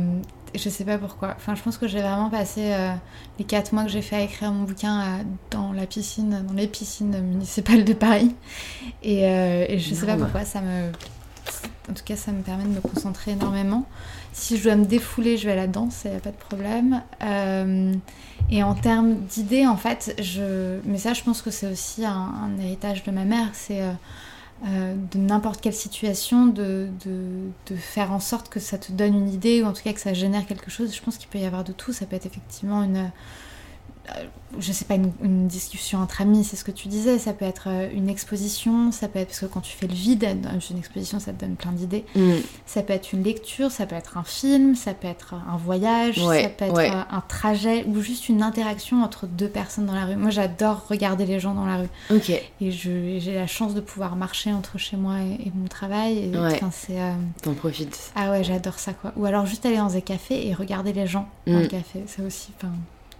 je 0.57 0.69
sais 0.69 0.83
pas 0.83 0.97
pourquoi. 0.97 1.33
Enfin, 1.37 1.55
je 1.55 1.61
pense 1.61 1.77
que 1.77 1.87
j'ai 1.87 2.01
vraiment 2.01 2.29
passé 2.29 2.61
euh, 2.73 2.93
les 3.39 3.45
4 3.45 3.73
mois 3.73 3.83
que 3.83 3.89
j'ai 3.89 4.01
fait 4.01 4.15
à 4.17 4.21
écrire 4.21 4.51
mon 4.51 4.63
bouquin 4.63 4.99
à- 4.99 5.19
dans 5.51 5.71
la 5.73 5.85
piscine, 5.85 6.43
dans 6.47 6.53
les 6.53 6.67
piscines 6.67 7.19
municipales 7.21 7.83
de 7.85 7.93
Paris. 7.93 8.35
Et, 9.03 9.25
euh, 9.25 9.65
et 9.69 9.79
je 9.79 9.93
sais 9.93 10.05
pas 10.05 10.15
pourquoi, 10.23 10.45
ça 10.45 10.61
me. 10.61 10.91
En 11.89 11.93
tout 11.93 12.03
cas, 12.03 12.17
ça 12.17 12.31
me 12.33 12.41
permet 12.41 12.63
de 12.65 12.69
me 12.69 12.81
concentrer 12.81 13.31
énormément. 13.31 13.85
Si 14.33 14.57
je 14.57 14.63
dois 14.65 14.75
me 14.75 14.85
défouler, 14.85 15.37
je 15.37 15.45
vais 15.45 15.53
à 15.53 15.55
la 15.55 15.67
danse, 15.67 16.01
il 16.05 16.11
n'y 16.11 16.17
a 16.17 16.19
pas 16.19 16.31
de 16.31 16.35
problème. 16.37 17.01
Euh, 17.23 17.93
et 18.51 18.61
en 18.61 18.75
termes 18.75 19.15
d'idées, 19.15 19.65
en 19.65 19.77
fait, 19.77 20.13
je. 20.21 20.79
Mais 20.85 20.97
ça, 20.97 21.13
je 21.13 21.23
pense 21.23 21.41
que 21.41 21.49
c'est 21.49 21.71
aussi 21.71 22.05
un, 22.05 22.11
un 22.11 22.59
héritage 22.59 23.03
de 23.03 23.11
ma 23.11 23.23
mère. 23.23 23.47
C'est. 23.53 23.81
Euh, 24.65 24.95
de 25.11 25.19
n'importe 25.19 25.61
quelle 25.61 25.73
situation, 25.73 26.47
de, 26.47 26.89
de, 27.05 27.49
de 27.67 27.75
faire 27.75 28.11
en 28.11 28.19
sorte 28.19 28.49
que 28.49 28.59
ça 28.59 28.77
te 28.77 28.91
donne 28.91 29.13
une 29.15 29.29
idée, 29.29 29.61
ou 29.61 29.65
en 29.65 29.73
tout 29.73 29.83
cas 29.83 29.93
que 29.93 29.99
ça 29.99 30.13
génère 30.13 30.45
quelque 30.47 30.71
chose. 30.71 30.95
Je 30.95 31.01
pense 31.01 31.17
qu'il 31.17 31.29
peut 31.29 31.37
y 31.37 31.45
avoir 31.45 31.63
de 31.63 31.73
tout. 31.73 31.93
Ça 31.93 32.05
peut 32.05 32.15
être 32.15 32.25
effectivement 32.25 32.81
une, 32.83 33.11
je 34.59 34.71
sais 34.71 34.85
pas, 34.85 34.95
une, 34.95 35.11
une 35.21 35.47
discussion 35.47 35.99
entre 35.99 36.21
amis, 36.21 36.43
c'est 36.43 36.55
ce 36.55 36.63
que 36.63 36.71
tu 36.71 36.87
disais. 36.87 37.19
Ça 37.19 37.33
peut 37.33 37.45
être 37.45 37.65
euh, 37.67 37.89
une 37.93 38.09
exposition, 38.09 38.91
ça 38.91 39.07
peut 39.07 39.19
être, 39.19 39.27
parce 39.27 39.39
que 39.41 39.45
quand 39.45 39.59
tu 39.61 39.73
fais 39.75 39.87
le 39.87 39.93
vide, 39.93 40.25
une 40.71 40.77
exposition, 40.77 41.19
ça 41.19 41.33
te 41.33 41.41
donne 41.41 41.55
plein 41.55 41.71
d'idées. 41.71 42.05
Mm. 42.15 42.31
Ça 42.65 42.81
peut 42.81 42.93
être 42.93 43.11
une 43.13 43.23
lecture, 43.23 43.71
ça 43.71 43.85
peut 43.85 43.95
être 43.95 44.17
un 44.17 44.23
film, 44.23 44.75
ça 44.75 44.93
peut 44.93 45.07
être 45.07 45.33
un 45.35 45.57
voyage, 45.57 46.17
Ouais, 46.19 46.43
ça 46.43 46.49
peut 46.49 46.65
être 46.65 46.73
ouais. 46.75 46.89
euh, 46.89 47.01
un 47.11 47.21
trajet, 47.27 47.83
ou 47.85 48.01
juste 48.01 48.29
une 48.29 48.41
interaction 48.41 49.03
entre 49.03 49.27
deux 49.27 49.49
personnes 49.49 49.85
dans 49.85 49.93
la 49.95 50.05
rue. 50.05 50.15
Moi, 50.15 50.29
j'adore 50.31 50.87
regarder 50.87 51.25
les 51.25 51.39
gens 51.39 51.53
dans 51.53 51.65
la 51.65 51.77
rue. 51.77 51.89
Ok. 52.09 52.29
Et 52.29 52.71
j'ai 52.71 53.33
la 53.35 53.47
chance 53.47 53.73
de 53.73 53.81
pouvoir 53.81 54.15
marcher 54.15 54.51
entre 54.53 54.77
chez 54.77 54.97
moi 54.97 55.15
et, 55.21 55.47
et 55.47 55.51
mon 55.53 55.67
travail. 55.67 56.31
Et, 56.33 56.37
Ouais. 56.37 56.59
c'est, 56.71 56.99
euh, 57.01 57.13
T'en 57.41 57.53
profites. 57.53 58.11
Ah 58.15 58.31
ouais, 58.31 58.43
j'adore 58.43 58.79
ça 58.79 58.93
quoi. 58.93 59.11
Ou 59.17 59.25
alors 59.25 59.45
juste 59.45 59.65
aller 59.65 59.77
dans 59.77 59.95
un 59.95 60.01
café 60.01 60.47
et 60.47 60.53
regarder 60.53 60.93
les 60.93 61.07
gens 61.07 61.27
dans 61.45 61.53
Mm. 61.53 61.61
le 61.61 61.67
café. 61.67 62.03
Ça 62.07 62.23
aussi. 62.23 62.49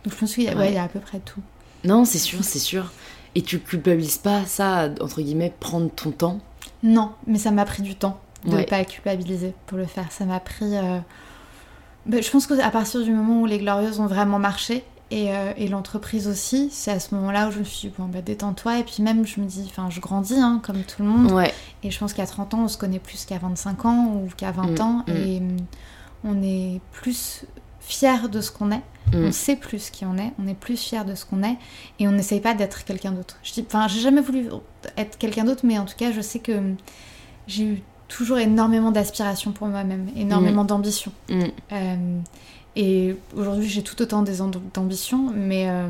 Donc 0.08 0.14
je 0.14 0.20
pense 0.20 0.34
qu'il 0.36 0.44
y, 0.46 0.48
a- 0.48 0.54
Ouais. 0.54 0.60
ouais, 0.60 0.70
il 0.70 0.76
y 0.76 0.78
a 0.78 0.84
à 0.84 0.88
peu 0.88 1.00
près 1.02 1.20
tout. 1.20 1.42
Non, 1.84 2.06
c'est 2.06 2.18
sûr, 2.18 2.42
c'est 2.44 2.60
sûr. 2.60 2.92
Et 3.36 3.42
tu 3.42 3.60
culpabilises 3.60 4.18
pas 4.18 4.46
ça, 4.46 4.88
entre 5.02 5.22
guillemets, 5.22 5.54
prendre 5.60 5.90
ton 5.92 6.12
temps 6.12 6.40
Non, 6.82 7.12
mais 7.28 7.38
ça 7.38 7.52
m'a 7.52 7.66
pris 7.66 7.84
du 7.84 7.96
temps 7.96 8.20
de 8.46 8.52
ne 8.52 8.56
Ouais. 8.56 8.66
pas 8.66 8.84
culpabiliser 8.86 9.54
pour 9.66 9.78
le 9.78 9.86
faire. 9.86 10.10
Ça 10.12 10.24
m'a 10.26 10.40
pris. 10.40 10.78
euh, 10.78 11.00
ben, 12.06 12.24
je 12.24 12.30
pense 12.32 12.48
qu'à 12.48 12.70
partir 12.72 13.04
du 13.04 13.12
moment 13.12 13.42
où 13.42 13.46
les 13.46 13.58
Glorieuses 13.60 14.00
ont 14.00 14.06
vraiment 14.08 14.40
marché, 14.40 14.84
et, 15.12 15.32
euh, 15.36 15.52
et 15.58 15.68
l'entreprise 15.68 16.28
aussi, 16.28 16.70
c'est 16.72 16.92
à 16.92 17.00
ce 17.00 17.14
moment-là 17.16 17.50
où 17.50 17.52
je 17.52 17.60
me 17.60 17.64
suis 17.66 17.90
dit, 17.90 17.94
bon, 17.98 18.06
bah, 18.06 18.22
détends-toi. 18.22 18.80
Et 18.80 18.84
puis 18.84 19.04
même, 19.04 19.26
je 19.28 19.40
me 19.42 19.46
dis, 19.46 19.66
enfin, 19.70 19.90
je 19.90 20.00
grandis, 20.00 20.38
hein, 20.40 20.62
comme 20.64 20.84
tout 20.84 21.02
le 21.04 21.10
monde. 21.10 21.32
Ouais, 21.32 21.54
Et 21.84 21.92
je 21.92 22.00
pense 22.00 22.14
qu'à 22.14 22.26
30 22.26 22.54
ans, 22.54 22.64
on 22.64 22.68
se 22.68 22.78
connaît 22.78 23.00
plus 23.00 23.26
qu'à 23.26 23.38
25 23.38 23.86
ans 23.86 24.06
ou 24.16 24.30
qu'à 24.36 24.52
20 24.52 24.78
Mm, 24.80 24.82
ans. 24.82 25.04
mm. 25.08 25.12
Et 25.12 25.38
hum, 25.40 25.58
on 26.24 26.42
est 26.44 26.82
plus 26.92 27.46
fier 27.82 28.28
de 28.30 28.42
ce 28.42 28.52
qu'on 28.52 28.72
est. 28.72 28.82
Mm. 29.14 29.26
On 29.26 29.32
sait 29.32 29.56
plus 29.56 29.90
qui 29.90 30.06
on 30.06 30.18
est. 30.18 30.34
On 30.44 30.48
est 30.48 30.54
plus 30.54 30.78
fier 30.78 31.06
de 31.06 31.16
ce 31.16 31.26
qu'on 31.26 31.44
est. 31.44 31.58
Et 32.00 32.08
on 32.08 32.12
n'essaye 32.12 32.40
pas 32.42 32.54
d'être 32.54 32.84
quelqu'un 32.86 33.12
d'autre. 33.12 33.38
Je 33.44 33.54
dis, 33.54 33.64
enfin, 33.68 33.88
j'ai 33.88 34.02
jamais 34.02 34.22
voulu 34.22 34.50
être 34.98 35.18
quelqu'un 35.18 35.44
d'autre, 35.46 35.62
mais 35.66 35.78
en 35.78 35.86
tout 35.86 35.96
cas, 35.98 36.12
je 36.12 36.22
sais 36.22 36.40
que 36.40 36.74
j'ai 37.48 37.64
eu 37.64 37.82
toujours 38.08 38.38
énormément 38.38 38.92
d'aspiration 38.92 39.52
pour 39.52 39.68
moi-même, 39.68 40.08
énormément 40.16 40.64
d'ambition. 40.66 41.12
Mm. 41.30 41.44
Euh, 41.72 41.96
et 42.76 43.16
aujourd'hui, 43.36 43.68
j'ai 43.68 43.82
tout 43.82 44.00
autant 44.02 44.22
des 44.22 44.40
amb- 44.42 44.62
d'ambition, 44.74 45.32
mais, 45.36 45.68
euh, 45.68 45.88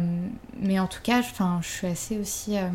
mais 0.59 0.79
en 0.79 0.87
tout 0.87 1.01
cas, 1.03 1.21
je- 1.21 1.27
je 1.61 1.67
suis 1.67 1.87
assez 1.87 2.17
aussi. 2.17 2.57
euh, 2.57 2.69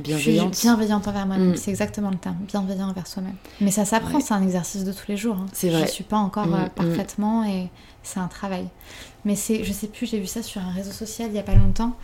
bienveillante. 0.00 0.52
je 0.54 0.58
suis 0.58 0.68
bienveillante 0.68 1.08
envers 1.08 1.26
moi-même, 1.26 1.52
Mm. 1.52 1.56
c'est 1.56 1.70
exactement 1.70 2.10
le 2.10 2.16
terme, 2.16 2.36
bienveillant 2.46 2.88
envers 2.88 3.06
soi-même. 3.06 3.36
Mais 3.60 3.70
ça 3.70 3.84
s'apprend, 3.84 4.16
Ouais. 4.16 4.20
c'est 4.20 4.34
un 4.34 4.42
exercice 4.42 4.84
de 4.84 4.92
tous 4.92 5.06
les 5.08 5.16
jours. 5.16 5.36
hein. 5.36 5.46
C'est 5.52 5.70
Je 5.70 5.76
vrai. 5.76 5.86
suis 5.86 6.04
pas 6.04 6.18
encore 6.18 6.46
Mm, 6.46 6.54
euh, 6.54 6.66
mm. 6.66 6.70
parfaitement 6.70 7.44
et 7.44 7.70
c'est 8.02 8.20
un 8.20 8.28
travail. 8.28 8.68
Mais 9.24 9.34
c'est, 9.36 9.64
je 9.64 9.72
sais 9.72 9.88
plus, 9.88 10.06
j'ai 10.06 10.20
vu 10.20 10.26
ça 10.26 10.42
sur 10.42 10.60
un 10.60 10.70
réseau 10.70 10.92
social 10.92 11.28
il 11.30 11.36
y 11.36 11.38
a 11.38 11.42
pas 11.42 11.54
longtemps. 11.54 11.94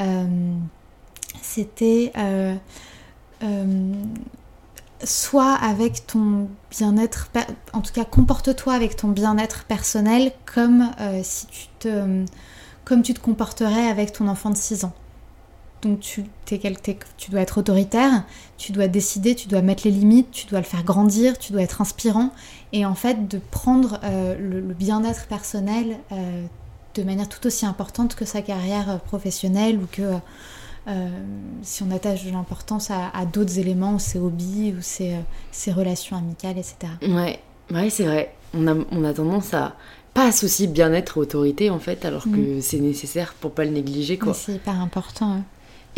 Euh, 0.00 0.52
c'était 1.42 2.12
euh, 2.18 2.54
euh, 3.42 3.92
soit 5.04 5.54
avec 5.54 6.06
ton 6.06 6.48
bien-être, 6.70 7.28
en 7.72 7.80
tout 7.82 7.92
cas 7.92 8.04
comporte-toi 8.04 8.72
avec 8.72 8.96
ton 8.96 9.08
bien-être 9.08 9.64
personnel 9.64 10.32
comme 10.52 10.90
si 11.22 11.46
tu 11.46 11.66
te, 11.80 12.24
comme 12.84 13.02
tu 13.02 13.12
te 13.14 13.20
comporterais 13.20 13.88
avec 13.88 14.12
ton 14.12 14.26
enfant 14.28 14.50
de 14.50 14.56
6 14.56 14.84
ans. 14.84 14.92
Donc 15.86 16.00
tu, 16.00 16.24
tu 16.44 17.30
dois 17.30 17.40
être 17.40 17.58
autoritaire, 17.58 18.24
tu 18.58 18.72
dois 18.72 18.88
décider, 18.88 19.34
tu 19.34 19.48
dois 19.48 19.62
mettre 19.62 19.82
les 19.84 19.92
limites, 19.92 20.30
tu 20.30 20.46
dois 20.46 20.58
le 20.58 20.64
faire 20.64 20.82
grandir, 20.82 21.38
tu 21.38 21.52
dois 21.52 21.62
être 21.62 21.80
inspirant 21.80 22.30
et 22.72 22.84
en 22.84 22.94
fait 22.94 23.28
de 23.28 23.38
prendre 23.50 24.00
euh, 24.04 24.36
le, 24.38 24.60
bien-être 24.74 25.26
personnel 25.26 25.98
euh, 26.12 26.44
de 26.94 27.02
manière 27.02 27.28
tout 27.28 27.46
aussi 27.46 27.66
importante 27.66 28.14
que 28.14 28.24
sa 28.24 28.42
carrière 28.42 29.00
professionnelle 29.00 29.78
ou 29.78 29.86
que 29.90 30.02
euh, 30.88 31.08
si 31.62 31.82
on 31.82 31.90
attache 31.90 32.24
de 32.24 32.30
l'importance 32.30 32.90
à, 32.90 33.24
d'autres 33.26 33.58
éléments, 33.58 33.98
ses 33.98 34.20
hobbies 34.20 34.72
ou 34.76 34.82
ses, 34.82 35.14
euh, 35.14 35.20
ses 35.50 35.72
relations 35.72 36.16
amicales, 36.16 36.58
etc. 36.58 36.92
Ouais, 37.02 37.40
ouais 37.72 37.90
c'est 37.90 38.04
vrai. 38.04 38.32
On 38.54 38.68
a, 38.68 38.74
on 38.92 39.04
a 39.04 39.12
tendance 39.12 39.52
à 39.52 39.74
pas 40.14 40.28
associer 40.28 40.68
bien-être 40.68 41.18
et 41.18 41.20
autorité 41.20 41.70
en 41.70 41.80
fait, 41.80 42.04
alors 42.04 42.24
que 42.24 42.58
mm. 42.58 42.62
c'est 42.62 42.78
nécessaire 42.78 43.34
pour 43.34 43.50
pas 43.50 43.64
le 43.64 43.70
négliger 43.70 44.16
quoi. 44.16 44.32
C'est 44.32 44.54
hyper 44.54 44.80
important. 44.80 45.32
Hein. 45.32 45.42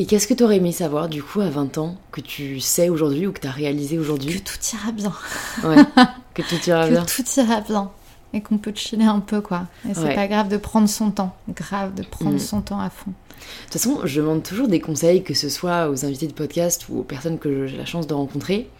Et 0.00 0.06
qu'est-ce 0.06 0.28
que 0.28 0.34
tu 0.34 0.44
aurais 0.44 0.58
aimé 0.58 0.70
savoir 0.70 1.08
du 1.08 1.24
coup 1.24 1.40
à 1.40 1.50
20 1.50 1.76
ans 1.78 1.96
que 2.12 2.20
tu 2.20 2.60
sais 2.60 2.88
aujourd'hui 2.88 3.26
ou 3.26 3.32
que 3.32 3.40
tu 3.40 3.48
as 3.48 3.52
réalisé 3.52 3.98
aujourd'hui 3.98 4.40
Que 4.40 4.48
tout 4.48 4.76
ira 4.76 4.92
bien. 4.92 5.12
Ouais, 5.64 5.84
que 6.34 6.42
tout 6.42 6.54
ira 6.68 6.86
bien. 6.86 7.04
Que 7.04 7.16
tout 7.16 7.40
ira 7.40 7.60
bien. 7.62 7.90
Et 8.32 8.40
qu'on 8.40 8.58
peut 8.58 8.72
chiller 8.74 9.06
un 9.06 9.18
peu 9.18 9.40
quoi. 9.40 9.66
Et 9.88 9.94
c'est 9.94 10.14
pas 10.14 10.28
grave 10.28 10.48
de 10.48 10.56
prendre 10.56 10.88
son 10.88 11.10
temps. 11.10 11.34
Grave 11.48 11.94
de 11.94 12.04
prendre 12.04 12.36
mm. 12.36 12.38
son 12.38 12.60
temps 12.60 12.78
à 12.78 12.90
fond. 12.90 13.10
De 13.10 13.64
toute 13.64 13.72
façon, 13.72 14.00
je 14.04 14.20
demande 14.20 14.44
toujours 14.44 14.68
des 14.68 14.80
conseils, 14.80 15.24
que 15.24 15.34
ce 15.34 15.48
soit 15.48 15.88
aux 15.88 16.04
invités 16.04 16.28
de 16.28 16.32
podcast 16.32 16.86
ou 16.88 17.00
aux 17.00 17.04
personnes 17.04 17.38
que 17.38 17.66
j'ai 17.66 17.76
la 17.76 17.86
chance 17.86 18.06
de 18.06 18.14
rencontrer. 18.14 18.70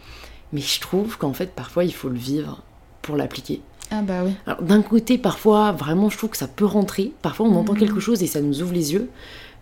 Mais 0.53 0.61
je 0.61 0.79
trouve 0.79 1.17
qu'en 1.17 1.33
fait, 1.33 1.51
parfois, 1.53 1.83
il 1.83 1.93
faut 1.93 2.09
le 2.09 2.17
vivre 2.17 2.61
pour 3.01 3.17
l'appliquer. 3.17 3.61
Ah 3.91 4.03
bah 4.03 4.21
oui. 4.23 4.33
Alors 4.45 4.61
d'un 4.61 4.81
côté, 4.81 5.17
parfois, 5.17 5.71
vraiment, 5.71 6.09
je 6.09 6.17
trouve 6.17 6.29
que 6.29 6.37
ça 6.37 6.47
peut 6.47 6.65
rentrer. 6.65 7.11
Parfois, 7.21 7.47
on 7.47 7.55
entend 7.55 7.73
mhm. 7.73 7.79
quelque 7.79 7.99
chose 7.99 8.23
et 8.23 8.27
ça 8.27 8.39
nous 8.39 8.61
ouvre 8.61 8.73
les 8.73 8.93
yeux. 8.93 9.09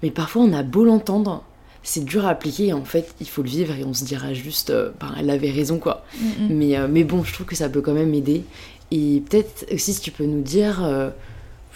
Mais 0.04 0.12
parfois, 0.12 0.44
on 0.44 0.54
a 0.54 0.64
beau 0.64 0.84
l'entendre, 0.84 1.44
c'est 1.88 2.04
dur 2.04 2.26
à 2.26 2.32
appliquer. 2.32 2.74
En 2.74 2.84
fait, 2.84 3.16
il 3.22 3.30
faut 3.30 3.42
le 3.42 3.48
vivre 3.50 3.74
et 3.74 3.86
on 3.86 3.94
se 3.94 4.04
dira 4.04 4.34
juste, 4.34 4.72
euh, 4.72 4.92
ben, 5.00 5.16
elle 5.18 5.30
avait 5.30 5.52
raison, 5.52 5.80
quoi. 5.80 6.04
Mais, 6.50 6.78
euh, 6.78 6.88
mais 6.90 7.06
bon, 7.06 7.24
je 7.24 7.34
trouve 7.34 7.46
que 7.46 7.56
ça 7.56 7.70
peut 7.70 7.80
quand 7.80 7.94
même 7.94 8.14
aider. 8.14 8.44
Et 8.92 9.24
peut-être 9.30 9.66
aussi, 9.74 9.94
si 9.94 10.02
tu 10.02 10.12
peux 10.12 10.26
nous 10.26 10.42
dire... 10.42 10.84
Euh, 10.84 11.10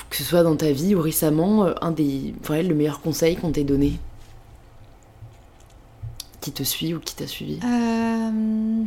que 0.10 0.18
ce 0.18 0.24
soit 0.26 0.44
dans 0.44 0.58
ta 0.58 0.74
vie 0.74 0.94
ou 0.94 1.00
récemment, 1.02 1.70
un 1.82 1.92
des, 1.92 2.34
voilà, 2.44 2.64
le 2.64 2.76
meilleur 2.76 3.00
conseil 3.00 3.38
qu'on 3.38 3.52
t'ait 3.52 3.64
donné 3.64 3.94
Qui 6.42 6.52
te 6.52 6.64
suit 6.64 6.94
ou 6.94 7.00
qui 7.00 7.16
t'a 7.16 7.28
suivi 7.28 7.60
euh... 7.64 8.84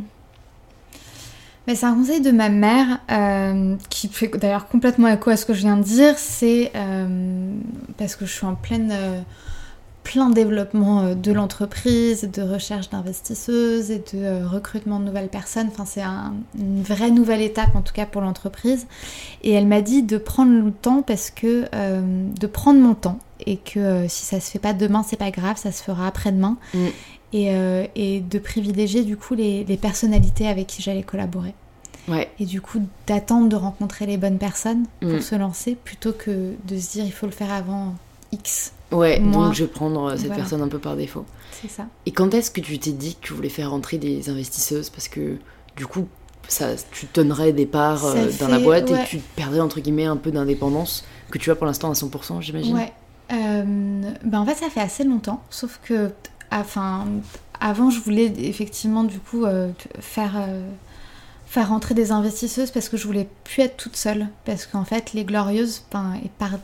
C'est 1.67 1.85
un 1.85 1.95
conseil 1.95 2.21
de 2.21 2.29
ma 2.29 2.49
mère 2.49 2.99
euh, 3.09 3.75
qui 3.89 4.07
fait 4.07 4.27
d'ailleurs 4.37 4.67
complètement 4.67 5.07
écho 5.07 5.31
à 5.31 5.37
ce 5.37 5.47
que 5.47 5.55
je 5.55 5.61
viens 5.61 5.77
de 5.77 5.83
dire. 5.83 6.13
C'est 6.19 6.71
euh, 6.75 7.55
parce 7.97 8.15
que 8.15 8.27
je 8.27 8.31
suis 8.31 8.45
en 8.45 8.53
pleine 8.53 8.93
plein 10.05 10.29
développement 10.29 11.01
euh, 11.01 11.15
de 11.15 11.33
l'entreprise, 11.33 12.29
de 12.31 12.41
recherche 12.41 12.89
d'investisseuses 12.89 13.91
et 13.91 13.97
de 13.97 14.23
euh, 14.23 14.47
recrutement 14.47 14.99
de 14.99 15.05
nouvelles 15.05 15.27
personnes. 15.27 15.67
Enfin, 15.67 15.83
c'est 15.85 16.03
une 16.03 16.83
vraie 16.83 17.11
nouvelle 17.11 17.41
étape 17.41 17.75
en 17.75 17.81
tout 17.81 17.93
cas 17.93 18.05
pour 18.05 18.21
l'entreprise. 18.21 18.87
Et 19.43 19.51
elle 19.51 19.67
m'a 19.67 19.81
dit 19.81 20.03
de 20.03 20.17
prendre 20.17 20.63
le 20.63 20.71
temps 20.71 21.01
parce 21.01 21.31
que 21.31 21.65
euh, 21.73 22.29
de 22.39 22.47
prendre 22.47 22.79
mon 22.79 22.93
temps 22.93 23.19
et 23.45 23.57
que 23.57 24.07
si 24.07 24.25
ça 24.25 24.39
se 24.39 24.51
fait 24.51 24.59
pas 24.59 24.73
demain, 24.73 25.03
c'est 25.05 25.17
pas 25.17 25.31
grave, 25.31 25.57
ça 25.57 25.71
se 25.73 25.83
fera 25.83 26.07
après-demain. 26.07 26.57
Mm. 26.73 26.85
Et, 27.33 28.21
de 28.21 28.39
privilégier 28.39 29.03
du 29.03 29.17
coup 29.17 29.35
les, 29.35 29.65
personnalités 29.81 30.47
avec 30.47 30.67
qui 30.67 30.81
j'allais 30.81 31.03
collaborer. 31.03 31.53
Ouais. 32.07 32.29
Et 32.39 32.45
du 32.45 32.61
coup, 32.61 32.79
d'attendre 33.07 33.49
de 33.49 33.57
rencontrer 33.57 34.05
les 34.05 34.15
bonnes 34.15 34.37
personnes 34.37 34.85
pour 35.01 35.09
mm. 35.09 35.21
se 35.21 35.35
lancer 35.35 35.75
plutôt 35.75 36.13
que 36.13 36.53
de 36.65 36.79
se 36.79 36.91
dire 36.93 37.03
il 37.03 37.11
faut 37.11 37.25
le 37.25 37.33
faire 37.33 37.51
avant 37.51 37.95
X. 38.31 38.74
Ouais, 38.91 39.19
donc 39.19 39.53
je 39.53 39.63
vais 39.63 39.69
prendre 39.69 40.11
euh, 40.11 40.17
cette 40.17 40.33
personne 40.33 40.61
un 40.61 40.67
peu 40.67 40.79
par 40.79 40.95
défaut. 40.95 41.25
C'est 41.51 41.69
ça. 41.69 41.87
Et 42.05 42.11
quand 42.11 42.33
est-ce 42.33 42.51
que 42.51 42.61
tu 42.61 42.77
t'es 42.77 42.91
dit 42.91 43.15
que 43.15 43.27
tu 43.27 43.33
voulais 43.33 43.49
faire 43.49 43.71
rentrer 43.71 43.97
des 43.97 44.29
investisseuses? 44.29 44.89
Parce 44.89 45.07
que 45.07 45.37
du 45.75 45.87
coup, 45.87 46.07
ça, 46.47 46.69
tu 46.91 47.07
donnerais 47.13 47.51
des 47.51 47.65
parts 47.65 48.05
euh, 48.05 48.29
dans 48.39 48.47
la 48.47 48.59
boîte 48.59 48.91
et 48.91 49.03
tu 49.07 49.17
perdrais 49.17 49.59
entre 49.59 49.79
guillemets 49.79 50.05
un 50.05 50.17
peu 50.17 50.31
d'indépendance 50.31 51.05
que 51.31 51.37
tu 51.37 51.49
as 51.51 51.55
pour 51.55 51.65
l'instant 51.65 51.89
à 51.89 51.93
100%, 51.93 52.41
j'imagine. 52.41 52.75
Ouais. 52.75 52.93
Euh, 53.33 53.63
ben 54.23 54.39
en 54.39 54.45
fait, 54.45 54.55
ça 54.55 54.69
fait 54.69 54.81
assez 54.81 55.03
longtemps, 55.03 55.41
sauf 55.49 55.79
que 55.83 56.11
enfin, 56.51 57.05
avant, 57.59 57.89
je 57.89 57.99
voulais 57.99 58.31
effectivement 58.37 59.03
du 59.03 59.19
coup 59.19 59.45
faire 59.99 60.47
faire 61.47 61.69
rentrer 61.69 61.95
des 61.95 62.11
investisseuses 62.11 62.71
parce 62.71 62.89
que 62.89 62.97
je 62.97 63.07
voulais 63.07 63.29
plus 63.43 63.63
être 63.63 63.77
toute 63.77 63.95
seule 63.95 64.27
parce 64.45 64.65
qu'en 64.65 64.83
fait 64.83 65.13
les 65.13 65.23
glorieuses 65.23 65.83
ben, 65.91 66.15
et 66.23 66.29
par 66.37 66.57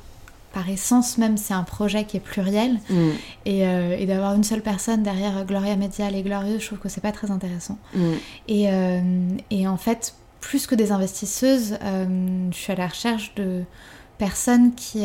par 0.53 0.69
essence 0.69 1.17
même, 1.17 1.37
c'est 1.37 1.53
un 1.53 1.63
projet 1.63 2.05
qui 2.05 2.17
est 2.17 2.21
pluriel. 2.21 2.79
Mm. 2.89 3.09
Euh, 3.47 3.95
et, 3.97 4.05
d'avoir 4.05 4.33
une 4.35 4.43
seule 4.43 4.61
personne 4.61 5.03
derrière 5.03 5.45
Gloria 5.45 5.75
Media, 5.75 6.09
les 6.09 6.23
Glorieux, 6.23 6.59
je 6.59 6.67
trouve 6.67 6.79
que 6.79 6.89
c'est 6.89 7.01
pas 7.01 7.11
très 7.11 7.31
intéressant. 7.31 7.77
Mm. 7.93 8.11
Euh, 8.49 9.29
et, 9.49 9.67
en 9.67 9.77
fait, 9.77 10.15
plus 10.39 10.67
que 10.67 10.75
des 10.75 10.91
investisseuses, 10.91 11.77
euh, 11.83 12.49
je 12.51 12.57
suis 12.57 12.73
à 12.73 12.75
la 12.75 12.87
recherche 12.87 13.33
de 13.35 13.63
personnes 14.17 14.73
qui 14.75 15.03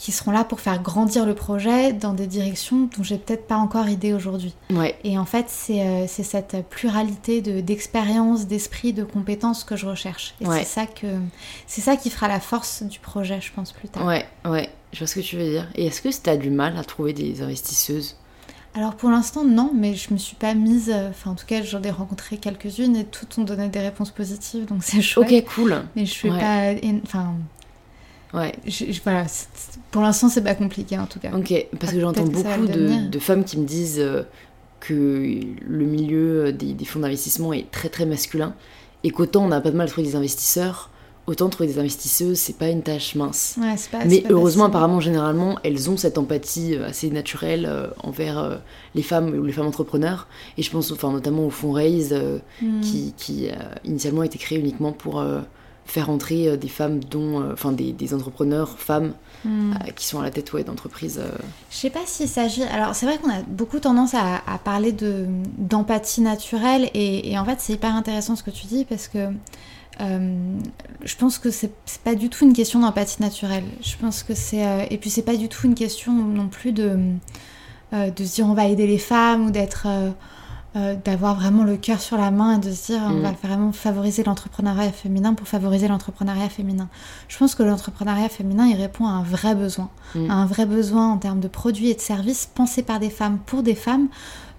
qui 0.00 0.12
seront 0.12 0.30
là 0.30 0.44
pour 0.44 0.60
faire 0.60 0.82
grandir 0.82 1.26
le 1.26 1.34
projet 1.34 1.92
dans 1.92 2.14
des 2.14 2.26
directions 2.26 2.88
dont 2.96 3.02
j'ai 3.02 3.18
peut-être 3.18 3.46
pas 3.46 3.56
encore 3.56 3.86
idée 3.86 4.14
aujourd'hui. 4.14 4.54
Ouais. 4.70 4.96
Et 5.04 5.18
en 5.18 5.26
fait, 5.26 5.44
c'est 5.48 5.82
euh, 5.82 6.06
cette 6.06 6.56
pluralité 6.70 7.42
d'expériences, 7.42 8.46
d'esprit, 8.46 8.94
de 8.94 9.04
compétences 9.04 9.62
que 9.62 9.76
je 9.76 9.84
recherche. 9.84 10.34
Et 10.40 10.46
c'est 10.46 10.64
ça 10.64 10.86
que 10.86 11.06
c'est 11.66 11.82
ça 11.82 11.96
qui 11.96 12.08
fera 12.08 12.28
la 12.28 12.40
force 12.40 12.82
du 12.82 12.98
projet, 12.98 13.42
je 13.42 13.52
pense 13.52 13.72
plus 13.72 13.88
tard. 13.88 14.06
Ouais, 14.06 14.24
ouais, 14.46 14.70
je 14.94 15.00
vois 15.00 15.06
ce 15.06 15.16
que 15.16 15.20
tu 15.20 15.36
veux 15.36 15.50
dire. 15.50 15.68
Et 15.74 15.88
est-ce 15.88 16.00
que 16.00 16.08
tu 16.08 16.30
as 16.30 16.38
du 16.38 16.48
mal 16.48 16.78
à 16.78 16.84
trouver 16.84 17.12
des 17.12 17.42
investisseuses? 17.42 18.16
Alors 18.74 18.94
pour 18.94 19.10
l'instant 19.10 19.44
non, 19.44 19.70
mais 19.74 19.94
je 19.94 20.14
me 20.14 20.18
suis 20.18 20.36
pas 20.36 20.54
mise, 20.54 20.90
euh, 20.94 21.10
enfin 21.10 21.32
en 21.32 21.34
tout 21.34 21.44
cas 21.44 21.60
j'en 21.62 21.82
ai 21.82 21.90
rencontré 21.90 22.38
quelques-unes 22.38 22.96
et 22.96 23.04
toutes 23.04 23.36
ont 23.36 23.44
donné 23.44 23.68
des 23.68 23.80
réponses 23.80 24.12
positives, 24.12 24.64
donc 24.64 24.78
c'est 24.82 25.02
chouette. 25.02 25.30
Ok 25.30 25.54
cool. 25.54 25.82
Mais 25.94 26.06
je 26.06 26.10
suis 26.10 26.30
pas, 26.30 26.72
enfin 27.04 27.34
Ouais. 28.32 28.52
voilà, 29.04 29.26
pour 29.90 30.02
l'instant, 30.02 30.28
c'est 30.28 30.42
pas 30.42 30.54
compliqué 30.54 30.98
en 30.98 31.06
tout 31.06 31.18
cas. 31.18 31.30
Ok, 31.36 31.52
parce 31.78 31.92
que 31.92 32.00
j'entends 32.00 32.24
beaucoup 32.24 32.66
de, 32.66 33.18
femmes 33.18 33.44
qui 33.44 33.58
me 33.58 33.66
disent 33.66 33.98
euh, 33.98 34.22
que 34.80 35.40
le 35.66 35.84
milieu 35.84 36.52
des, 36.52 36.84
fonds 36.84 37.00
d'investissement 37.00 37.52
est 37.52 37.70
très 37.70 37.88
très 37.88 38.06
masculin 38.06 38.54
et 39.02 39.10
qu'autant 39.10 39.44
on 39.44 39.50
a 39.50 39.60
pas 39.60 39.70
de 39.70 39.76
mal 39.76 39.88
à 39.88 39.90
trouver 39.90 40.06
des 40.06 40.16
investisseurs, 40.16 40.90
autant 41.26 41.48
trouver 41.48 41.68
des 41.68 41.78
investisseuses, 41.78 42.38
c'est 42.38 42.56
pas 42.56 42.68
une 42.68 42.82
tâche 42.82 43.14
mince. 43.16 43.56
Ouais, 43.60 43.74
pas, 43.90 44.04
Mais 44.04 44.22
heureusement, 44.30 44.64
apparemment, 44.64 45.00
généralement, 45.00 45.58
elles 45.64 45.90
ont 45.90 45.96
cette 45.96 46.16
empathie 46.16 46.76
euh, 46.76 46.88
assez 46.88 47.10
naturelle 47.10 47.66
euh, 47.68 47.88
envers 48.02 48.60
les 48.94 49.02
femmes 49.02 49.34
ou 49.34 49.44
les 49.44 49.52
femmes 49.52 49.66
entrepreneurs. 49.66 50.28
Et 50.56 50.62
je 50.62 50.70
pense 50.70 50.92
enfin, 50.92 51.10
notamment 51.10 51.46
au 51.46 51.50
fonds 51.50 51.72
Raise 51.72 52.14
hmm. 52.62 52.80
qui, 52.80 53.12
qui 53.16 53.48
initialement 53.84 54.20
a 54.20 54.26
été 54.26 54.38
créé 54.38 54.58
uniquement 54.58 54.92
pour 54.92 55.24
faire 55.90 56.08
entrer 56.08 56.48
euh, 56.48 56.56
des 56.56 56.68
femmes 56.68 57.02
dont 57.02 57.40
euh, 57.40 57.52
enfin 57.52 57.72
des, 57.72 57.92
des, 57.92 58.14
entrepreneurs 58.14 58.78
femmes 58.78 59.12
hmm. 59.44 59.72
euh, 59.72 59.90
qui 59.94 60.06
sont 60.06 60.20
à 60.20 60.22
la 60.22 60.30
tête 60.30 60.52
ouais, 60.52 60.64
d'entreprises 60.64 61.20
je 61.70 61.76
sais 61.76 61.90
pas 61.90 62.00
s'il 62.06 62.28
s'agit 62.28 62.62
alors 62.62 62.94
c'est 62.94 63.06
vrai 63.06 63.18
qu'on 63.18 63.30
a 63.30 63.42
beaucoup 63.42 63.80
tendance 63.80 64.14
à, 64.14 64.40
parler 64.64 64.92
de 64.92 65.26
d'empathie 65.58 66.20
naturelle 66.20 66.90
et, 66.94 67.38
en 67.38 67.44
fait 67.44 67.60
c'est 67.60 67.74
hyper 67.74 67.94
intéressant 67.94 68.36
ce 68.36 68.42
que 68.42 68.50
tu 68.50 68.66
dis 68.66 68.84
parce 68.84 69.08
que 69.08 69.28
je 69.98 71.16
pense 71.16 71.38
que 71.38 71.50
c'est 71.50 71.72
pas 72.04 72.14
du 72.14 72.30
tout 72.30 72.44
une 72.44 72.54
question 72.54 72.80
d'empathie 72.80 73.20
naturelle 73.20 73.64
je 73.82 73.96
pense 73.96 74.22
que 74.22 74.34
c'est 74.34 74.88
et 74.90 74.96
puis 74.96 75.10
c'est 75.10 75.22
pas 75.22 75.36
du 75.36 75.48
tout 75.48 75.66
une 75.66 75.74
question 75.74 76.12
non 76.12 76.48
plus 76.48 76.72
de 76.72 76.98
de 77.92 78.24
se 78.24 78.34
dire 78.34 78.46
on 78.46 78.54
va 78.54 78.66
aider 78.66 78.86
les 78.86 78.98
femmes 78.98 79.46
ou 79.46 79.50
d'être 79.50 79.88
euh, 80.76 80.94
d'avoir 81.04 81.34
vraiment 81.34 81.64
le 81.64 81.76
cœur 81.76 82.00
sur 82.00 82.16
la 82.16 82.30
main 82.30 82.56
et 82.56 82.60
de 82.60 82.70
se 82.70 82.92
dire 82.92 83.00
on 83.04 83.14
mm. 83.14 83.22
va 83.22 83.32
vraiment 83.42 83.72
favoriser 83.72 84.22
l'entrepreneuriat 84.22 84.92
féminin 84.92 85.34
pour 85.34 85.48
favoriser 85.48 85.88
l'entrepreneuriat 85.88 86.48
féminin. 86.48 86.88
Je 87.26 87.36
pense 87.38 87.56
que 87.56 87.64
l'entrepreneuriat 87.64 88.28
féminin 88.28 88.66
il 88.66 88.76
répond 88.76 89.06
à 89.06 89.10
un 89.10 89.24
vrai 89.24 89.56
besoin, 89.56 89.90
mm. 90.14 90.30
à 90.30 90.34
un 90.34 90.46
vrai 90.46 90.66
besoin 90.66 91.08
en 91.10 91.16
termes 91.16 91.40
de 91.40 91.48
produits 91.48 91.90
et 91.90 91.94
de 91.94 92.00
services 92.00 92.48
pensés 92.54 92.82
par 92.82 93.00
des 93.00 93.10
femmes 93.10 93.38
pour 93.46 93.64
des 93.64 93.74
femmes 93.74 94.08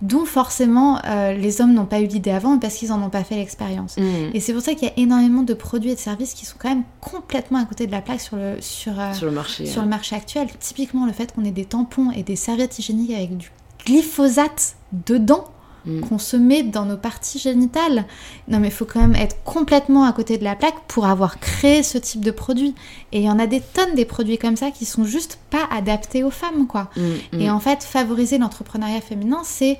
dont 0.01 0.26
forcément 0.26 0.99
euh, 1.05 1.34
les 1.34 1.62
hommes 1.62 1.74
n'ont 1.74 1.86
pas 1.86 2.01
eu 2.01 2.07
l'idée 2.07 2.32
avant 2.32 2.57
parce 2.57 2.76
qu'ils 2.76 2.89
n'en 2.89 3.01
ont 3.01 3.09
pas 3.09 3.24
fait 3.24 3.36
l'expérience. 3.36 3.95
Mm. 3.97 4.32
Et 4.34 4.41
c'est 4.41 4.51
pour 4.51 4.62
ça 4.62 4.74
qu'il 4.74 4.89
y 4.89 4.91
a 4.91 4.93
énormément 4.97 5.43
de 5.43 5.53
produits 5.53 5.91
et 5.91 5.95
de 5.95 5.99
services 5.99 6.34
qui 6.34 6.45
sont 6.45 6.57
quand 6.59 6.70
même 6.70 6.84
complètement 6.99 7.59
à 7.59 7.64
côté 7.66 7.88
de 7.88 7.91
la 7.91 8.01
plaque 8.01 8.20
sur 8.20 8.36
le, 8.36 8.57
sur, 8.59 8.99
euh, 8.99 9.14
sur 9.14 9.28
le, 9.28 9.32
marché, 9.32 9.66
sur 9.66 9.82
le 9.82 9.88
marché 9.88 10.16
actuel. 10.16 10.49
Typiquement 10.59 11.05
le 11.05 11.14
fait 11.14 11.34
qu'on 11.34 11.45
ait 11.45 11.51
des 11.51 11.66
tampons 11.66 12.12
et 12.12 12.24
des 12.24 12.36
serviettes 12.36 12.78
hygiéniques 12.80 13.12
avec 13.12 13.38
du 13.38 13.49
glyphosate 13.86 14.76
dedans 15.07 15.45
Mm. 15.86 16.01
qu'on 16.01 16.19
se 16.19 16.38
met 16.38 16.63
dans 16.63 16.86
nos 16.86 16.97
parties 16.97 17.39
génitales. 17.39 18.05
Non 18.47 18.59
mais 18.59 18.67
il 18.67 18.73
faut 18.73 18.86
quand 18.86 19.01
même 19.01 19.15
être 19.15 19.43
complètement 19.43 20.03
à 20.03 20.13
côté 20.13 20.38
de 20.38 20.43
la 20.43 20.55
plaque 20.55 20.79
pour 20.88 21.05
avoir 21.05 21.39
créé 21.39 21.82
ce 21.82 21.97
type 21.97 22.23
de 22.23 22.32
produit. 22.32 22.75
Et 23.11 23.19
il 23.19 23.23
y 23.23 23.29
en 23.29 23.39
a 23.39 23.47
des 23.47 23.61
tonnes 23.61 23.95
des 23.95 24.05
produits 24.05 24.38
comme 24.38 24.55
ça 24.55 24.71
qui 24.71 24.86
sont 24.86 25.05
juste 25.05 25.39
pas 25.49 25.67
adaptés 25.71 26.23
aux 26.23 26.32
femmes 26.32 26.67
quoi. 26.67 26.89
Mm, 26.95 27.01
mm. 27.38 27.41
Et 27.41 27.49
en 27.49 27.59
fait, 27.59 27.84
favoriser 27.84 28.38
l'entrepreneuriat 28.38 29.01
féminin, 29.01 29.41
c'est 29.43 29.79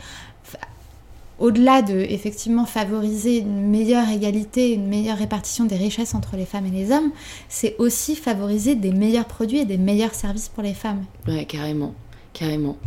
au-delà 1.38 1.82
de 1.82 1.96
effectivement 1.96 2.66
favoriser 2.66 3.40
une 3.40 3.68
meilleure 3.70 4.08
égalité, 4.10 4.74
une 4.74 4.88
meilleure 4.88 5.18
répartition 5.18 5.66
des 5.66 5.76
richesses 5.76 6.14
entre 6.14 6.36
les 6.36 6.46
femmes 6.46 6.68
et 6.68 6.72
les 6.72 6.92
hommes, 6.92 7.12
c'est 7.50 7.76
aussi 7.80 8.16
favoriser 8.16 8.76
des 8.76 8.92
meilleurs 8.92 9.26
produits 9.26 9.58
et 9.60 9.66
des 9.66 9.80
meilleurs 9.80 10.14
services 10.14 10.50
pour 10.50 10.62
les 10.62 10.76
femmes. 10.76 11.04
Ouais, 11.28 11.46
carrément, 11.46 11.96
carrément. 12.34 12.78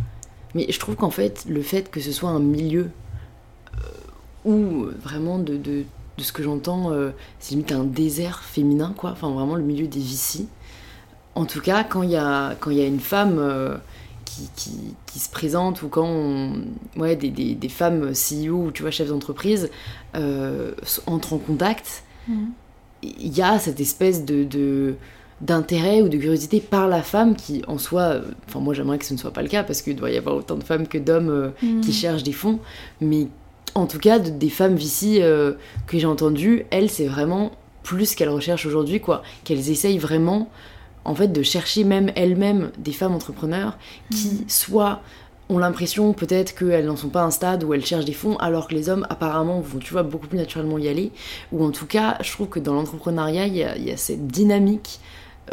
Mais 0.53 0.67
je 0.69 0.79
trouve 0.79 0.95
qu'en 0.95 1.09
fait, 1.09 1.45
le 1.49 1.61
fait 1.61 1.91
que 1.91 1.99
ce 1.99 2.13
soit 2.13 2.29
un 2.29 2.39
milieu 2.39 2.91
euh, 4.45 4.49
où 4.49 4.85
vraiment 5.03 5.39
de, 5.39 5.57
de, 5.57 5.83
de 6.17 6.23
ce 6.23 6.31
que 6.31 6.43
j'entends, 6.43 6.91
euh, 6.91 7.11
c'est 7.39 7.51
limite 7.51 7.71
un 7.71 7.83
désert 7.83 8.43
féminin, 8.43 8.93
quoi. 8.95 9.11
Enfin, 9.11 9.29
vraiment 9.31 9.55
le 9.55 9.63
milieu 9.63 9.87
des 9.87 9.99
vicis. 9.99 10.47
En 11.35 11.45
tout 11.45 11.61
cas, 11.61 11.83
quand 11.83 12.03
il 12.03 12.11
y 12.11 12.15
a, 12.15 12.55
quand 12.59 12.71
y 12.71 12.81
a 12.81 12.85
une 12.85 12.99
femme 13.01 13.37
euh, 13.39 13.75
qui, 14.23 14.49
qui, 14.55 14.71
qui 15.05 15.19
se 15.19 15.29
présente 15.29 15.81
ou 15.81 15.89
quand 15.89 16.07
on- 16.07 16.53
ouais, 16.97 17.15
des, 17.15 17.29
des, 17.29 17.55
des 17.55 17.69
femmes 17.69 18.11
CEO 18.13 18.65
ou 18.67 18.71
tu 18.71 18.81
vois, 18.83 18.91
chefs 18.91 19.09
d'entreprise 19.09 19.69
euh, 20.15 20.71
entrent 21.07 21.33
en 21.33 21.37
contact, 21.37 22.03
il 23.03 23.37
y 23.37 23.41
a 23.41 23.59
cette 23.59 23.79
espèce 23.79 24.25
de, 24.25 24.43
de- 24.45 24.95
d'intérêt 25.41 26.01
ou 26.01 26.07
de 26.09 26.17
curiosité 26.17 26.59
par 26.61 26.87
la 26.87 27.03
femme 27.03 27.35
qui 27.35 27.61
en 27.67 27.77
soi 27.77 28.01
euh, 28.01 28.21
enfin 28.47 28.61
moi 28.61 28.73
j'aimerais 28.73 28.97
que 28.97 29.05
ce 29.05 29.13
ne 29.13 29.19
soit 29.19 29.31
pas 29.33 29.41
le 29.43 29.49
cas 29.49 29.63
parce 29.63 29.81
qu'il 29.81 29.95
doit 29.97 30.09
y 30.09 30.17
avoir 30.17 30.37
autant 30.37 30.55
de 30.55 30.63
femmes 30.63 30.87
que 30.87 30.97
d'hommes 30.97 31.29
euh, 31.29 31.49
Mm. 31.61 31.81
qui 31.81 31.91
cherchent 31.91 32.23
des 32.23 32.31
fonds 32.31 32.59
mais 33.01 33.27
en 33.75 33.85
tout 33.87 33.99
cas 33.99 34.19
de- 34.19 34.29
des 34.29 34.49
femmes 34.49 34.77
ici 34.77 35.21
euh, 35.21 35.53
que 35.87 35.97
j'ai 35.99 36.07
entendues 36.07 36.65
elles 36.71 36.89
c'est 36.89 37.07
vraiment 37.07 37.51
plus 37.83 38.15
qu'elles 38.15 38.29
recherchent 38.29 38.65
aujourd'hui 38.65 38.99
quoi 38.99 39.21
qu'elles 39.43 39.69
essayent 39.69 39.97
vraiment 39.99 40.49
en 41.03 41.13
fait 41.13 41.27
de 41.27 41.43
chercher 41.43 41.83
même 41.83 42.11
elles-mêmes 42.15 42.71
des 42.79 42.93
femmes 42.93 43.13
entrepreneurs 43.13 43.77
qui 44.11 44.27
Mm. 44.29 44.45
soit 44.47 45.01
ont 45.49 45.59
l'impression 45.59 46.13
peut-être 46.13 46.55
qu'elles 46.57 46.87
n'en 46.87 46.95
sont 46.95 47.09
pas 47.09 47.21
à 47.21 47.25
un 47.25 47.29
stade 47.31 47.63
où 47.63 47.71
elles 47.75 47.85
cherchent 47.85 48.05
des 48.05 48.13
fonds, 48.13 48.35
alors 48.37 48.67
que 48.67 48.73
les 48.73 48.89
hommes 48.89 49.05
apparemment 49.11 49.59
vont, 49.61 49.77
tu 49.77 49.93
vois, 49.93 50.01
beaucoup 50.01 50.25
plus 50.25 50.39
naturellement 50.39 50.79
y 50.79 50.87
aller. 50.87 51.11
Ou 51.51 51.63
en 51.63 51.69
tout 51.69 51.85
cas, 51.85 52.17
je 52.23 52.31
trouve 52.31 52.47
que 52.49 52.57
dans 52.59 52.73
l'entrepreneuriat, 52.73 53.45
il 53.45 53.55
y 53.55 53.63
a, 53.63 53.77
il 53.77 53.83
y 53.83 53.91
a 53.91 53.97
cette 53.97 54.25
dynamique, 54.25 54.99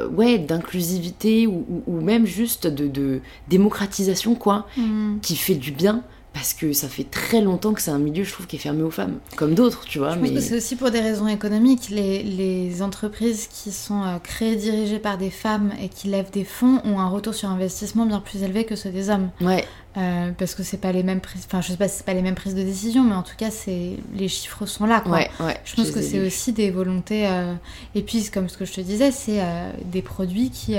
euh, 0.00 0.08
ouais, 0.08 0.38
d'inclusivité 0.38 1.46
ou, 1.46 1.66
ou- 1.68 1.82
ou 1.86 2.00
même 2.00 2.24
juste 2.24 2.66
de, 2.66 2.86
de 2.88 3.20
démocratisation, 3.48 4.34
quoi, 4.34 4.66
Mm. 4.78 5.18
qui 5.20 5.36
fait 5.36 5.56
du 5.56 5.72
bien. 5.72 6.02
Parce 6.34 6.54
que 6.54 6.72
ça 6.72 6.88
fait 6.88 7.04
très 7.04 7.42
longtemps 7.42 7.74
que 7.74 7.82
c'est 7.82 7.90
un 7.90 7.98
milieu, 7.98 8.24
je 8.24 8.32
trouve, 8.32 8.46
qui 8.46 8.56
est 8.56 8.58
fermé 8.58 8.82
aux 8.82 8.90
femmes. 8.90 9.18
Comme 9.36 9.54
d'autres, 9.54 9.84
tu 9.84 9.98
vois. 9.98 10.14
Je 10.14 10.18
pense 10.18 10.30
que 10.30 10.40
c'est 10.40 10.56
aussi 10.56 10.76
pour 10.76 10.90
des 10.90 11.00
raisons 11.00 11.28
économiques. 11.28 11.88
Les, 11.90 12.22
les 12.22 12.80
entreprises 12.80 13.48
qui 13.48 13.70
sont 13.70 14.02
euh, 14.02 14.18
créées, 14.18 14.56
dirigées 14.56 14.98
par 14.98 15.18
des 15.18 15.28
femmes 15.30 15.72
et 15.80 15.88
qui 15.90 16.08
lèvent 16.08 16.30
des 16.30 16.44
fonds 16.44 16.80
ont 16.84 16.98
un 17.00 17.08
retour 17.08 17.34
sur 17.34 17.50
investissement 17.50 18.06
bien 18.06 18.20
plus 18.20 18.42
élevé 18.42 18.64
que 18.64 18.76
ceux 18.76 18.90
des 18.90 19.10
hommes. 19.10 19.28
Ouais, 19.42 19.66
Euh, 19.98 20.30
parce 20.38 20.54
que 20.54 20.62
c'est 20.62 20.78
pas 20.78 20.90
les 20.90 21.02
mêmes 21.02 21.20
prises. 21.20 21.42
Enfin, 21.46 21.60
je 21.60 21.68
sais 21.68 21.76
pas 21.76 21.86
si 21.86 21.98
c'est 21.98 22.06
pas 22.06 22.14
les 22.14 22.22
mêmes 22.22 22.34
prises 22.34 22.54
de 22.54 22.62
décision, 22.62 23.04
mais 23.04 23.14
en 23.14 23.22
tout 23.22 23.36
cas, 23.36 23.50
c'est 23.50 23.90
les 24.14 24.28
chiffres 24.28 24.64
sont 24.64 24.86
là. 24.86 25.00
Quoi. 25.00 25.12
ouais, 25.18 25.30
ouais. 25.40 25.56
Je 25.66 25.76
pense 25.76 25.90
que 25.90 26.00
c'est 26.00 26.20
aussi 26.26 26.54
des 26.54 26.70
volontés. 26.70 27.26
euh, 27.26 27.52
Et 27.94 28.00
puis, 28.00 28.24
comme 28.32 28.48
ce 28.48 28.56
que 28.56 28.64
je 28.64 28.72
te 28.72 28.80
disais, 28.80 29.10
c'est 29.12 29.42
euh, 29.42 29.70
des 29.84 30.00
produits 30.00 30.48
qui, 30.48 30.76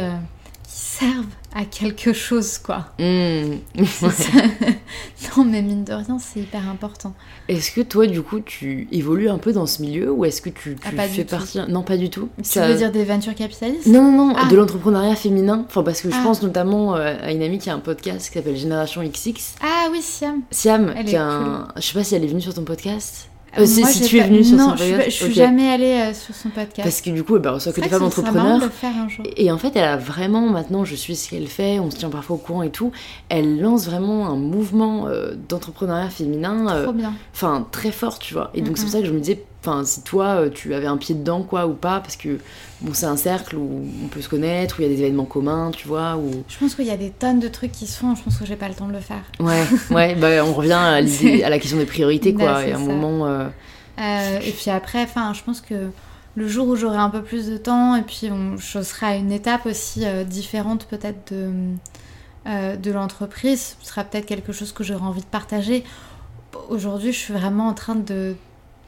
qui 0.74 0.80
servent 0.80 1.26
à 1.56 1.66
quelque 1.66 2.14
chose, 2.14 2.58
quoi. 2.58 2.88
Mmh. 3.00 3.86
Ça. 3.86 4.08
non, 5.38 5.46
mais 5.46 5.62
mine 5.62 5.84
de 5.84 5.94
rien, 5.94 6.18
c'est 6.20 6.40
hyper 6.42 6.68
important. 6.70 7.14
Est-ce 7.48 7.72
que 7.72 7.82
toi, 7.82 8.08
du 8.08 8.22
coup, 8.22 8.40
tu 8.40 8.88
évolues 8.92 9.30
un 9.30 9.38
peu 9.38 9.54
dans 9.54 9.66
ce 9.66 9.82
milieu 9.82 10.12
ou 10.12 10.26
est-ce 10.26 10.42
que 10.42 10.50
tu, 10.50 10.76
Ah, 10.86 10.92
pas 10.96 11.04
fais 11.08 11.24
tout. 11.24 11.30
partie 11.36 11.60
Non, 11.70 11.82
pas 11.84 11.98
du 11.98 12.10
tout. 12.10 12.30
Tu 12.38 12.44
Ça- 12.46 12.68
veux 12.68 12.76
dire 12.76 12.92
des 12.92 13.04
ventures 13.04 13.36
capitalistes 13.36 13.86
Non, 13.88 14.12
non, 14.12 14.28
non, 14.30 14.36
Ah. 14.38 14.48
de 14.50 14.56
l'entrepreneuriat 14.56 15.16
féminin. 15.16 15.66
Enfin, 15.68 15.84
parce 15.84 16.02
que 16.02 16.10
je 16.10 16.16
Ah. 16.18 16.24
pense 16.24 16.42
notamment 16.42 16.96
euh, 16.96 17.16
à 17.22 17.32
une 17.32 17.42
amie 17.44 17.60
qui 17.60 17.70
a 17.70 17.74
un 17.76 17.80
podcast 17.80 18.28
qui 18.30 18.34
s'appelle 18.38 18.56
Génération 18.58 19.04
XX. 19.04 19.56
Ah 19.62 19.88
oui, 19.92 20.00
Siam. 20.02 20.42
Siam, 20.52 20.94
Elle 20.96 21.06
qui 21.06 21.16
est 21.16 21.18
a 21.18 21.26
un... 21.28 21.68
Je 21.76 21.82
sais 21.82 21.94
pas 21.94 22.04
si 22.04 22.16
elle 22.16 22.24
est 22.24 22.28
venue 22.28 22.42
sur 22.42 22.54
ton 22.54 22.64
podcast. 22.64 23.28
Euh, 23.58 23.66
si 23.68 23.82
moi, 23.82 23.90
si 23.90 24.00
j'ai 24.00 24.06
tu 24.06 24.18
es 24.18 24.22
pas- 24.22 24.28
venue 24.28 24.44
sur 24.44 24.58
non, 24.58 24.70
son 24.72 24.76
je 24.78 24.84
suis, 24.84 24.92
podcast. 24.94 25.10
je 25.12 25.16
suis 25.16 25.26
ok. 25.26 25.32
jamais 25.34 25.70
allée 25.70 25.86
euh, 25.86 26.14
sur 26.14 26.34
son 26.34 26.50
podcast. 26.50 26.82
Parce 26.84 27.02
que 27.02 27.10
du 27.12 27.24
coup, 27.24 27.38
elle 27.38 27.48
reçoit 27.48 27.72
que 27.72 27.76
C'est 27.76 27.82
des 27.82 27.88
vrai 27.90 28.00
femmes 28.00 28.10
que 28.10 28.16
serait 28.16 28.32
marrant 28.32 28.56
entrepreneurs. 28.56 28.60
de 28.60 28.66
le 28.66 28.72
faire 28.72 28.98
un 29.04 29.10
jour. 29.10 29.26
Et 29.38 29.52
en 29.52 29.58
fait, 29.58 29.72
elle 29.76 29.84
a 29.84 29.98
vraiment, 29.98 30.42
maintenant, 30.50 30.86
je 30.86 30.96
suis 30.96 31.16
ce 31.16 31.30
qu'elle 31.30 31.48
fait, 31.48 31.80
on 31.80 31.92
se 31.92 31.98
tient 31.98 32.10
parfois 32.10 32.36
au 32.38 32.40
courant 32.40 32.64
et 32.64 32.72
tout. 32.72 32.92
Elle 33.30 33.62
lance 33.62 33.86
vraiment 33.86 34.28
un 34.28 34.36
mouvement 34.38 35.08
euh, 35.08 35.34
d'entrepreneuriat 35.50 36.10
féminin, 36.10 36.84
Trop 36.84 36.94
bien. 36.94 37.14
enfin, 37.34 37.68
très 37.72 37.92
fort, 37.92 38.18
tu 38.20 38.34
vois. 38.34 38.50
Et 38.56 38.62
donc, 38.62 38.78
c'est 38.78 38.84
pour 38.86 38.92
ça 38.94 39.00
que 39.02 39.06
je 39.08 39.12
me 39.14 39.20
disais, 39.20 39.44
enfin, 39.66 39.86
si 39.86 40.04
toi, 40.04 40.42
euh, 40.46 40.50
tu 40.50 40.74
avais 40.74 40.88
un 40.88 40.98
pied 40.98 41.16
dedans, 41.16 41.44
quoi, 41.44 41.68
ou 41.68 41.74
pas, 41.74 42.00
parce 42.02 42.16
que, 42.18 42.40
bon, 42.82 42.94
c'est 42.94 43.06
un 43.06 43.18
cercle 43.18 43.56
où 43.56 43.86
on 44.04 44.08
peut 44.10 44.22
se 44.22 44.30
connaître, 44.30 44.80
où 44.80 44.82
il 44.82 44.88
y 44.90 44.92
a 44.92 44.94
des 44.96 45.02
événements 45.02 45.26
communs, 45.26 45.72
tu 45.72 45.88
vois, 45.88 46.18
où... 46.18 46.44
Je 46.48 46.58
pense 46.58 46.76
qu'il 46.76 46.86
y 46.86 46.92
a 46.92 46.98
des 46.98 47.12
tonnes 47.12 47.40
de 47.40 47.48
trucs 47.48 47.72
qui 47.72 47.88
se 47.88 47.98
font, 47.98 48.16
je 48.16 48.24
pense 48.24 48.38
que 48.38 48.46
j'ai 48.46 48.56
pas 48.58 48.68
le 48.68 48.76
temps 48.76 48.88
de 48.88 48.94
le 48.94 49.00
faire. 49.00 49.24
Ouais, 49.40 49.64
ouais, 49.92 50.16
bah, 50.16 50.44
on 50.46 50.54
revient 50.54 50.74
à, 50.74 50.96
à 50.98 51.50
la 51.50 51.60
question 51.60 51.78
des 51.78 51.86
priorités, 51.86 52.34
quoi. 52.34 52.66
Et 52.66 52.74
à 52.74 52.78
un 52.78 52.80
ça. 52.80 52.92
moment... 52.92 53.26
euh, 53.28 53.50
Euh, 54.00 54.40
et 54.42 54.52
puis 54.52 54.72
après, 54.72 55.04
enfin, 55.04 55.34
je 55.34 55.44
pense 55.44 55.62
que 55.62 55.92
le 56.36 56.48
jour 56.48 56.68
où 56.68 56.76
j'aurai 56.76 56.98
un 56.98 57.10
peu 57.10 57.22
plus 57.24 57.48
de 57.48 57.58
temps, 57.58 57.96
et 57.96 58.02
puis 58.02 58.30
on, 58.32 58.58
je 58.58 58.82
serai 58.82 59.06
à 59.06 59.16
une 59.16 59.32
étape 59.32 59.66
aussi 59.68 60.06
euh, 60.06 60.24
différente 60.24 60.88
peut-être 60.88 61.32
de, 61.34 61.52
de 62.78 62.92
l'entreprise, 62.92 63.78
ce 63.82 63.88
sera 63.88 64.04
peut-être 64.04 64.26
quelque 64.26 64.52
chose 64.52 64.72
que 64.74 64.84
j'aurai 64.84 65.04
envie 65.06 65.22
de 65.22 65.26
partager. 65.28 65.84
Aujourd'hui, 66.70 67.14
je 67.14 67.18
suis 67.20 67.34
vraiment 67.34 67.68
en 67.68 67.74
train 67.74 67.96
de 67.96 68.36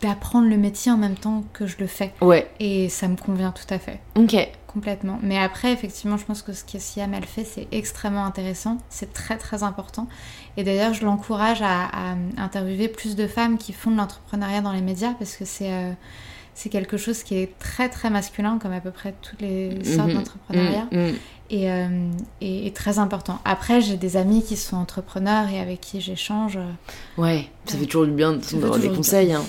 d'apprendre 0.01 0.47
le 0.47 0.57
métier 0.57 0.91
en 0.91 0.97
même 0.97 1.15
temps 1.15 1.43
que 1.53 1.67
je 1.67 1.77
le 1.79 1.87
fais. 1.87 2.13
Ouais, 2.21 2.49
Et 2.59 2.89
ça 2.89 3.07
me 3.07 3.15
convient 3.15 3.51
tout 3.51 3.71
à 3.73 3.79
fait. 3.79 3.99
ok. 4.15 4.35
Complètement. 4.67 5.19
Mais 5.23 5.37
après, 5.37 5.71
effectivement, 5.71 6.17
je 6.17 6.25
pense 6.25 6.41
que 6.41 6.51
ce 6.51 6.65
que 6.65 6.77
elle 6.99 7.23
fait, 7.23 7.45
c'est 7.45 7.65
extrêmement 7.71 8.25
intéressant. 8.25 8.77
C'est 8.89 9.13
très 9.13 9.37
très 9.37 9.63
important. 9.63 10.09
Et 10.57 10.65
d'ailleurs, 10.65 10.93
je 10.93 11.05
l'encourage 11.05 11.61
à, 11.61 11.85
à 11.85 12.15
interviewer 12.35 12.89
plus 12.89 13.15
de 13.15 13.25
femmes 13.25 13.57
qui 13.57 13.71
font 13.71 13.89
de 13.89 13.95
l'entrepreneuriat 13.95 14.59
dans 14.59 14.73
les 14.73 14.81
médias 14.81 15.13
parce 15.17 15.37
que 15.37 15.45
c'est 15.45 15.71
euh, 15.71 15.91
c'est 16.55 16.67
quelque 16.69 16.97
chose 16.97 17.23
qui 17.23 17.35
est 17.37 17.57
très 17.57 17.87
très 17.87 18.09
masculin, 18.09 18.59
comme 18.61 18.73
à 18.73 18.81
peu 18.81 18.91
près 18.91 19.13
toutes 19.21 19.39
les 19.41 19.81
sortes 19.85 20.09
Mhm. 20.09 20.13
d'entrepreneuriat, 20.15 20.87
Mm, 20.91 20.97
mm. 20.97 21.13
et, 21.51 21.71
euh, 21.71 22.09
et, 22.41 22.67
et 22.67 22.71
très 22.73 22.99
important. 22.99 23.39
Après, 23.45 23.79
j'ai 23.79 23.95
des 23.95 24.17
amis 24.17 24.43
qui 24.43 24.57
sont 24.57 24.75
entrepreneurs 24.75 25.47
et 25.49 25.59
avec 25.61 25.79
qui 25.79 26.01
j'échange. 26.01 26.59
Ouais, 27.17 27.47
ça 27.65 27.77
fait 27.77 27.85
toujours 27.85 28.05
du 28.07 28.11
bien 28.13 28.33
d'avoir 28.53 28.77
des 28.79 28.89
conseils. 28.89 29.31
hein. 29.31 29.43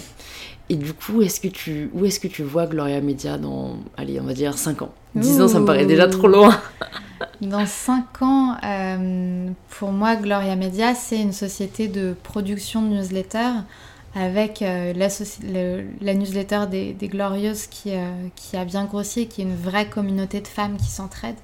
Et 0.68 0.74
du 0.76 0.92
coup, 0.92 1.22
est-ce 1.22 1.40
que 1.40 1.48
tu, 1.48 1.90
où 1.94 2.04
est-ce 2.04 2.18
que 2.18 2.26
tu 2.28 2.42
vois 2.42 2.66
Gloria 2.66 3.00
Media 3.00 3.38
dans, 3.38 3.76
allez, 3.96 4.18
on 4.20 4.24
va 4.24 4.34
dire 4.34 4.58
5 4.58 4.82
ans? 4.82 4.92
10 5.14 5.40
ans, 5.40 5.48
ça 5.48 5.60
me 5.60 5.64
paraît 5.66 5.86
déjà 5.86 6.08
trop 6.08 6.28
loin. 6.28 6.60
Dans 7.40 7.64
5 7.66 8.22
ans, 8.22 8.56
euh, 8.64 9.48
pour 9.78 9.92
moi, 9.92 10.16
Gloria 10.16 10.56
Media, 10.56 10.94
c'est 10.94 11.20
une 11.20 11.32
société 11.32 11.88
de 11.88 12.14
production 12.22 12.82
de 12.82 12.88
newsletters 12.88 13.60
avec 14.14 14.62
euh, 14.62 14.92
la, 14.94 15.08
soci- 15.08 15.40
le- 15.42 15.84
la 16.00 16.14
newsletter 16.14 16.64
des, 16.70 16.92
des 16.94 17.08
Glorieuses 17.08 17.66
qui, 17.66 17.92
euh, 17.94 18.10
qui 18.34 18.56
a 18.56 18.64
bien 18.64 18.84
grossi 18.86 19.20
et 19.22 19.26
qui 19.26 19.42
est 19.42 19.44
une 19.44 19.56
vraie 19.56 19.88
communauté 19.88 20.40
de 20.40 20.46
femmes 20.48 20.76
qui 20.78 20.86
s'entraident. 20.90 21.36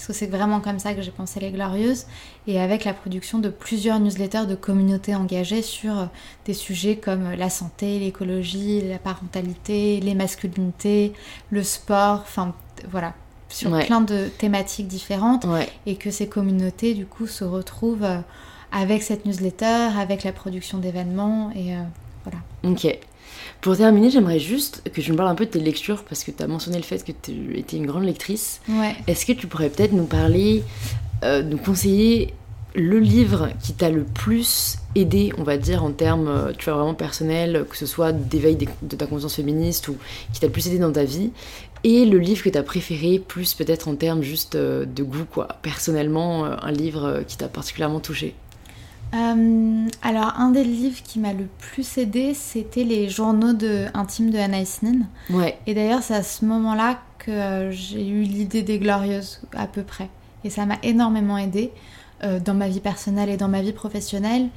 Parce 0.00 0.06
que 0.06 0.12
c'est 0.14 0.28
vraiment 0.28 0.60
comme 0.60 0.78
ça 0.78 0.94
que 0.94 1.02
j'ai 1.02 1.10
pensé 1.10 1.40
les 1.40 1.50
Glorieuses. 1.50 2.06
Et 2.46 2.58
avec 2.58 2.86
la 2.86 2.94
production 2.94 3.38
de 3.38 3.50
plusieurs 3.50 4.00
newsletters 4.00 4.46
de 4.46 4.54
communautés 4.54 5.14
engagées 5.14 5.60
sur 5.60 5.98
euh, 5.98 6.04
des 6.46 6.54
sujets 6.54 6.96
comme 6.96 7.26
euh, 7.26 7.36
la 7.36 7.50
santé, 7.50 7.98
l'écologie, 7.98 8.80
la 8.80 8.98
parentalité, 8.98 10.00
les 10.00 10.14
masculinités, 10.14 11.12
le 11.50 11.62
sport, 11.62 12.20
enfin 12.22 12.54
voilà, 12.90 13.12
sur 13.50 13.70
Ouais. 13.72 13.84
plein 13.84 14.00
de 14.00 14.28
thématiques 14.38 14.88
différentes 14.88 15.44
Ouais, 15.44 15.68
et 15.84 15.96
que 15.96 16.10
ces 16.10 16.28
communautés 16.28 16.94
du 16.94 17.04
coup 17.04 17.26
se 17.26 17.44
retrouvent 17.44 18.02
euh, 18.04 18.20
avec 18.72 19.02
cette 19.02 19.26
newsletter, 19.26 19.88
avec 19.98 20.24
la 20.24 20.32
production 20.32 20.78
d'événements 20.78 21.50
et 21.54 21.76
euh, 21.76 21.82
voilà. 22.24 22.38
ok. 22.64 22.98
Pour 23.60 23.76
terminer, 23.76 24.10
j'aimerais 24.10 24.38
juste 24.38 24.82
que 24.90 25.02
tu 25.02 25.12
me 25.12 25.16
parles 25.16 25.28
un 25.28 25.34
peu 25.34 25.44
de 25.44 25.50
tes 25.50 25.60
lectures, 25.60 26.02
parce 26.04 26.24
que 26.24 26.30
tu 26.30 26.42
as 26.42 26.46
mentionné 26.46 26.78
le 26.78 26.82
fait 26.82 27.04
que 27.04 27.12
tu 27.12 27.58
étais 27.58 27.76
une 27.76 27.86
grande 27.86 28.04
lectrice. 28.04 28.60
Ouais. 28.68 28.96
Est-ce 29.06 29.26
que 29.26 29.32
tu 29.32 29.46
pourrais 29.46 29.68
peut-être 29.68 29.92
nous 29.92 30.06
parler, 30.06 30.64
euh, 31.24 31.42
nous 31.42 31.58
conseiller 31.58 32.32
le 32.74 32.98
livre 33.00 33.50
qui 33.62 33.74
t'a 33.74 33.90
le 33.90 34.04
plus 34.04 34.78
aidé, 34.94 35.32
on 35.36 35.42
va 35.42 35.58
dire, 35.58 35.84
en 35.84 35.90
termes, 35.90 36.28
euh, 36.28 36.52
tu 36.56 36.66
vois, 36.66 36.74
vraiment 36.74 36.94
personnels, 36.94 37.66
que 37.68 37.76
ce 37.76 37.84
soit 37.84 38.12
d'éveil 38.12 38.56
de 38.56 38.96
ta 38.96 39.06
conscience 39.06 39.34
féministe 39.34 39.88
ou 39.88 39.96
qui 40.32 40.40
t'a 40.40 40.46
le 40.46 40.52
plus 40.52 40.68
aidé 40.68 40.78
dans 40.78 40.92
ta 40.92 41.04
vie, 41.04 41.30
et 41.84 42.06
le 42.06 42.18
livre 42.18 42.42
que 42.42 42.48
t'as 42.48 42.62
préféré, 42.62 43.18
plus 43.18 43.52
peut-être 43.54 43.88
en 43.88 43.94
termes 43.94 44.22
juste 44.22 44.54
euh, 44.54 44.86
de 44.86 45.02
goût, 45.02 45.26
quoi. 45.30 45.48
Personnellement, 45.60 46.44
un 46.44 46.72
livre 46.72 47.24
qui 47.28 47.36
t'a 47.36 47.48
particulièrement 47.48 48.00
touché? 48.00 48.34
Euh, 49.14 49.88
alors 50.02 50.34
un 50.36 50.50
des 50.50 50.64
livres 50.64 51.02
qui 51.02 51.18
m'a 51.18 51.32
le 51.32 51.46
plus 51.58 51.98
aidé, 51.98 52.34
c'était 52.34 52.84
les 52.84 53.08
journaux 53.08 53.52
de, 53.52 53.86
intimes 53.94 54.30
de 54.30 54.38
Anaïs 54.38 54.82
Nin. 54.82 55.06
Ouais, 55.30 55.58
Et 55.66 55.74
d'ailleurs, 55.74 56.02
c'est 56.02 56.14
à 56.14 56.22
ce 56.22 56.44
moment-là 56.44 57.00
que 57.18 57.30
euh, 57.30 57.70
j'ai 57.72 58.06
eu 58.06 58.22
l'idée 58.22 58.62
des 58.62 58.78
Glorieuses, 58.78 59.40
à 59.54 59.66
peu 59.66 59.82
près. 59.82 60.08
Et 60.44 60.50
ça 60.50 60.64
m'a 60.64 60.78
énormément 60.82 61.36
aidé 61.38 61.72
dans 62.44 62.52
ma 62.52 62.68
vie 62.68 62.80
personnelle 62.80 63.30
et 63.30 63.38
dans 63.38 63.48
ma 63.48 63.62
vie 63.62 63.72
professionnelle, 63.72 64.50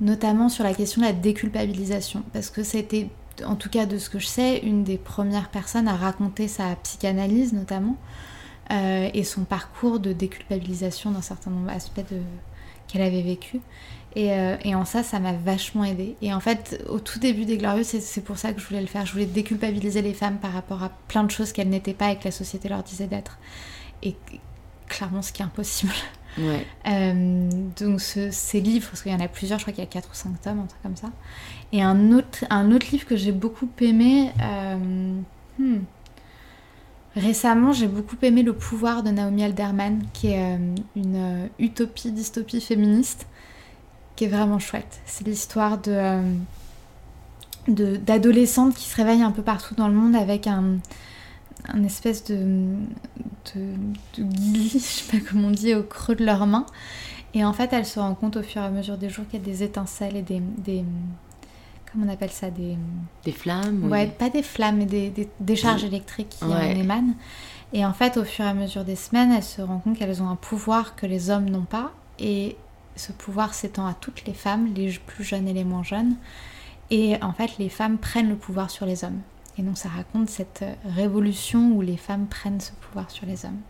notamment 0.00 0.48
sur 0.48 0.62
la 0.62 0.74
question 0.74 1.00
de 1.00 1.06
la 1.06 1.12
déculpabilisation. 1.12 2.22
Parce 2.32 2.50
que 2.50 2.62
c'était, 2.62 3.08
en 3.44 3.56
tout 3.56 3.68
cas 3.68 3.86
de 3.86 3.98
ce 3.98 4.08
que 4.08 4.18
je 4.18 4.26
sais, 4.26 4.58
une 4.58 4.84
des 4.84 4.98
premières 4.98 5.48
personnes 5.48 5.88
à 5.88 5.96
raconter 5.96 6.48
sa 6.48 6.76
psychanalyse, 6.76 7.52
notamment, 7.52 7.96
euh, 8.70 9.08
et 9.14 9.24
son 9.24 9.44
parcours 9.44 9.98
de 9.98 10.12
déculpabilisation 10.12 11.10
d'un 11.10 11.22
certain 11.22 11.50
nombre 11.50 11.68
d'aspects 11.68 12.04
de 12.10 12.20
qu'elle 12.86 13.02
avait 13.02 13.22
vécu. 13.22 13.60
Et, 14.16 14.32
euh, 14.32 14.56
et, 14.64 14.74
en 14.74 14.84
ça, 14.84 15.02
ça 15.02 15.20
m'a 15.20 15.32
vachement 15.32 15.84
aidée. 15.84 16.16
Et 16.22 16.32
en 16.32 16.40
fait, 16.40 16.82
au 16.88 16.98
tout 16.98 17.18
début 17.18 17.44
des 17.44 17.58
Glorieuses, 17.58 17.86
c'est 17.86 18.24
pour 18.24 18.38
ça 18.38 18.52
que 18.52 18.60
je 18.60 18.66
voulais 18.66 18.80
le 18.80 18.86
faire. 18.86 19.04
Je 19.06 19.12
voulais 19.12 19.26
déculpabiliser 19.26 20.02
les 20.02 20.14
femmes 20.14 20.38
par 20.38 20.52
rapport 20.52 20.82
à 20.82 20.90
plein 21.08 21.24
de 21.24 21.30
choses 21.30 21.52
qu'elles 21.52 21.68
n'étaient 21.68 21.94
pas 21.94 22.12
et 22.12 22.16
que 22.16 22.24
la 22.24 22.30
société 22.30 22.68
leur 22.68 22.82
disait 22.82 23.06
d'être. 23.06 23.38
Et 24.02 24.16
clairement, 24.88 25.22
ce 25.22 25.32
qui 25.32 25.42
est 25.42 25.44
impossible. 25.44 25.92
Ouais. 26.38 26.66
Euh, 26.88 27.50
donc 27.78 28.00
ce, 28.00 28.30
ces 28.30 28.60
livres, 28.60 28.88
parce 28.88 29.02
qu'il 29.02 29.12
y 29.12 29.14
en 29.14 29.20
a 29.20 29.28
plusieurs, 29.28 29.58
je 29.58 29.64
crois 29.64 29.74
qu'il 29.74 29.84
y 29.84 29.86
a 29.86 29.90
4 29.90 30.08
ou 30.10 30.14
5 30.14 30.40
tomes, 30.40 30.60
un 30.60 30.66
truc 30.66 30.80
comme 30.82 30.96
ça. 30.96 31.10
Et 31.72 31.82
un 31.82 32.12
autre, 32.12 32.44
un 32.48 32.72
autre 32.72 32.86
livre 32.90 33.04
que 33.04 33.16
j'ai 33.16 33.32
beaucoup 33.32 33.68
aimé, 33.80 34.30
euh, 34.40 35.20
hmm. 35.58 35.80
récemment 37.14 37.72
j'ai 37.72 37.88
beaucoup 37.88 38.16
aimé 38.22 38.42
Le 38.42 38.54
pouvoir 38.54 39.02
de 39.02 39.10
Naomi 39.10 39.44
Alderman, 39.44 40.02
qui 40.14 40.28
est 40.28 40.54
euh, 40.54 40.74
une 40.96 41.50
utopie, 41.58 42.10
dystopie 42.10 42.62
féministe, 42.62 43.26
qui 44.18 44.24
est 44.24 44.28
vraiment 44.28 44.58
chouette. 44.58 45.00
C'est 45.06 45.24
l'histoire 45.24 45.78
de 45.78 46.20
d'adolescentes 47.68 48.74
qui 48.74 48.88
se 48.88 48.96
réveillent 48.96 49.22
un 49.22 49.30
peu 49.30 49.42
partout 49.42 49.74
dans 49.74 49.88
le 49.88 49.94
monde 49.94 50.16
avec 50.16 50.46
un, 50.46 50.78
un 51.68 51.84
espèce 51.84 52.24
de, 52.24 52.36
de, 53.54 53.60
de 54.16 54.22
guillis, 54.22 54.70
je 54.72 54.78
sais 54.78 55.18
pas 55.18 55.22
comment 55.30 55.48
on 55.48 55.50
dit, 55.52 55.74
au 55.74 55.82
creux 55.82 56.14
de 56.16 56.24
leurs 56.24 56.46
mains. 56.46 56.64
Et 57.34 57.44
en 57.44 57.52
fait, 57.52 57.72
elles 57.74 57.84
se 57.84 58.00
rendent 58.00 58.18
compte 58.18 58.36
au 58.38 58.42
fur 58.42 58.62
et 58.62 58.64
à 58.64 58.70
mesure 58.70 58.96
des 58.96 59.10
jours 59.10 59.26
qu'il 59.30 59.38
y 59.40 59.42
a 59.42 59.44
des 59.44 59.62
étincelles 59.62 60.16
et 60.16 60.22
des, 60.22 60.40
des 60.56 60.82
comment 61.92 62.06
on 62.06 62.08
appelle 62.12 62.30
ça 62.30 62.50
des 62.50 62.76
des 63.24 63.32
flammes 63.32 63.90
ouais 63.90 64.06
pas 64.08 64.28
des 64.30 64.42
flammes 64.42 64.76
mais 64.78 64.84
des, 64.86 65.08
des, 65.10 65.28
des 65.40 65.56
charges 65.56 65.84
électriques 65.84 66.28
qui 66.30 66.44
Ouais. 66.44 66.52
en 66.54 66.78
émanent 66.78 67.14
et 67.72 67.84
en 67.86 67.94
fait 67.94 68.18
au 68.18 68.24
fur 68.24 68.44
et 68.44 68.48
à 68.48 68.52
mesure 68.54 68.84
des 68.84 68.94
semaines 68.96 69.32
elles 69.32 69.42
se 69.42 69.62
rendent 69.62 69.82
compte 69.82 69.96
qu'elles 69.98 70.22
ont 70.22 70.28
un 70.28 70.36
pouvoir 70.36 70.96
que 70.96 71.06
les 71.06 71.30
hommes 71.30 71.48
n'ont 71.48 71.62
pas 71.64 71.92
et 72.18 72.56
ce 72.98 73.12
pouvoir 73.12 73.54
s'étend 73.54 73.86
à 73.86 73.94
toutes 73.94 74.24
les 74.26 74.34
femmes 74.34 74.68
les 74.74 74.90
plus 75.06 75.24
jeunes 75.24 75.48
et 75.48 75.52
les 75.52 75.64
moins 75.64 75.82
jeunes 75.82 76.16
et 76.90 77.16
en 77.22 77.32
fait 77.32 77.50
les 77.58 77.68
femmes 77.68 77.98
prennent 77.98 78.28
le 78.28 78.36
pouvoir 78.36 78.70
sur 78.70 78.84
les 78.86 79.04
hommes 79.04 79.20
et 79.58 79.62
donc 79.62 79.78
ça 79.78 79.88
raconte 79.88 80.28
cette 80.30 80.60
euh, 80.62 80.72
révolution 80.94 81.72
où 81.72 81.80
les 81.80 81.96
femmes 81.96 82.26
prennent 82.26 82.60
ce 82.60 82.72
pouvoir 82.72 83.10
sur 83.10 83.26
les 83.26 83.44
hommes 83.44 83.60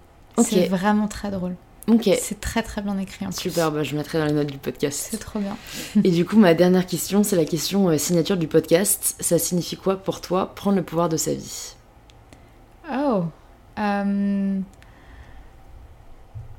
c'est 0.44 0.68
vraiment 0.68 1.08
très 1.08 1.30
drôle 1.30 1.56
Ok. 1.88 2.10
c'est 2.20 2.38
très 2.38 2.62
très 2.62 2.82
bien 2.82 2.98
écrit 2.98 3.24
en 3.24 3.30
plus 3.30 3.40
Super, 3.40 3.72
bah, 3.72 3.82
je 3.82 3.96
mettrai 3.96 4.18
dans 4.18 4.26
les 4.26 4.32
notes 4.32 4.50
du 4.52 4.58
podcast. 4.58 5.08
c'est 5.10 5.16
trop 5.18 5.38
bien 5.38 5.56
Et 6.04 6.10
du 6.10 6.26
coup, 6.26 6.36
ma 6.36 6.52
dernière 6.52 6.86
question, 6.86 7.22
c'est 7.24 7.34
la 7.34 7.46
question 7.46 7.88
euh, 7.88 7.96
signature 7.96 8.36
du 8.36 8.46
podcast. 8.46 9.16
Ça 9.20 9.38
signifie 9.38 9.76
quoi 9.78 9.96
pour 9.96 10.20
toi 10.20 10.54
prendre 10.54 10.76
le 10.76 10.82
pouvoir 10.82 11.08
de 11.08 11.16
sa 11.16 11.32
vie? 11.32 11.74
Oh. 12.92 13.24
Euh, 13.78 14.60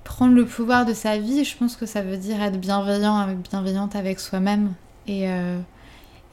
Prendre 0.10 0.34
le 0.34 0.44
pouvoir 0.46 0.86
de 0.88 0.94
sa 0.94 1.18
vie, 1.20 1.46
je 1.46 1.56
pense 1.56 1.76
que 1.76 1.86
ça 1.86 2.02
veut 2.02 2.18
dire 2.18 2.42
être 2.42 2.60
bienveillant, 2.60 3.28
bienveillante 3.52 3.96
avec 3.96 4.20
soi-même 4.20 4.74
et, 5.08 5.30
euh, 5.30 5.60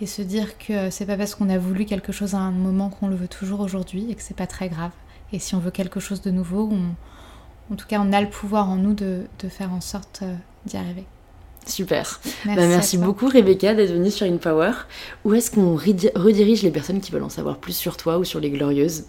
et 0.00 0.06
se 0.06 0.22
dire 0.22 0.56
que 0.58 0.88
c'est 0.90 1.04
pas 1.04 1.16
parce 1.18 1.34
qu'on 1.34 1.50
a 1.50 1.58
voulu 1.58 1.84
quelque 1.84 2.10
chose 2.10 2.34
à 2.34 2.38
un 2.38 2.50
moment 2.52 2.88
qu'on 2.88 3.06
le 3.08 3.14
veut 3.16 3.28
toujours 3.28 3.60
aujourd'hui 3.60 4.10
et 4.10 4.14
que 4.14 4.22
c'est 4.22 4.34
pas 4.36 4.46
très 4.46 4.70
grave. 4.70 4.92
Et 5.32 5.38
si 5.38 5.54
on 5.54 5.58
veut 5.58 5.70
quelque 5.70 6.00
chose 6.00 6.22
de 6.22 6.30
nouveau, 6.30 6.70
on- 6.72 7.72
en 7.72 7.76
tout 7.76 7.86
cas, 7.86 8.00
on 8.00 8.12
a 8.14 8.20
le 8.22 8.30
pouvoir 8.30 8.70
en 8.70 8.76
nous 8.76 8.94
de, 8.94 9.24
de 9.40 9.48
faire 9.48 9.72
en 9.72 9.80
sorte 9.82 10.20
euh, 10.22 10.34
d'y 10.64 10.78
arriver. 10.78 11.04
Super. 11.66 12.18
Merci, 12.46 12.60
Bah, 12.60 12.66
merci 12.68 12.96
toi. 12.96 13.06
beaucoup 13.06 13.28
Rebecca 13.28 13.74
d'être 13.74 13.92
venue 13.92 14.10
sur 14.10 14.26
InPower. 14.26 14.72
Où 15.24 15.34
est-ce 15.34 15.50
qu'on 15.50 15.76
redi- 15.76 16.10
redirige 16.14 16.62
les 16.62 16.70
personnes 16.70 17.00
qui 17.00 17.12
veulent 17.12 17.24
en 17.24 17.28
savoir 17.28 17.58
plus 17.58 17.76
sur 17.76 17.96
toi 17.98 18.18
ou 18.18 18.24
sur 18.24 18.40
les 18.40 18.50
Glorieuses? 18.50 19.04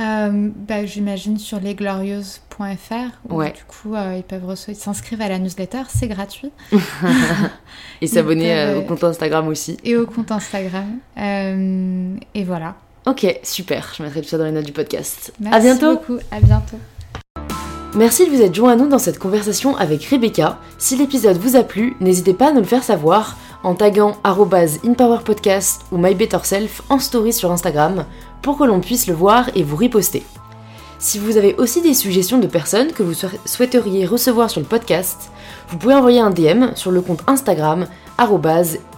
Euh, 0.00 0.50
bah, 0.68 0.84
J'imagine 0.86 1.38
sur 1.38 1.60
lesglorieuses.fr. 1.60 2.94
Ouais. 3.32 3.52
Du 3.52 3.64
coup, 3.64 3.94
euh, 3.94 4.14
ils 4.16 4.22
peuvent 4.24 4.44
recevoir- 4.44 4.76
s'inscrivent 4.80 5.20
à 5.22 5.28
la 5.28 5.38
newsletter, 5.38 5.82
c'est 5.88 6.08
gratuit. 6.08 6.50
Et 8.00 8.06
s'abonner 8.06 8.52
euh, 8.52 8.78
au 8.78 8.82
compte 8.82 9.04
Instagram 9.04 9.48
aussi. 9.48 9.76
et 9.84 9.96
au 9.96 10.06
compte 10.06 10.30
Instagram. 10.32 10.98
Et 11.16 12.44
voilà. 12.44 12.74
Ok, 13.06 13.26
super. 13.42 13.92
Je 13.96 14.02
mettrai 14.02 14.22
tout 14.22 14.28
ça 14.28 14.38
dans 14.38 14.44
les 14.44 14.52
notes 14.52 14.64
du 14.66 14.72
podcast. 14.72 15.32
Merci 15.40 15.56
à 15.56 15.60
bientôt 15.60 15.94
beaucoup. 15.96 16.18
À 16.30 16.40
bientôt. 16.40 16.78
Merci 17.94 18.26
de 18.26 18.30
vous 18.34 18.42
être 18.42 18.54
joint 18.54 18.72
à 18.72 18.76
nous 18.76 18.88
dans 18.88 18.98
cette 18.98 19.18
conversation 19.20 19.76
avec 19.76 20.04
Rebecca. 20.06 20.58
Si 20.78 20.96
l'épisode 20.96 21.36
vous 21.36 21.54
a 21.54 21.62
plu, 21.62 21.96
n'hésitez 22.00 22.34
pas 22.34 22.48
à 22.48 22.52
nous 22.52 22.60
le 22.60 22.66
faire 22.66 22.82
savoir 22.82 23.36
en 23.62 23.74
taguant 23.74 24.16
InPowerPodcast 24.24 25.82
ou 25.92 25.96
MyBetterSelf 25.98 26.82
en 26.90 26.98
story 26.98 27.32
sur 27.32 27.52
Instagram 27.52 28.04
pour 28.44 28.58
que 28.58 28.64
l'on 28.64 28.80
puisse 28.80 29.06
le 29.08 29.14
voir 29.14 29.48
et 29.56 29.62
vous 29.62 29.74
riposter. 29.74 30.22
Si 30.98 31.18
vous 31.18 31.36
avez 31.38 31.54
aussi 31.56 31.80
des 31.82 31.94
suggestions 31.94 32.38
de 32.38 32.46
personnes 32.46 32.92
que 32.92 33.02
vous 33.02 33.14
souhait- 33.14 33.40
souhaiteriez 33.46 34.04
recevoir 34.06 34.50
sur 34.50 34.60
le 34.60 34.66
podcast, 34.66 35.30
vous 35.68 35.78
pouvez 35.78 35.94
envoyer 35.94 36.20
un 36.20 36.30
DM 36.30 36.74
sur 36.74 36.90
le 36.90 37.00
compte 37.00 37.22
Instagram 37.26 37.86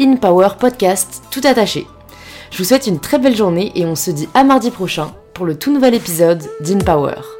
InPowerPodcast 0.00 1.22
tout 1.30 1.40
attaché. 1.44 1.86
Je 2.50 2.58
vous 2.58 2.64
souhaite 2.64 2.86
une 2.88 2.98
très 3.00 3.18
belle 3.18 3.36
journée 3.36 3.70
et 3.76 3.86
on 3.86 3.94
se 3.94 4.10
dit 4.10 4.28
à 4.34 4.42
mardi 4.44 4.70
prochain 4.70 5.12
pour 5.32 5.46
le 5.46 5.56
tout 5.58 5.72
nouvel 5.72 5.94
épisode 5.94 6.42
d'InPower. 6.60 7.35